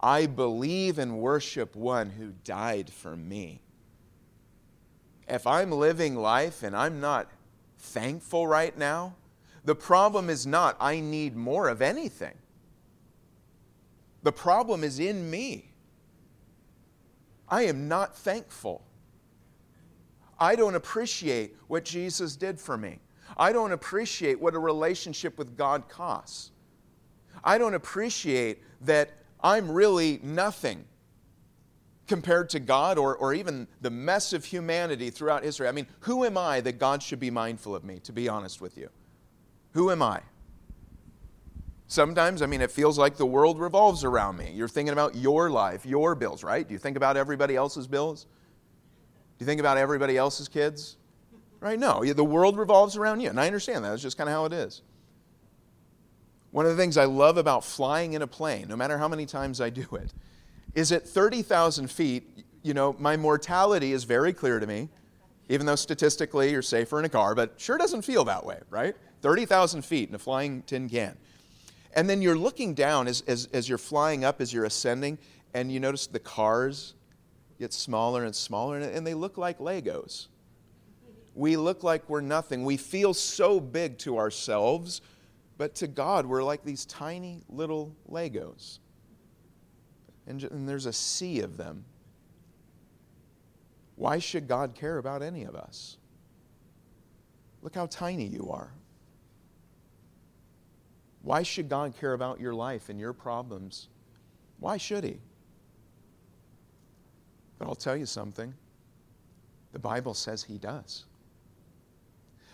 I 0.00 0.26
believe 0.26 0.98
and 0.98 1.18
worship 1.18 1.76
one 1.76 2.10
who 2.10 2.32
died 2.42 2.90
for 2.90 3.16
me. 3.16 3.60
If 5.28 5.46
I'm 5.46 5.70
living 5.70 6.16
life 6.16 6.62
and 6.62 6.76
I'm 6.76 7.00
not 7.00 7.30
thankful 7.78 8.46
right 8.46 8.76
now, 8.76 9.14
the 9.64 9.74
problem 9.74 10.30
is 10.30 10.46
not 10.46 10.76
I 10.80 11.00
need 11.00 11.36
more 11.36 11.68
of 11.68 11.82
anything. 11.82 12.34
The 14.22 14.32
problem 14.32 14.82
is 14.82 14.98
in 14.98 15.30
me. 15.30 15.70
I 17.48 17.62
am 17.64 17.88
not 17.88 18.16
thankful. 18.16 18.82
I 20.38 20.56
don't 20.56 20.74
appreciate 20.74 21.56
what 21.68 21.84
Jesus 21.84 22.36
did 22.36 22.58
for 22.58 22.78
me. 22.78 22.98
I 23.36 23.52
don't 23.52 23.72
appreciate 23.72 24.40
what 24.40 24.54
a 24.54 24.58
relationship 24.58 25.38
with 25.38 25.56
God 25.56 25.88
costs. 25.88 26.50
I 27.42 27.58
don't 27.58 27.74
appreciate 27.74 28.62
that 28.82 29.10
I'm 29.42 29.70
really 29.70 30.20
nothing 30.22 30.84
compared 32.06 32.50
to 32.50 32.60
God 32.60 32.98
or, 32.98 33.16
or 33.16 33.32
even 33.32 33.68
the 33.80 33.90
mess 33.90 34.32
of 34.32 34.44
humanity 34.44 35.10
throughout 35.10 35.44
history. 35.44 35.68
I 35.68 35.72
mean, 35.72 35.86
who 36.00 36.24
am 36.24 36.36
I 36.36 36.60
that 36.62 36.78
God 36.78 37.02
should 37.02 37.20
be 37.20 37.30
mindful 37.30 37.74
of 37.74 37.84
me, 37.84 38.00
to 38.00 38.12
be 38.12 38.28
honest 38.28 38.60
with 38.60 38.76
you? 38.76 38.88
Who 39.72 39.90
am 39.90 40.02
I? 40.02 40.20
Sometimes, 41.86 42.42
I 42.42 42.46
mean, 42.46 42.60
it 42.60 42.70
feels 42.70 42.98
like 42.98 43.16
the 43.16 43.26
world 43.26 43.58
revolves 43.58 44.04
around 44.04 44.36
me. 44.36 44.52
You're 44.54 44.68
thinking 44.68 44.92
about 44.92 45.14
your 45.14 45.50
life, 45.50 45.86
your 45.86 46.14
bills, 46.14 46.44
right? 46.44 46.66
Do 46.66 46.72
you 46.72 46.78
think 46.78 46.96
about 46.96 47.16
everybody 47.16 47.56
else's 47.56 47.86
bills? 47.86 48.24
Do 48.24 49.44
you 49.44 49.46
think 49.46 49.60
about 49.60 49.76
everybody 49.76 50.16
else's 50.16 50.48
kids? 50.48 50.96
Right? 51.60 51.78
No, 51.78 52.02
the 52.02 52.24
world 52.24 52.56
revolves 52.56 52.96
around 52.96 53.20
you. 53.20 53.28
And 53.28 53.38
I 53.38 53.46
understand 53.46 53.84
that. 53.84 53.92
It's 53.92 54.02
just 54.02 54.16
kind 54.16 54.28
of 54.28 54.34
how 54.34 54.46
it 54.46 54.52
is. 54.52 54.82
One 56.50 56.64
of 56.64 56.76
the 56.76 56.82
things 56.82 56.96
I 56.96 57.04
love 57.04 57.36
about 57.36 57.64
flying 57.64 58.14
in 58.14 58.22
a 58.22 58.26
plane, 58.26 58.66
no 58.68 58.76
matter 58.76 58.98
how 58.98 59.08
many 59.08 59.26
times 59.26 59.60
I 59.60 59.70
do 59.70 59.86
it, 59.92 60.12
is 60.74 60.90
at 60.90 61.06
30,000 61.06 61.90
feet, 61.90 62.44
you 62.62 62.74
know, 62.74 62.96
my 62.98 63.16
mortality 63.16 63.92
is 63.92 64.04
very 64.04 64.32
clear 64.32 64.58
to 64.58 64.66
me, 64.66 64.88
even 65.48 65.66
though 65.66 65.76
statistically 65.76 66.50
you're 66.50 66.62
safer 66.62 66.98
in 66.98 67.04
a 67.04 67.08
car, 67.08 67.34
but 67.34 67.54
sure 67.58 67.78
doesn't 67.78 68.02
feel 68.02 68.24
that 68.24 68.44
way, 68.44 68.58
right? 68.70 68.96
30,000 69.22 69.84
feet 69.84 70.08
in 70.08 70.14
a 70.14 70.18
flying 70.18 70.62
tin 70.62 70.88
can. 70.88 71.16
And 71.94 72.08
then 72.08 72.22
you're 72.22 72.38
looking 72.38 72.74
down 72.74 73.06
as, 73.08 73.22
as, 73.26 73.48
as 73.52 73.68
you're 73.68 73.78
flying 73.78 74.24
up, 74.24 74.40
as 74.40 74.52
you're 74.52 74.64
ascending, 74.64 75.18
and 75.54 75.70
you 75.70 75.80
notice 75.80 76.06
the 76.06 76.20
cars 76.20 76.94
get 77.58 77.72
smaller 77.72 78.24
and 78.24 78.34
smaller, 78.34 78.78
and 78.78 79.06
they 79.06 79.14
look 79.14 79.36
like 79.36 79.58
Legos. 79.58 80.28
We 81.40 81.56
look 81.56 81.82
like 81.82 82.08
we're 82.08 82.20
nothing. 82.20 82.64
We 82.64 82.76
feel 82.76 83.14
so 83.14 83.60
big 83.60 83.98
to 83.98 84.18
ourselves 84.18 85.00
but 85.60 85.74
to 85.74 85.86
God, 85.86 86.24
we're 86.24 86.42
like 86.42 86.64
these 86.64 86.86
tiny 86.86 87.42
little 87.50 87.94
Legos. 88.10 88.78
And, 90.26 90.42
and 90.42 90.66
there's 90.66 90.86
a 90.86 90.92
sea 90.94 91.40
of 91.40 91.58
them. 91.58 91.84
Why 93.96 94.18
should 94.18 94.48
God 94.48 94.74
care 94.74 94.96
about 94.96 95.20
any 95.20 95.44
of 95.44 95.54
us? 95.54 95.98
Look 97.60 97.74
how 97.74 97.84
tiny 97.88 98.24
you 98.24 98.48
are. 98.50 98.72
Why 101.20 101.42
should 101.42 101.68
God 101.68 101.92
care 102.00 102.14
about 102.14 102.40
your 102.40 102.54
life 102.54 102.88
and 102.88 102.98
your 102.98 103.12
problems? 103.12 103.88
Why 104.60 104.78
should 104.78 105.04
He? 105.04 105.18
But 107.58 107.68
I'll 107.68 107.74
tell 107.74 107.98
you 107.98 108.06
something 108.06 108.54
the 109.72 109.78
Bible 109.78 110.14
says 110.14 110.42
He 110.42 110.56
does. 110.56 111.04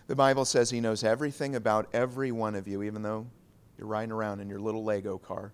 The 0.07 0.15
Bible 0.15 0.45
says 0.45 0.71
He 0.71 0.81
knows 0.81 1.03
everything 1.03 1.57
about 1.57 1.89
every 1.93 2.31
one 2.31 2.55
of 2.55 2.69
you, 2.69 2.83
even 2.83 3.03
though 3.03 3.27
you're 3.77 3.89
riding 3.89 4.13
around 4.13 4.41
in 4.41 4.49
your 4.49 4.61
little 4.61 4.85
Lego 4.85 5.19
car, 5.19 5.53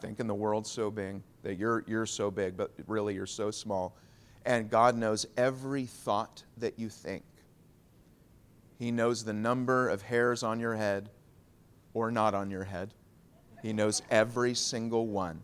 thinking 0.00 0.26
the 0.26 0.34
world's 0.34 0.70
so 0.70 0.90
big, 0.90 1.22
that 1.42 1.56
you're, 1.56 1.84
you're 1.86 2.06
so 2.06 2.30
big, 2.30 2.56
but 2.56 2.72
really 2.86 3.14
you're 3.14 3.26
so 3.26 3.50
small. 3.50 3.96
And 4.44 4.70
God 4.70 4.96
knows 4.96 5.26
every 5.36 5.86
thought 5.86 6.44
that 6.58 6.78
you 6.78 6.88
think. 6.88 7.24
He 8.78 8.90
knows 8.90 9.24
the 9.24 9.32
number 9.32 9.88
of 9.88 10.02
hairs 10.02 10.42
on 10.42 10.60
your 10.60 10.76
head 10.76 11.10
or 11.94 12.10
not 12.10 12.34
on 12.34 12.50
your 12.50 12.64
head. 12.64 12.94
He 13.62 13.72
knows 13.72 14.02
every 14.10 14.54
single 14.54 15.06
one. 15.06 15.42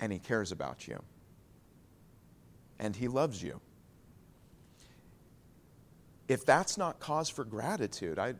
And 0.00 0.12
He 0.12 0.18
cares 0.18 0.52
about 0.52 0.88
you. 0.88 1.00
And 2.78 2.96
He 2.96 3.08
loves 3.08 3.42
you 3.42 3.60
if 6.28 6.44
that's 6.44 6.76
not 6.76 7.00
cause 7.00 7.28
for 7.28 7.44
gratitude, 7.44 8.18
I, 8.18 8.34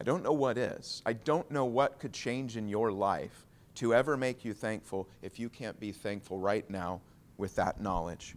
I 0.00 0.04
don't 0.04 0.24
know 0.24 0.32
what 0.32 0.56
is. 0.56 1.02
I 1.04 1.12
don't 1.12 1.48
know 1.50 1.66
what 1.66 1.98
could 1.98 2.12
change 2.12 2.56
in 2.56 2.68
your 2.68 2.90
life 2.90 3.46
to 3.76 3.94
ever 3.94 4.16
make 4.16 4.44
you 4.44 4.54
thankful 4.54 5.08
if 5.22 5.38
you 5.38 5.48
can't 5.48 5.78
be 5.78 5.92
thankful 5.92 6.38
right 6.38 6.68
now 6.68 7.00
with 7.36 7.54
that 7.56 7.80
knowledge. 7.80 8.34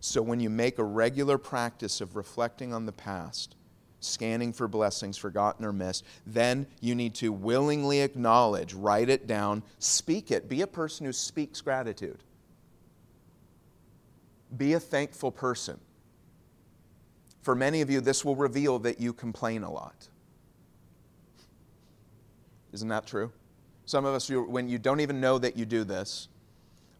So 0.00 0.22
when 0.22 0.40
you 0.40 0.50
make 0.50 0.78
a 0.78 0.84
regular 0.84 1.38
practice 1.38 2.00
of 2.00 2.16
reflecting 2.16 2.72
on 2.72 2.86
the 2.86 2.92
past, 2.92 3.56
scanning 4.00 4.52
for 4.52 4.68
blessings 4.68 5.16
forgotten 5.16 5.64
or 5.64 5.72
missed, 5.72 6.04
then 6.26 6.66
you 6.80 6.94
need 6.94 7.14
to 7.16 7.32
willingly 7.32 8.00
acknowledge, 8.00 8.72
write 8.74 9.08
it 9.08 9.26
down, 9.26 9.62
speak 9.78 10.30
it. 10.30 10.48
Be 10.48 10.62
a 10.62 10.66
person 10.66 11.06
who 11.06 11.12
speaks 11.12 11.60
gratitude. 11.60 12.22
Be 14.56 14.74
a 14.74 14.80
thankful 14.80 15.32
person. 15.32 15.78
For 17.46 17.54
many 17.54 17.80
of 17.80 17.88
you, 17.88 18.00
this 18.00 18.24
will 18.24 18.34
reveal 18.34 18.80
that 18.80 19.00
you 19.00 19.12
complain 19.12 19.62
a 19.62 19.70
lot. 19.70 20.08
Isn't 22.72 22.88
that 22.88 23.06
true? 23.06 23.30
Some 23.84 24.04
of 24.04 24.14
us, 24.14 24.28
when 24.28 24.68
you 24.68 24.80
don't 24.80 24.98
even 24.98 25.20
know 25.20 25.38
that 25.38 25.56
you 25.56 25.64
do 25.64 25.84
this, 25.84 26.26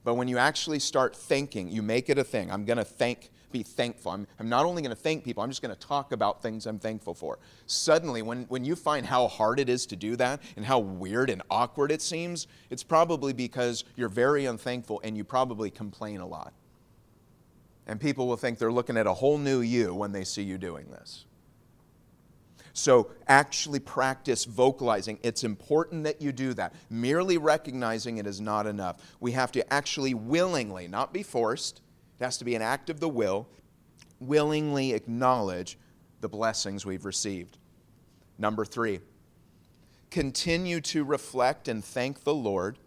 but 0.04 0.14
when 0.14 0.28
you 0.28 0.38
actually 0.38 0.78
start 0.78 1.16
thinking, 1.16 1.68
you 1.68 1.82
make 1.82 2.08
it 2.08 2.16
a 2.16 2.22
thing. 2.22 2.52
I'm 2.52 2.64
going 2.64 2.76
to 2.76 2.84
thank, 2.84 3.32
be 3.50 3.64
thankful. 3.64 4.12
I'm, 4.12 4.28
I'm 4.38 4.48
not 4.48 4.64
only 4.66 4.82
going 4.82 4.94
to 4.94 5.02
thank 5.02 5.24
people, 5.24 5.42
I'm 5.42 5.50
just 5.50 5.62
going 5.62 5.74
to 5.74 5.80
talk 5.80 6.12
about 6.12 6.42
things 6.42 6.66
I'm 6.66 6.78
thankful 6.78 7.14
for. 7.14 7.40
Suddenly, 7.66 8.22
when, 8.22 8.44
when 8.44 8.64
you 8.64 8.76
find 8.76 9.04
how 9.04 9.26
hard 9.26 9.58
it 9.58 9.68
is 9.68 9.84
to 9.86 9.96
do 9.96 10.14
that 10.14 10.40
and 10.54 10.64
how 10.64 10.78
weird 10.78 11.28
and 11.28 11.42
awkward 11.50 11.90
it 11.90 12.00
seems, 12.00 12.46
it's 12.70 12.84
probably 12.84 13.32
because 13.32 13.82
you're 13.96 14.08
very 14.08 14.46
unthankful 14.46 15.00
and 15.02 15.16
you 15.16 15.24
probably 15.24 15.72
complain 15.72 16.20
a 16.20 16.26
lot. 16.26 16.52
And 17.86 18.00
people 18.00 18.26
will 18.26 18.36
think 18.36 18.58
they're 18.58 18.72
looking 18.72 18.96
at 18.96 19.06
a 19.06 19.14
whole 19.14 19.38
new 19.38 19.60
you 19.60 19.94
when 19.94 20.12
they 20.12 20.24
see 20.24 20.42
you 20.42 20.58
doing 20.58 20.90
this. 20.90 21.24
So, 22.72 23.10
actually 23.26 23.78
practice 23.78 24.44
vocalizing. 24.44 25.18
It's 25.22 25.44
important 25.44 26.04
that 26.04 26.20
you 26.20 26.30
do 26.30 26.52
that. 26.54 26.74
Merely 26.90 27.38
recognizing 27.38 28.18
it 28.18 28.26
is 28.26 28.38
not 28.38 28.66
enough. 28.66 29.16
We 29.18 29.32
have 29.32 29.50
to 29.52 29.72
actually 29.72 30.12
willingly, 30.12 30.86
not 30.86 31.10
be 31.10 31.22
forced, 31.22 31.80
it 32.20 32.24
has 32.24 32.36
to 32.36 32.44
be 32.44 32.54
an 32.54 32.60
act 32.60 32.90
of 32.90 33.00
the 33.00 33.08
will, 33.08 33.48
willingly 34.20 34.92
acknowledge 34.92 35.78
the 36.20 36.28
blessings 36.28 36.84
we've 36.84 37.06
received. 37.06 37.56
Number 38.38 38.66
three, 38.66 39.00
continue 40.10 40.82
to 40.82 41.02
reflect 41.04 41.68
and 41.68 41.82
thank 41.82 42.24
the 42.24 42.34
Lord 42.34 42.78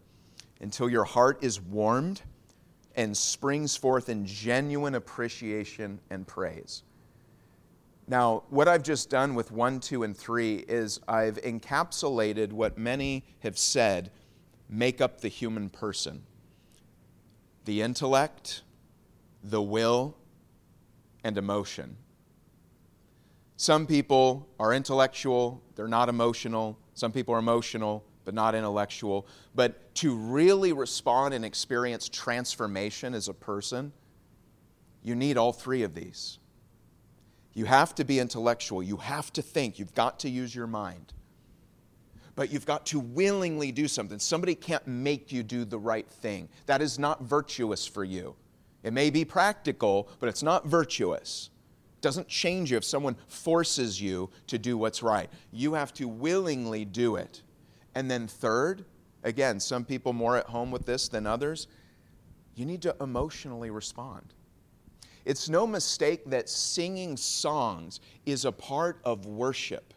until 0.61 0.87
your 0.87 1.05
heart 1.05 1.39
is 1.41 1.59
warmed 1.59 2.21
and 2.99 3.15
springs 3.15 3.77
forth 3.77 4.09
in 4.09 4.25
genuine 4.25 4.93
appreciation 4.93 6.01
and 6.09 6.27
praise. 6.27 6.83
Now, 8.09 8.43
what 8.49 8.67
I've 8.67 8.83
just 8.83 9.09
done 9.09 9.35
with 9.35 9.53
1, 9.53 9.79
2, 9.79 10.03
and 10.03 10.17
3 10.17 10.65
is 10.67 10.99
I've 11.07 11.37
encapsulated 11.37 12.51
what 12.51 12.77
many 12.77 13.23
have 13.39 13.57
said 13.57 14.11
make 14.67 14.99
up 14.99 15.21
the 15.21 15.29
human 15.29 15.69
person 15.69 16.23
the 17.63 17.81
intellect, 17.81 18.63
the 19.43 19.61
will, 19.61 20.17
and 21.23 21.37
emotion. 21.37 21.95
Some 23.55 23.87
people 23.87 24.49
are 24.59 24.73
intellectual, 24.73 25.63
they're 25.75 25.87
not 25.87 26.09
emotional. 26.09 26.77
Some 26.95 27.13
people 27.13 27.33
are 27.33 27.39
emotional, 27.39 28.03
but 28.25 28.33
not 28.33 28.55
intellectual. 28.55 29.25
But 29.55 29.88
to 29.99 30.15
really 30.15 30.71
respond 30.71 31.33
and 31.33 31.43
experience 31.43 32.07
transformation 32.07 33.13
as 33.13 33.27
a 33.27 33.33
person, 33.33 33.91
you 35.03 35.13
need 35.13 35.35
all 35.35 35.51
three 35.51 35.83
of 35.83 35.93
these. 35.93 36.39
You 37.53 37.65
have 37.65 37.93
to 37.95 38.05
be 38.05 38.17
intellectual, 38.17 38.81
you 38.81 38.95
have 38.95 39.33
to 39.33 39.41
think, 39.41 39.77
you've 39.77 39.93
got 39.93 40.19
to 40.19 40.29
use 40.29 40.55
your 40.55 40.67
mind. 40.67 41.11
But 42.35 42.49
you've 42.49 42.65
got 42.65 42.85
to 42.87 42.99
willingly 43.01 43.73
do 43.73 43.89
something. 43.89 44.19
Somebody 44.19 44.55
can't 44.55 44.87
make 44.87 45.33
you 45.33 45.43
do 45.43 45.65
the 45.65 45.77
right 45.77 46.07
thing. 46.07 46.47
That 46.65 46.81
is 46.81 46.97
not 46.97 47.23
virtuous 47.23 47.85
for 47.85 48.05
you. 48.05 48.37
It 48.83 48.93
may 48.93 49.09
be 49.09 49.25
practical, 49.25 50.07
but 50.21 50.29
it's 50.29 50.43
not 50.43 50.65
virtuous. 50.65 51.49
It 51.97 52.01
doesn't 52.01 52.29
change 52.29 52.71
you 52.71 52.77
if 52.77 52.85
someone 52.85 53.17
forces 53.27 54.01
you 54.01 54.29
to 54.47 54.57
do 54.57 54.77
what's 54.77 55.03
right. 55.03 55.29
You 55.51 55.73
have 55.73 55.93
to 55.95 56.07
willingly 56.07 56.85
do 56.85 57.17
it. 57.17 57.41
And 57.95 58.09
then, 58.09 58.29
third, 58.29 58.85
again, 59.23 59.59
some 59.59 59.85
people 59.85 60.13
more 60.13 60.37
at 60.37 60.47
home 60.47 60.71
with 60.71 60.85
this 60.85 61.07
than 61.07 61.27
others, 61.27 61.67
you 62.55 62.65
need 62.65 62.81
to 62.81 62.95
emotionally 62.99 63.69
respond. 63.69 64.33
It's 65.25 65.49
no 65.49 65.67
mistake 65.67 66.25
that 66.29 66.49
singing 66.49 67.15
songs 67.17 67.99
is 68.25 68.45
a 68.45 68.51
part 68.51 68.99
of 69.03 69.25
worship. 69.25 69.93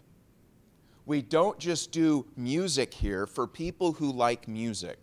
We 1.06 1.22
don't 1.22 1.58
just 1.58 1.90
do 1.90 2.26
music 2.36 2.94
here 2.94 3.26
for 3.26 3.46
people 3.46 3.92
who 3.92 4.12
like 4.12 4.46
music. 4.46 4.98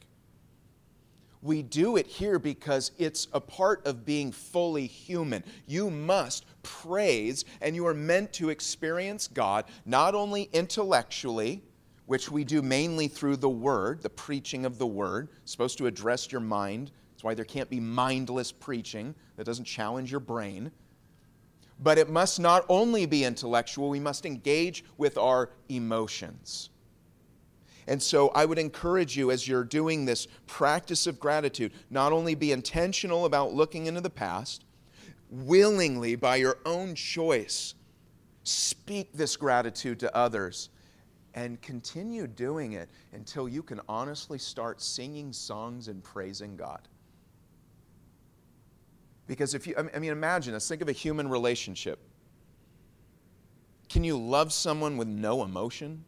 We 1.42 1.64
do 1.64 1.96
it 1.96 2.06
here 2.06 2.38
because 2.38 2.92
it's 2.98 3.28
a 3.34 3.40
part 3.40 3.86
of 3.88 4.06
being 4.06 4.32
fully 4.32 4.88
human. 4.88 5.44
You 5.68 5.90
must 5.90 6.46
praise, 6.64 7.46
and 7.62 7.76
you 7.76 7.88
are 7.88 7.94
meant 7.94 8.34
to 8.34 8.50
experience 8.50 9.28
God 9.28 9.66
not 9.86 10.16
only 10.16 10.50
intellectually, 10.52 11.64
which 12.10 12.32
we 12.32 12.43
do 12.43 12.64
mainly 12.64 13.07
through 13.07 13.36
the 13.36 13.47
Word, 13.47 14.01
the 14.01 14.10
preaching 14.10 14.66
of 14.66 14.80
the 14.80 14.88
Word, 14.88 15.30
it's 15.43 15.51
supposed 15.51 15.78
to 15.78 15.86
address 15.86 16.32
your 16.32 16.41
mind. 16.41 16.89
That's 17.12 17.24
why 17.24 17.36
there 17.36 17.45
can't 17.45 17.70
be 17.70 17.80
mindless 17.80 18.51
preaching 18.51 19.14
that 19.36 19.43
doesn't 19.43 19.66
challenge 19.66 20.10
your 20.10 20.20
brain. 20.20 20.72
But 21.80 21.99
it 21.99 22.10
must 22.10 22.39
not 22.39 22.66
only 22.68 23.05
be 23.05 23.26
intellectual, 23.26 23.89
we 23.89 23.99
must 23.99 24.26
engage 24.26 24.84
with 24.97 25.20
our 25.20 25.51
emotions. 25.70 26.72
And 27.86 28.01
so 28.01 28.30
I 28.30 28.43
would 28.43 28.57
encourage 28.57 29.16
you 29.16 29.30
as 29.30 29.47
you're 29.47 29.64
doing 29.64 30.03
this 30.03 30.28
practice 30.47 31.05
of 31.05 31.20
gratitude, 31.20 31.74
not 31.91 32.12
only 32.12 32.34
be 32.34 32.51
intentional 32.51 33.26
about 33.26 33.53
looking 33.53 33.86
into 33.86 34.01
the 34.01 34.10
past, 34.10 34.66
willingly, 35.30 36.16
by 36.16 36.38
your 36.38 36.57
own 36.66 36.95
choice, 36.95 37.76
speak 38.41 39.14
this 39.14 39.38
gratitude 39.38 39.99
to 39.99 40.18
others 40.18 40.70
and 41.40 41.62
continue 41.62 42.28
doing 42.28 42.74
it 42.74 42.90
until 43.14 43.48
you 43.48 43.64
can 43.64 43.80
honestly 43.88 44.38
start 44.38 44.82
singing 44.82 45.32
songs 45.32 45.88
and 45.88 46.04
praising 46.04 46.58
God. 46.58 46.82
Because 49.26 49.54
if 49.54 49.66
you, 49.66 49.74
I 49.78 50.00
mean, 50.00 50.12
imagine 50.12 50.52
this 50.52 50.68
think 50.68 50.82
of 50.82 50.90
a 50.90 50.94
human 50.94 51.30
relationship. 51.30 52.00
Can 53.88 54.04
you 54.04 54.18
love 54.18 54.52
someone 54.52 54.98
with 54.98 55.08
no 55.08 55.46
emotion? 55.46 56.04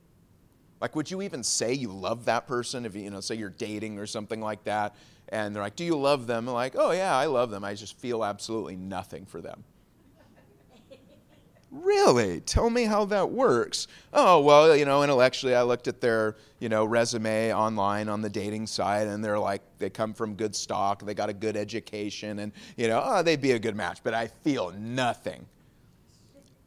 Like, 0.82 0.98
would 0.98 1.10
you 1.10 1.22
even 1.22 1.44
say 1.44 1.72
you 1.74 1.94
love 1.94 2.26
that 2.26 2.46
person 2.46 2.86
if 2.86 2.94
you, 2.94 3.04
you 3.04 3.10
know, 3.10 3.22
say 3.22 3.36
you're 3.36 3.52
dating 3.52 4.00
or 4.00 4.06
something 4.06 4.42
like 4.42 4.66
that, 4.66 4.96
and 5.30 5.56
they're 5.56 5.64
like, 5.64 5.78
"Do 5.78 5.86
you 5.86 5.96
love 5.96 6.28
them?" 6.28 6.50
I'm 6.50 6.54
like, 6.54 6.76
"Oh 6.78 6.92
yeah, 6.92 7.16
I 7.16 7.28
love 7.28 7.52
them. 7.52 7.64
I 7.64 7.74
just 7.74 7.98
feel 7.98 8.26
absolutely 8.26 8.76
nothing 8.76 9.26
for 9.26 9.40
them." 9.40 9.64
Really? 11.72 12.42
Tell 12.42 12.70
me 12.70 12.84
how 12.84 13.06
that 13.06 13.32
works. 13.32 13.88
Oh 14.14 14.42
well, 14.42 14.76
you 14.76 14.86
know, 14.86 15.04
intellectually, 15.04 15.56
I 15.56 15.64
looked 15.64 15.88
at 15.88 16.02
their 16.02 16.36
you 16.60 16.70
know 16.70 16.86
resume 16.86 17.54
online 17.54 18.10
on 18.10 18.22
the 18.22 18.30
dating 18.30 18.68
site, 18.68 19.08
and 19.08 19.24
they're 19.24 19.40
like, 19.40 19.62
they 19.80 19.90
come 19.90 20.14
from 20.14 20.36
good 20.36 20.56
stock, 20.56 21.04
they 21.04 21.14
got 21.14 21.30
a 21.30 21.34
good 21.34 21.58
education, 21.58 22.40
and 22.40 22.52
you 22.78 22.88
know, 22.88 23.02
oh, 23.04 23.24
they'd 23.24 23.42
be 23.42 23.52
a 23.52 23.60
good 23.60 23.76
match. 23.76 24.00
But 24.04 24.14
I 24.14 24.28
feel 24.28 24.72
nothing. 24.78 25.46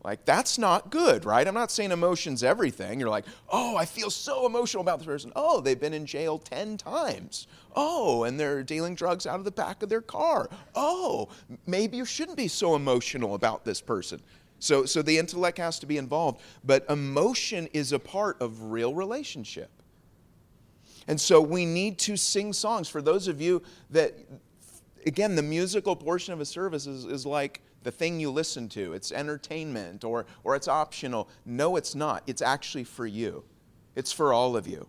Like, 0.04 0.26
that's 0.26 0.58
not 0.58 0.90
good, 0.90 1.24
right? 1.24 1.48
I'm 1.48 1.54
not 1.54 1.70
saying 1.70 1.90
emotion's 1.90 2.42
everything. 2.42 3.00
You're 3.00 3.08
like, 3.08 3.24
oh, 3.48 3.74
I 3.74 3.86
feel 3.86 4.10
so 4.10 4.44
emotional 4.44 4.82
about 4.82 4.98
this 4.98 5.06
person. 5.06 5.32
Oh, 5.34 5.62
they've 5.62 5.80
been 5.80 5.94
in 5.94 6.04
jail 6.04 6.38
10 6.38 6.76
times. 6.76 7.46
Oh, 7.74 8.24
and 8.24 8.38
they're 8.38 8.62
dealing 8.62 8.94
drugs 8.94 9.26
out 9.26 9.38
of 9.38 9.46
the 9.46 9.50
back 9.50 9.82
of 9.82 9.88
their 9.88 10.02
car. 10.02 10.50
Oh, 10.74 11.30
maybe 11.66 11.96
you 11.96 12.04
shouldn't 12.04 12.36
be 12.36 12.48
so 12.48 12.74
emotional 12.74 13.34
about 13.34 13.64
this 13.64 13.80
person. 13.80 14.20
So, 14.64 14.86
so 14.86 15.02
the 15.02 15.18
intellect 15.18 15.58
has 15.58 15.78
to 15.80 15.86
be 15.86 15.98
involved, 15.98 16.40
but 16.64 16.86
emotion 16.88 17.68
is 17.74 17.92
a 17.92 17.98
part 17.98 18.40
of 18.40 18.72
real 18.72 18.94
relationship. 18.94 19.68
And 21.06 21.20
so 21.20 21.38
we 21.38 21.66
need 21.66 21.98
to 21.98 22.16
sing 22.16 22.54
songs. 22.54 22.88
For 22.88 23.02
those 23.02 23.28
of 23.28 23.42
you 23.42 23.62
that, 23.90 24.14
again, 25.04 25.36
the 25.36 25.42
musical 25.42 25.94
portion 25.94 26.32
of 26.32 26.40
a 26.40 26.46
service 26.46 26.86
is, 26.86 27.04
is 27.04 27.26
like 27.26 27.60
the 27.82 27.90
thing 27.90 28.18
you 28.18 28.30
listen 28.30 28.70
to. 28.70 28.94
It's 28.94 29.12
entertainment 29.12 30.02
or, 30.02 30.24
or 30.44 30.56
it's 30.56 30.66
optional. 30.66 31.28
No, 31.44 31.76
it's 31.76 31.94
not. 31.94 32.22
It's 32.26 32.40
actually 32.40 32.84
for 32.84 33.06
you, 33.06 33.44
it's 33.94 34.12
for 34.12 34.32
all 34.32 34.56
of 34.56 34.66
you. 34.66 34.86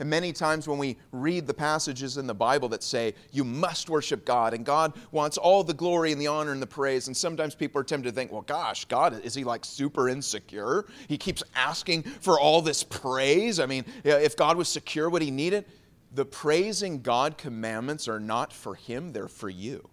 And 0.00 0.08
many 0.08 0.32
times 0.32 0.66
when 0.66 0.78
we 0.78 0.96
read 1.12 1.46
the 1.46 1.54
passages 1.54 2.16
in 2.16 2.26
the 2.26 2.34
Bible 2.34 2.70
that 2.70 2.82
say 2.82 3.14
you 3.30 3.44
must 3.44 3.90
worship 3.90 4.24
God 4.24 4.54
and 4.54 4.64
God 4.64 4.94
wants 5.12 5.36
all 5.36 5.62
the 5.62 5.74
glory 5.74 6.10
and 6.10 6.20
the 6.20 6.26
honor 6.26 6.52
and 6.52 6.60
the 6.62 6.66
praise, 6.66 7.06
and 7.06 7.16
sometimes 7.16 7.54
people 7.54 7.80
are 7.80 7.84
tempted 7.84 8.08
to 8.08 8.14
think, 8.14 8.32
well, 8.32 8.40
gosh, 8.40 8.86
God, 8.86 9.20
is 9.22 9.34
he 9.34 9.44
like 9.44 9.64
super 9.64 10.08
insecure? 10.08 10.86
He 11.06 11.18
keeps 11.18 11.42
asking 11.54 12.04
for 12.04 12.40
all 12.40 12.62
this 12.62 12.82
praise. 12.82 13.60
I 13.60 13.66
mean, 13.66 13.84
if 14.02 14.36
God 14.36 14.56
was 14.56 14.68
secure, 14.68 15.10
would 15.10 15.22
he 15.22 15.30
need 15.30 15.52
it? 15.52 15.68
The 16.12 16.24
praising 16.24 17.02
God 17.02 17.38
commandments 17.38 18.08
are 18.08 18.18
not 18.18 18.52
for 18.52 18.74
him, 18.74 19.12
they're 19.12 19.28
for 19.28 19.50
you. 19.50 19.88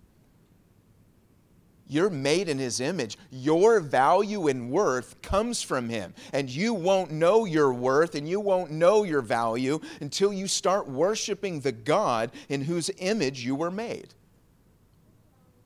You're 1.88 2.10
made 2.10 2.50
in 2.50 2.58
His 2.58 2.80
image. 2.80 3.18
Your 3.32 3.80
value 3.80 4.48
and 4.48 4.70
worth 4.70 5.22
comes 5.22 5.62
from 5.62 5.90
Him. 5.90 6.14
And 6.34 6.50
you 6.50 6.74
won't 6.74 7.12
know 7.12 7.46
your 7.46 7.74
worth 7.74 8.16
and 8.16 8.28
you 8.28 8.40
won't 8.40 8.72
know 8.72 9.04
your 9.04 9.22
value 9.22 9.80
until 10.02 10.34
you 10.34 10.48
start 10.48 10.90
worshiping 10.90 11.62
the 11.62 11.72
God 11.72 12.32
in 12.50 12.62
whose 12.62 12.92
image 12.98 13.46
you 13.46 13.56
were 13.56 13.72
made. 13.72 14.14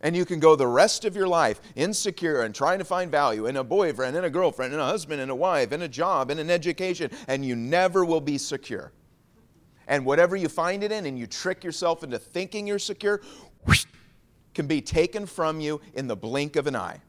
And 0.02 0.16
you 0.16 0.26
can 0.26 0.40
go 0.40 0.56
the 0.56 0.68
rest 0.68 1.06
of 1.06 1.16
your 1.16 1.28
life 1.28 1.62
insecure 1.76 2.42
and 2.42 2.56
trying 2.56 2.80
to 2.80 2.86
find 2.86 3.12
value 3.12 3.46
in 3.46 3.58
a 3.58 3.64
boyfriend, 3.64 4.18
in 4.18 4.24
a 4.24 4.30
girlfriend, 4.30 4.74
in 4.74 4.80
a 4.80 4.86
husband, 4.86 5.22
in 5.22 5.30
a 5.30 5.36
wife, 5.36 5.72
in 5.72 5.84
a 5.84 5.88
job, 5.88 6.32
in 6.32 6.40
an 6.40 6.50
education, 6.50 7.12
and 7.28 7.46
you 7.46 7.56
never 7.56 8.04
will 8.04 8.22
be 8.22 8.40
secure. 8.40 8.92
And 9.88 10.06
whatever 10.06 10.36
you 10.36 10.50
find 10.50 10.84
it 10.84 10.92
in, 10.92 11.06
and 11.06 11.20
you 11.20 11.28
trick 11.28 11.64
yourself 11.64 12.04
into 12.04 12.18
thinking 12.18 12.66
you're 12.66 12.80
secure, 12.80 13.22
whoosh, 13.66 13.86
can 14.54 14.68
be 14.68 14.82
taken 14.82 15.26
from 15.26 15.60
you 15.60 15.82
in 15.94 16.08
the 16.08 16.16
blink 16.16 16.56
of 16.56 16.68
an 16.68 16.76
eye. 16.76 17.02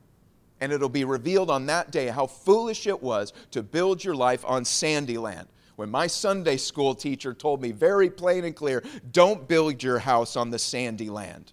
And 0.60 0.72
it'll 0.72 0.88
be 0.88 1.04
revealed 1.04 1.50
on 1.50 1.66
that 1.66 1.90
day 1.90 2.06
how 2.06 2.26
foolish 2.26 2.86
it 2.86 3.02
was 3.02 3.32
to 3.50 3.62
build 3.62 4.04
your 4.04 4.14
life 4.14 4.44
on 4.44 4.64
sandy 4.64 5.18
land. 5.18 5.48
When 5.76 5.90
my 5.90 6.06
Sunday 6.06 6.56
school 6.56 6.94
teacher 6.94 7.34
told 7.34 7.60
me 7.60 7.72
very 7.72 8.10
plain 8.10 8.44
and 8.44 8.54
clear 8.54 8.84
don't 9.10 9.48
build 9.48 9.82
your 9.82 9.98
house 9.98 10.36
on 10.36 10.50
the 10.50 10.58
sandy 10.58 11.10
land, 11.10 11.52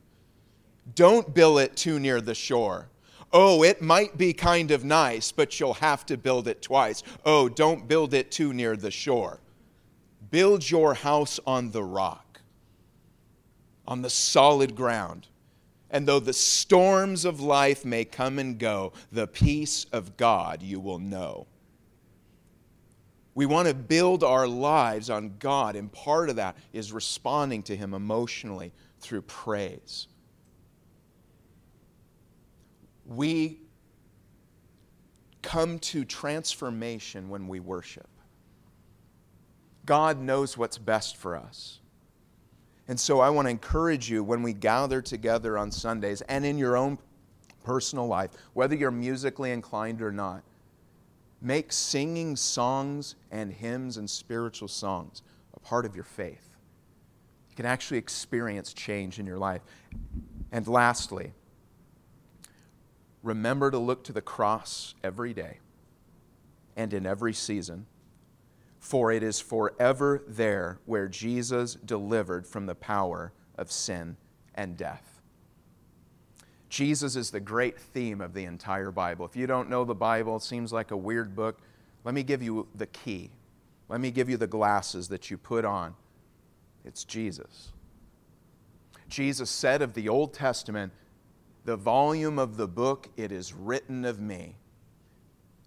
don't 0.93 1.33
build 1.33 1.59
it 1.59 1.75
too 1.75 1.99
near 1.99 2.21
the 2.21 2.35
shore. 2.35 2.89
Oh, 3.31 3.63
it 3.63 3.81
might 3.81 4.17
be 4.17 4.33
kind 4.33 4.71
of 4.71 4.83
nice, 4.83 5.31
but 5.31 5.59
you'll 5.59 5.75
have 5.75 6.05
to 6.07 6.17
build 6.17 6.47
it 6.47 6.61
twice. 6.61 7.03
Oh, 7.25 7.47
don't 7.47 7.87
build 7.87 8.13
it 8.13 8.31
too 8.31 8.53
near 8.53 8.75
the 8.75 8.91
shore. 8.91 9.39
Build 10.31 10.69
your 10.69 10.93
house 10.93 11.39
on 11.47 11.71
the 11.71 11.83
rock, 11.83 12.41
on 13.87 14.01
the 14.01 14.09
solid 14.09 14.75
ground. 14.75 15.28
And 15.91 16.07
though 16.07 16.19
the 16.19 16.33
storms 16.33 17.25
of 17.25 17.39
life 17.39 17.83
may 17.83 18.05
come 18.05 18.37
and 18.39 18.57
go, 18.57 18.93
the 19.11 19.27
peace 19.27 19.85
of 19.91 20.17
God 20.17 20.61
you 20.61 20.79
will 20.79 20.99
know. 20.99 21.47
We 23.33 23.45
want 23.45 23.67
to 23.69 23.73
build 23.73 24.23
our 24.23 24.47
lives 24.47 25.09
on 25.09 25.35
God, 25.39 25.75
and 25.75 25.91
part 25.91 26.29
of 26.29 26.35
that 26.35 26.57
is 26.73 26.91
responding 26.91 27.63
to 27.63 27.75
Him 27.75 27.93
emotionally 27.93 28.73
through 28.99 29.21
praise. 29.23 30.07
We 33.05 33.61
come 35.41 35.79
to 35.79 36.05
transformation 36.05 37.29
when 37.29 37.47
we 37.47 37.59
worship. 37.59 38.09
God 39.85 40.19
knows 40.19 40.57
what's 40.57 40.77
best 40.77 41.17
for 41.17 41.35
us. 41.35 41.78
And 42.89 42.99
so 42.99 43.19
I 43.19 43.29
want 43.29 43.45
to 43.45 43.51
encourage 43.51 44.09
you 44.09 44.23
when 44.23 44.41
we 44.41 44.51
gather 44.51 44.99
together 44.99 45.59
on 45.59 45.71
Sundays 45.71 46.21
and 46.21 46.43
in 46.43 46.57
your 46.57 46.75
own 46.75 46.97
personal 47.63 48.07
life, 48.07 48.31
whether 48.53 48.73
you're 48.73 48.89
musically 48.89 49.51
inclined 49.51 50.01
or 50.01 50.11
not, 50.11 50.41
make 51.39 51.71
singing 51.71 52.35
songs 52.35 53.13
and 53.29 53.53
hymns 53.53 53.97
and 53.97 54.09
spiritual 54.09 54.67
songs 54.67 55.21
a 55.53 55.59
part 55.59 55.85
of 55.85 55.93
your 55.93 56.03
faith. 56.03 56.49
You 57.51 57.55
can 57.55 57.67
actually 57.67 57.99
experience 57.99 58.73
change 58.73 59.19
in 59.19 59.27
your 59.27 59.37
life. 59.37 59.61
And 60.51 60.67
lastly, 60.67 61.33
remember 63.21 63.69
to 63.69 63.77
look 63.77 64.03
to 64.05 64.13
the 64.13 64.21
cross 64.21 64.95
every 65.03 65.35
day 65.35 65.59
and 66.75 66.91
in 66.91 67.05
every 67.05 67.33
season 67.33 67.85
for 68.79 69.11
it 69.11 69.21
is 69.21 69.39
forever 69.39 70.23
there 70.27 70.79
where 70.85 71.07
Jesus 71.07 71.75
delivered 71.75 72.47
from 72.47 72.65
the 72.65 72.75
power 72.75 73.33
of 73.55 73.71
sin 73.71 74.15
and 74.55 74.77
death. 74.77 75.21
Jesus 76.69 77.15
is 77.15 77.31
the 77.31 77.39
great 77.39 77.79
theme 77.79 78.21
of 78.21 78.33
the 78.33 78.45
entire 78.45 78.91
Bible. 78.91 79.25
If 79.25 79.35
you 79.35 79.47
don't 79.47 79.69
know 79.69 79.83
the 79.83 79.95
Bible, 79.95 80.37
it 80.37 80.43
seems 80.43 80.71
like 80.71 80.91
a 80.91 80.97
weird 80.97 81.35
book. 81.35 81.59
Let 82.03 82.13
me 82.13 82.23
give 82.23 82.41
you 82.41 82.67
the 82.75 82.87
key. 82.87 83.31
Let 83.89 83.99
me 83.99 84.11
give 84.11 84.29
you 84.29 84.37
the 84.37 84.47
glasses 84.47 85.07
that 85.09 85.29
you 85.29 85.37
put 85.37 85.65
on. 85.65 85.95
It's 86.85 87.03
Jesus. 87.03 87.71
Jesus 89.09 89.49
said 89.49 89.81
of 89.81 89.95
the 89.95 90.07
Old 90.07 90.33
Testament, 90.33 90.93
The 91.65 91.75
volume 91.75 92.37
of 92.37 92.55
the 92.55 92.67
book, 92.67 93.09
it 93.17 93.31
is 93.31 93.51
written 93.51 94.05
of 94.05 94.19
me. 94.19 94.55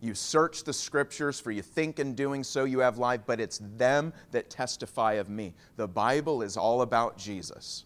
You 0.03 0.15
search 0.15 0.65
the 0.65 0.73
scriptures, 0.73 1.39
for 1.39 1.53
you 1.53 1.63
think 1.63 2.01
in 2.01 2.17
doing 2.17 2.43
so 2.43 2.65
you 2.65 2.81
have 2.81 2.99
life, 2.99 3.21
but 3.25 3.39
it's 3.41 3.61
them 3.77 4.13
that 4.33 4.51
testify 4.51 5.13
of 5.15 5.29
me. 5.29 5.55
The 5.77 5.87
Bible 5.87 6.43
is 6.43 6.57
all 6.57 6.83
about 6.83 7.17
Jesus. 7.17 7.85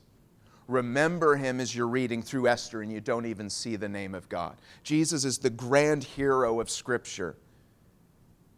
Remember 0.66 1.36
him 1.36 1.60
as 1.60 1.76
you're 1.76 1.86
reading 1.86 2.22
through 2.22 2.48
Esther 2.48 2.80
and 2.80 2.90
you 2.90 3.02
don't 3.02 3.26
even 3.26 3.50
see 3.50 3.76
the 3.76 3.88
name 3.88 4.14
of 4.14 4.30
God. 4.30 4.56
Jesus 4.82 5.26
is 5.26 5.36
the 5.36 5.50
grand 5.50 6.04
hero 6.04 6.58
of 6.58 6.70
Scripture. 6.70 7.36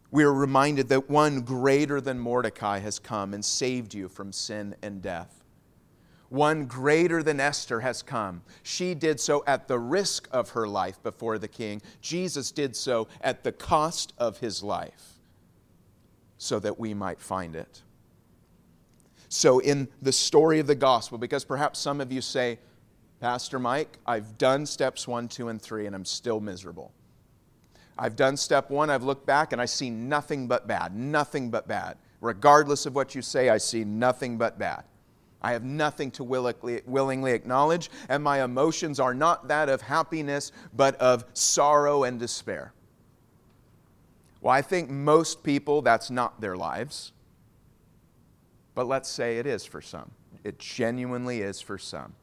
We 0.09 0.23
are 0.23 0.33
reminded 0.33 0.87
that 0.87 1.09
one 1.09 1.41
greater 1.41 1.99
than 1.99 2.17
Mordecai 2.17 2.79
has 2.79 2.97
come 2.97 3.33
and 3.33 3.43
saved 3.43 3.93
you 3.93 4.07
from 4.07 4.31
sin 4.31 4.73
and 4.81 5.01
death 5.01 5.38
one 6.29 6.65
greater 6.65 7.21
than 7.23 7.39
Esther 7.39 7.79
has 7.81 8.01
come. 8.01 8.41
She 8.63 8.93
did 8.93 9.19
so 9.19 9.43
at 9.47 9.67
the 9.67 9.79
risk 9.79 10.27
of 10.31 10.51
her 10.51 10.67
life 10.67 11.01
before 11.03 11.37
the 11.37 11.47
king. 11.47 11.81
Jesus 12.01 12.51
did 12.51 12.75
so 12.75 13.07
at 13.21 13.43
the 13.43 13.51
cost 13.51 14.13
of 14.17 14.39
his 14.39 14.63
life 14.63 15.19
so 16.37 16.59
that 16.59 16.79
we 16.79 16.93
might 16.93 17.19
find 17.19 17.55
it. 17.55 17.81
So, 19.27 19.59
in 19.59 19.87
the 20.01 20.11
story 20.11 20.59
of 20.59 20.65
the 20.65 20.75
gospel, 20.75 21.19
because 21.19 21.43
perhaps 21.43 21.77
some 21.77 22.01
of 22.01 22.11
you 22.11 22.21
say, 22.21 22.57
Pastor 23.19 23.59
Mike, 23.59 23.99
I've 24.05 24.37
done 24.37 24.65
steps 24.65 25.07
one, 25.07 25.27
two, 25.27 25.49
and 25.49 25.61
three, 25.61 25.85
and 25.85 25.95
I'm 25.95 26.05
still 26.05 26.39
miserable. 26.39 26.91
I've 27.97 28.15
done 28.15 28.37
step 28.37 28.71
one, 28.71 28.89
I've 28.89 29.03
looked 29.03 29.27
back, 29.27 29.51
and 29.51 29.61
I 29.61 29.65
see 29.65 29.89
nothing 29.89 30.47
but 30.47 30.67
bad, 30.67 30.95
nothing 30.95 31.51
but 31.51 31.67
bad. 31.67 31.97
Regardless 32.21 32.85
of 32.85 32.95
what 32.95 33.13
you 33.13 33.21
say, 33.21 33.49
I 33.49 33.57
see 33.57 33.83
nothing 33.83 34.37
but 34.37 34.57
bad. 34.57 34.83
I 35.41 35.53
have 35.53 35.63
nothing 35.63 36.11
to 36.11 36.23
willingly 36.23 37.31
acknowledge, 37.31 37.89
and 38.09 38.23
my 38.23 38.43
emotions 38.43 38.99
are 38.99 39.13
not 39.13 39.47
that 39.47 39.69
of 39.69 39.81
happiness, 39.81 40.51
but 40.75 40.95
of 40.95 41.23
sorrow 41.33 42.03
and 42.03 42.19
despair. 42.19 42.73
Well, 44.41 44.53
I 44.53 44.61
think 44.61 44.89
most 44.89 45.43
people, 45.43 45.81
that's 45.81 46.09
not 46.09 46.41
their 46.41 46.57
lives. 46.57 47.13
But 48.75 48.87
let's 48.87 49.09
say 49.09 49.37
it 49.37 49.45
is 49.45 49.65
for 49.65 49.81
some. 49.81 50.11
It 50.43 50.59
genuinely 50.59 51.41
is 51.41 51.59
for 51.59 51.77
some. 51.77 52.13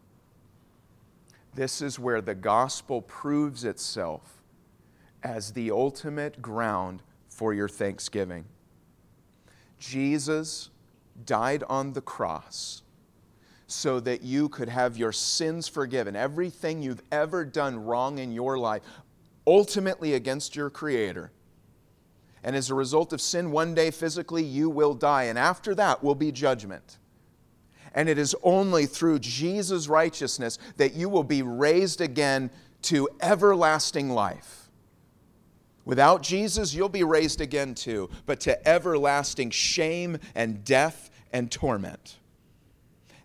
This 1.55 1.81
is 1.83 1.99
where 1.99 2.21
the 2.21 2.35
gospel 2.35 3.03
proves 3.03 3.65
itself 3.65 4.43
as 5.23 5.53
the 5.53 5.71
ultimate 5.71 6.41
ground 6.41 7.03
for 7.29 7.55
your 7.55 7.69
thanksgiving. 7.69 8.45
Jesus 9.79 10.71
died 11.25 11.63
on 11.69 11.93
the 11.93 12.01
cross 12.01 12.83
so 13.67 13.99
that 14.01 14.23
you 14.23 14.49
could 14.49 14.69
have 14.69 14.97
your 14.97 15.13
sins 15.13 15.67
forgiven. 15.67 16.15
Everything 16.15 16.83
you've 16.83 17.03
ever 17.11 17.45
done 17.45 17.85
wrong 17.85 18.19
in 18.19 18.33
your 18.33 18.59
life, 18.59 18.83
ultimately 19.47 20.15
against 20.15 20.55
your 20.55 20.71
Creator. 20.71 21.33
And 22.45 22.55
as 22.55 22.71
a 22.71 22.75
result 22.75 23.13
of 23.13 23.21
sin, 23.21 23.51
one 23.51 23.75
day 23.75 23.91
physically 23.91 24.45
you 24.45 24.71
will 24.71 24.95
die. 24.95 25.25
And 25.25 25.39
after 25.39 25.75
that 25.75 26.03
will 26.05 26.15
be 26.15 26.31
judgment. 26.31 26.99
And 27.93 28.09
it 28.09 28.19
is 28.19 28.37
only 28.43 28.87
through 28.87 29.19
Jesus' 29.19 29.89
righteousness 29.89 30.59
that 30.77 30.95
you 30.95 31.09
will 31.09 31.25
be 31.25 31.43
raised 31.43 32.01
again 32.01 32.51
to 32.83 33.09
everlasting 33.21 34.11
life. 34.11 34.71
Without 35.85 36.23
Jesus, 36.23 36.75
you'll 36.75 36.89
be 36.89 37.05
raised 37.05 37.41
again 37.41 37.75
too, 37.75 38.11
but 38.27 38.41
to 38.41 38.69
everlasting 38.69 39.51
shame 39.51 40.19
and 40.35 40.65
death 40.65 41.11
and 41.33 41.51
torment. 41.51 42.19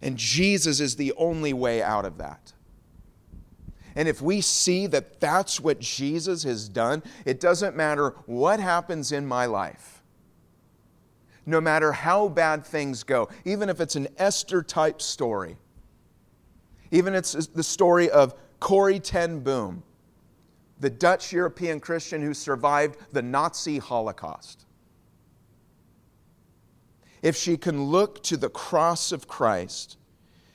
And 0.02 0.18
Jesus 0.18 0.80
is 0.80 0.96
the 0.96 1.14
only 1.18 1.54
way 1.54 1.82
out 1.82 2.06
of 2.06 2.18
that. 2.18 2.54
And 3.96 4.08
if 4.08 4.22
we 4.22 4.42
see 4.42 4.88
that 4.88 5.20
that's 5.20 5.60
what 5.60 5.80
Jesus 5.80 6.44
has 6.44 6.70
done, 6.70 7.04
it 7.26 7.40
doesn't 7.40 7.76
matter 7.76 8.16
what 8.26 8.60
happens 8.60 9.12
in 9.12 9.26
my 9.26 9.46
life. 9.46 10.02
No 11.46 11.60
matter 11.60 11.92
how 11.92 12.28
bad 12.30 12.66
things 12.66 13.04
go, 13.04 13.28
even 13.46 13.68
if 13.68 13.82
it's 13.82 13.96
an 13.96 14.08
Esther 14.18 14.64
type 14.64 15.02
story, 15.02 15.58
even 16.92 17.14
if 17.14 17.36
it's 17.36 17.48
the 17.48 17.64
story 17.64 18.10
of 18.10 18.36
Corrie 18.60 19.00
ten 19.00 19.40
Boom, 19.40 19.84
the 20.80 20.90
Dutch 20.90 21.32
European 21.34 21.80
Christian 21.80 22.22
who 22.22 22.34
survived 22.34 22.98
the 23.12 23.22
Nazi 23.22 23.78
Holocaust. 23.78 24.66
If 27.22 27.36
she 27.36 27.58
can 27.58 27.86
look 27.86 28.24
to 28.24 28.38
the 28.38 28.50
cross 28.50 29.12
of 29.12 29.28
Christ 29.28 29.98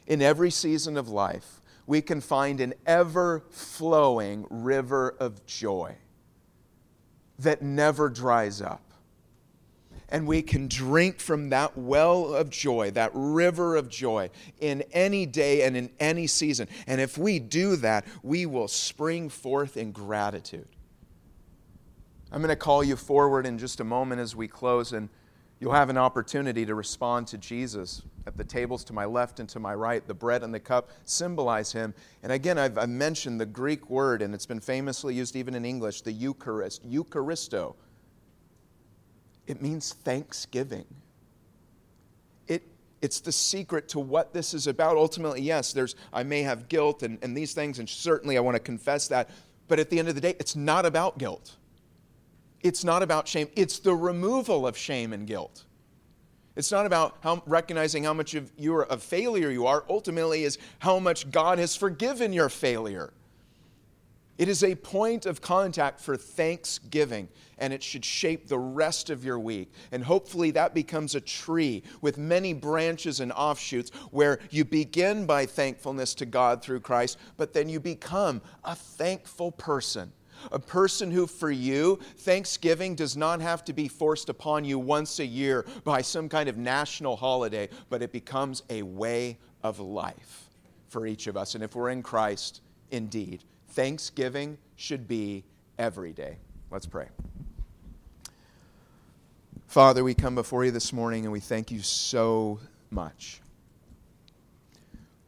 in 0.06 0.20
every 0.20 0.50
season 0.50 0.96
of 0.96 1.08
life, 1.08 1.60
we 1.86 2.02
can 2.02 2.20
find 2.20 2.60
an 2.60 2.74
ever 2.84 3.44
flowing 3.50 4.46
river 4.50 5.14
of 5.20 5.46
joy 5.46 5.96
that 7.38 7.62
never 7.62 8.08
dries 8.08 8.60
up. 8.60 8.82
And 10.08 10.26
we 10.26 10.40
can 10.42 10.68
drink 10.68 11.18
from 11.18 11.50
that 11.50 11.76
well 11.76 12.32
of 12.34 12.48
joy, 12.48 12.92
that 12.92 13.10
river 13.12 13.74
of 13.74 13.88
joy, 13.88 14.30
in 14.60 14.82
any 14.92 15.26
day 15.26 15.62
and 15.62 15.76
in 15.76 15.90
any 15.98 16.28
season. 16.28 16.68
And 16.86 17.00
if 17.00 17.18
we 17.18 17.40
do 17.40 17.74
that, 17.76 18.04
we 18.22 18.46
will 18.46 18.68
spring 18.68 19.28
forth 19.28 19.76
in 19.76 19.90
gratitude. 19.90 20.68
I'm 22.30 22.40
going 22.40 22.50
to 22.50 22.56
call 22.56 22.84
you 22.84 22.96
forward 22.96 23.46
in 23.46 23.58
just 23.58 23.80
a 23.80 23.84
moment 23.84 24.20
as 24.20 24.36
we 24.36 24.46
close, 24.46 24.92
and 24.92 25.08
you'll 25.60 25.72
have 25.72 25.90
an 25.90 25.98
opportunity 25.98 26.66
to 26.66 26.74
respond 26.74 27.26
to 27.28 27.38
Jesus 27.38 28.02
at 28.26 28.36
the 28.36 28.44
tables 28.44 28.84
to 28.84 28.92
my 28.92 29.04
left 29.04 29.40
and 29.40 29.48
to 29.48 29.60
my 29.60 29.74
right, 29.74 30.06
the 30.06 30.14
bread 30.14 30.42
and 30.42 30.52
the 30.52 30.60
cup 30.60 30.90
symbolize 31.04 31.72
him. 31.72 31.94
And 32.22 32.32
again, 32.32 32.58
I've, 32.58 32.76
I've, 32.76 32.88
mentioned 32.88 33.40
the 33.40 33.46
Greek 33.46 33.88
word, 33.88 34.20
and 34.20 34.34
it's 34.34 34.46
been 34.46 34.60
famously 34.60 35.14
used 35.14 35.36
even 35.36 35.54
in 35.54 35.64
English, 35.64 36.02
the 36.02 36.12
Eucharist, 36.12 36.88
Eucharisto. 36.88 37.76
It 39.46 39.62
means 39.62 39.92
thanksgiving. 39.92 40.86
It, 42.48 42.64
it's 43.00 43.20
the 43.20 43.32
secret 43.32 43.88
to 43.90 44.00
what 44.00 44.34
this 44.34 44.54
is 44.54 44.66
about. 44.66 44.96
Ultimately, 44.96 45.40
yes, 45.40 45.72
there's 45.72 45.94
I 46.12 46.24
may 46.24 46.42
have 46.42 46.68
guilt 46.68 47.04
and, 47.04 47.18
and 47.22 47.36
these 47.36 47.54
things, 47.54 47.78
and 47.78 47.88
certainly 47.88 48.36
I 48.36 48.40
want 48.40 48.56
to 48.56 48.62
confess 48.62 49.06
that. 49.08 49.30
But 49.68 49.78
at 49.78 49.88
the 49.88 49.98
end 49.98 50.08
of 50.08 50.16
the 50.16 50.20
day, 50.20 50.34
it's 50.40 50.56
not 50.56 50.84
about 50.84 51.18
guilt. 51.18 51.56
It's 52.62 52.84
not 52.84 53.02
about 53.02 53.28
shame. 53.28 53.48
It's 53.54 53.78
the 53.78 53.94
removal 53.94 54.66
of 54.66 54.76
shame 54.76 55.12
and 55.12 55.26
guilt. 55.26 55.64
It's 56.56 56.72
not 56.72 56.86
about 56.86 57.18
how, 57.20 57.42
recognizing 57.46 58.04
how 58.04 58.14
much 58.14 58.34
of 58.34 58.50
you 58.56 58.74
are 58.76 58.86
a 58.88 58.96
failure 58.96 59.50
you 59.50 59.66
are. 59.66 59.84
Ultimately, 59.90 60.44
is 60.44 60.58
how 60.78 60.98
much 60.98 61.30
God 61.30 61.58
has 61.58 61.76
forgiven 61.76 62.32
your 62.32 62.48
failure. 62.48 63.12
It 64.38 64.48
is 64.48 64.62
a 64.64 64.74
point 64.74 65.24
of 65.24 65.40
contact 65.40 66.00
for 66.00 66.16
thanksgiving, 66.16 67.28
and 67.58 67.72
it 67.72 67.82
should 67.82 68.04
shape 68.04 68.48
the 68.48 68.58
rest 68.58 69.08
of 69.08 69.24
your 69.24 69.38
week. 69.38 69.70
And 69.92 70.04
hopefully, 70.04 70.50
that 70.52 70.74
becomes 70.74 71.14
a 71.14 71.20
tree 71.20 71.82
with 72.00 72.18
many 72.18 72.52
branches 72.52 73.20
and 73.20 73.32
offshoots 73.32 73.90
where 74.10 74.38
you 74.50 74.64
begin 74.64 75.26
by 75.26 75.46
thankfulness 75.46 76.14
to 76.16 76.26
God 76.26 76.62
through 76.62 76.80
Christ, 76.80 77.18
but 77.36 77.52
then 77.52 77.68
you 77.68 77.80
become 77.80 78.42
a 78.64 78.74
thankful 78.74 79.52
person 79.52 80.12
a 80.52 80.58
person 80.58 81.10
who, 81.10 81.26
for 81.26 81.50
you, 81.50 81.98
Thanksgiving 82.18 82.94
does 82.94 83.16
not 83.16 83.40
have 83.40 83.64
to 83.66 83.72
be 83.72 83.88
forced 83.88 84.28
upon 84.28 84.64
you 84.64 84.78
once 84.78 85.18
a 85.18 85.26
year 85.26 85.66
by 85.84 86.02
some 86.02 86.28
kind 86.28 86.48
of 86.48 86.56
national 86.56 87.16
holiday, 87.16 87.68
but 87.90 88.02
it 88.02 88.12
becomes 88.12 88.62
a 88.70 88.82
way 88.82 89.38
of 89.62 89.80
life 89.80 90.44
for 90.88 91.06
each 91.06 91.26
of 91.26 91.36
us. 91.36 91.54
And 91.54 91.64
if 91.64 91.74
we're 91.74 91.90
in 91.90 92.02
Christ, 92.02 92.60
indeed, 92.90 93.42
Thanksgiving 93.70 94.56
should 94.76 95.06
be 95.06 95.44
every 95.78 96.12
day. 96.12 96.36
Let's 96.70 96.86
pray. 96.86 97.08
Father, 99.66 100.02
we 100.04 100.14
come 100.14 100.34
before 100.34 100.64
you 100.64 100.70
this 100.70 100.92
morning 100.92 101.24
and 101.24 101.32
we 101.32 101.40
thank 101.40 101.70
you 101.70 101.80
so 101.80 102.60
much. 102.90 103.40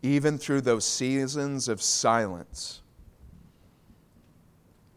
Even 0.03 0.39
through 0.39 0.63
those 0.63 0.87
seasons 0.87 1.69
of 1.69 1.83
silence, 1.83 2.81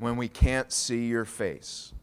when 0.02 0.18
we 0.18 0.28
can't 0.28 0.72
see 0.72 1.06
your 1.06 1.26
face 1.26 1.94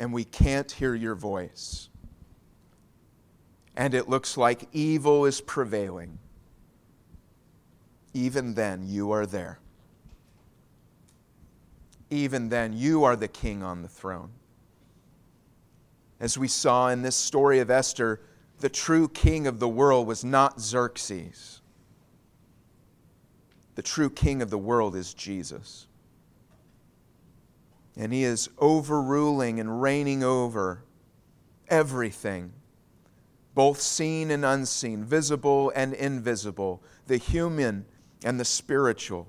and 0.00 0.12
we 0.12 0.24
can't 0.24 0.72
hear 0.72 0.92
your 0.92 1.14
voice 1.14 1.88
and 3.76 3.94
it 3.94 4.08
looks 4.08 4.36
like 4.36 4.68
evil 4.72 5.24
is 5.24 5.40
prevailing, 5.40 6.18
even 8.12 8.54
then 8.54 8.82
you 8.84 9.12
are 9.12 9.24
there. 9.24 9.60
Even 12.10 12.48
then 12.48 12.72
you 12.72 13.04
are 13.04 13.14
the 13.14 13.28
king 13.28 13.62
on 13.62 13.82
the 13.82 13.88
throne. 13.88 14.30
As 16.18 16.36
we 16.36 16.48
saw 16.48 16.88
in 16.88 17.02
this 17.02 17.14
story 17.14 17.60
of 17.60 17.70
Esther, 17.70 18.20
the 18.58 18.68
true 18.68 19.06
king 19.06 19.46
of 19.46 19.60
the 19.60 19.68
world 19.68 20.08
was 20.08 20.24
not 20.24 20.60
Xerxes. 20.60 21.60
The 23.76 23.82
true 23.82 24.10
king 24.10 24.42
of 24.42 24.50
the 24.50 24.58
world 24.58 24.96
is 24.96 25.14
Jesus 25.14 25.86
and 27.96 28.12
He 28.12 28.24
is 28.24 28.50
overruling 28.58 29.58
and 29.58 29.80
reigning 29.80 30.22
over 30.22 30.84
everything, 31.68 32.52
both 33.54 33.80
seen 33.80 34.30
and 34.30 34.44
unseen, 34.44 35.04
visible 35.04 35.72
and 35.74 35.94
invisible, 35.94 36.82
the 37.06 37.16
human 37.16 37.86
and 38.24 38.38
the 38.38 38.44
spiritual. 38.44 39.28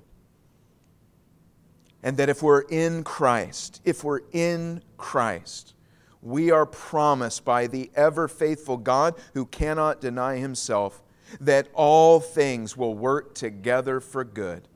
And 2.03 2.17
that 2.17 2.29
if 2.29 2.43
we're 2.43 2.61
in 2.61 3.03
Christ, 3.03 3.81
if 3.83 4.03
we're 4.03 4.21
in 4.31 4.83
Christ, 4.97 5.73
we 6.21 6.51
are 6.51 6.65
promised 6.65 7.45
by 7.45 7.67
the 7.67 7.89
ever 7.95 8.27
faithful 8.27 8.77
God 8.77 9.15
who 9.33 9.45
cannot 9.45 10.01
deny 10.01 10.37
himself 10.37 11.01
that 11.39 11.67
all 11.73 12.19
things 12.19 12.77
will 12.77 12.95
work 12.95 13.33
together 13.33 13.99
for 13.99 14.23
good 14.23 14.67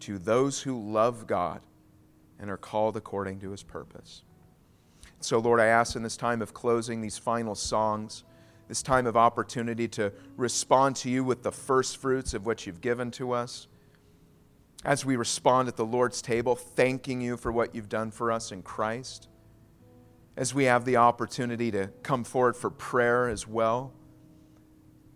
to 0.00 0.18
those 0.18 0.62
who 0.62 0.92
love 0.92 1.26
God 1.26 1.60
and 2.44 2.50
are 2.50 2.58
called 2.58 2.94
according 2.94 3.40
to 3.40 3.50
his 3.50 3.62
purpose. 3.62 4.22
So, 5.20 5.38
Lord, 5.38 5.60
I 5.60 5.66
ask 5.66 5.96
in 5.96 6.02
this 6.02 6.18
time 6.18 6.42
of 6.42 6.52
closing 6.52 7.00
these 7.00 7.16
final 7.16 7.54
songs, 7.54 8.22
this 8.68 8.82
time 8.82 9.06
of 9.06 9.16
opportunity 9.16 9.88
to 9.88 10.12
respond 10.36 10.96
to 10.96 11.08
you 11.08 11.24
with 11.24 11.42
the 11.42 11.50
first 11.50 11.96
fruits 11.96 12.34
of 12.34 12.44
what 12.44 12.66
you've 12.66 12.82
given 12.82 13.10
to 13.12 13.32
us, 13.32 13.66
as 14.84 15.06
we 15.06 15.16
respond 15.16 15.68
at 15.68 15.76
the 15.76 15.86
Lord's 15.86 16.20
table, 16.20 16.54
thanking 16.54 17.22
you 17.22 17.38
for 17.38 17.50
what 17.50 17.74
you've 17.74 17.88
done 17.88 18.10
for 18.10 18.30
us 18.30 18.52
in 18.52 18.60
Christ, 18.60 19.28
as 20.36 20.52
we 20.52 20.64
have 20.64 20.84
the 20.84 20.98
opportunity 20.98 21.70
to 21.70 21.86
come 22.02 22.24
forward 22.24 22.56
for 22.56 22.68
prayer 22.68 23.26
as 23.26 23.48
well, 23.48 23.94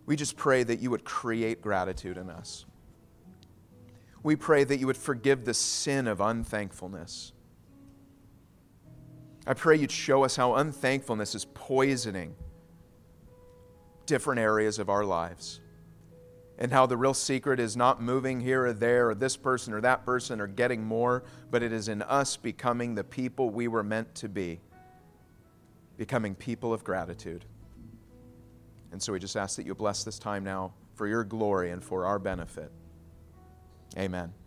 we 0.07 0.15
just 0.15 0.35
pray 0.35 0.63
that 0.63 0.79
you 0.79 0.89
would 0.89 1.05
create 1.05 1.61
gratitude 1.61 2.17
in 2.17 2.31
us. 2.31 2.65
We 4.23 4.35
pray 4.35 4.63
that 4.63 4.77
you 4.79 4.87
would 4.87 4.97
forgive 4.97 5.45
the 5.45 5.53
sin 5.53 6.07
of 6.07 6.19
unthankfulness. 6.21 7.33
I 9.47 9.53
pray 9.53 9.77
you'd 9.77 9.91
show 9.91 10.23
us 10.23 10.35
how 10.35 10.55
unthankfulness 10.55 11.35
is 11.35 11.45
poisoning 11.53 12.35
different 14.05 14.39
areas 14.39 14.79
of 14.79 14.89
our 14.89 15.05
lives. 15.05 15.61
and 16.59 16.73
how 16.73 16.85
the 16.85 16.97
real 16.97 17.13
secret 17.13 17.57
is 17.57 17.77
not 17.77 18.01
moving 18.01 18.41
here 18.41 18.65
or 18.65 18.73
there 18.73 19.09
or 19.09 19.15
this 19.15 19.37
person 19.37 19.73
or 19.73 19.79
that 19.79 20.05
person 20.05 20.41
or 20.41 20.47
getting 20.47 20.83
more, 20.83 21.23
but 21.49 21.63
it 21.63 21.71
is 21.71 21.87
in 21.87 22.01
us 22.01 22.35
becoming 22.35 22.93
the 22.93 23.03
people 23.03 23.49
we 23.49 23.69
were 23.69 23.81
meant 23.81 24.13
to 24.13 24.27
be, 24.27 24.59
becoming 25.97 26.35
people 26.35 26.73
of 26.73 26.83
gratitude. 26.83 27.45
And 28.91 29.01
so 29.01 29.13
we 29.13 29.19
just 29.19 29.37
ask 29.37 29.55
that 29.55 29.65
you 29.65 29.73
bless 29.73 30.03
this 30.03 30.19
time 30.19 30.43
now 30.43 30.73
for 30.95 31.07
your 31.07 31.23
glory 31.23 31.71
and 31.71 31.81
for 31.81 32.05
our 32.05 32.19
benefit. 32.19 32.71
Amen. 33.97 34.38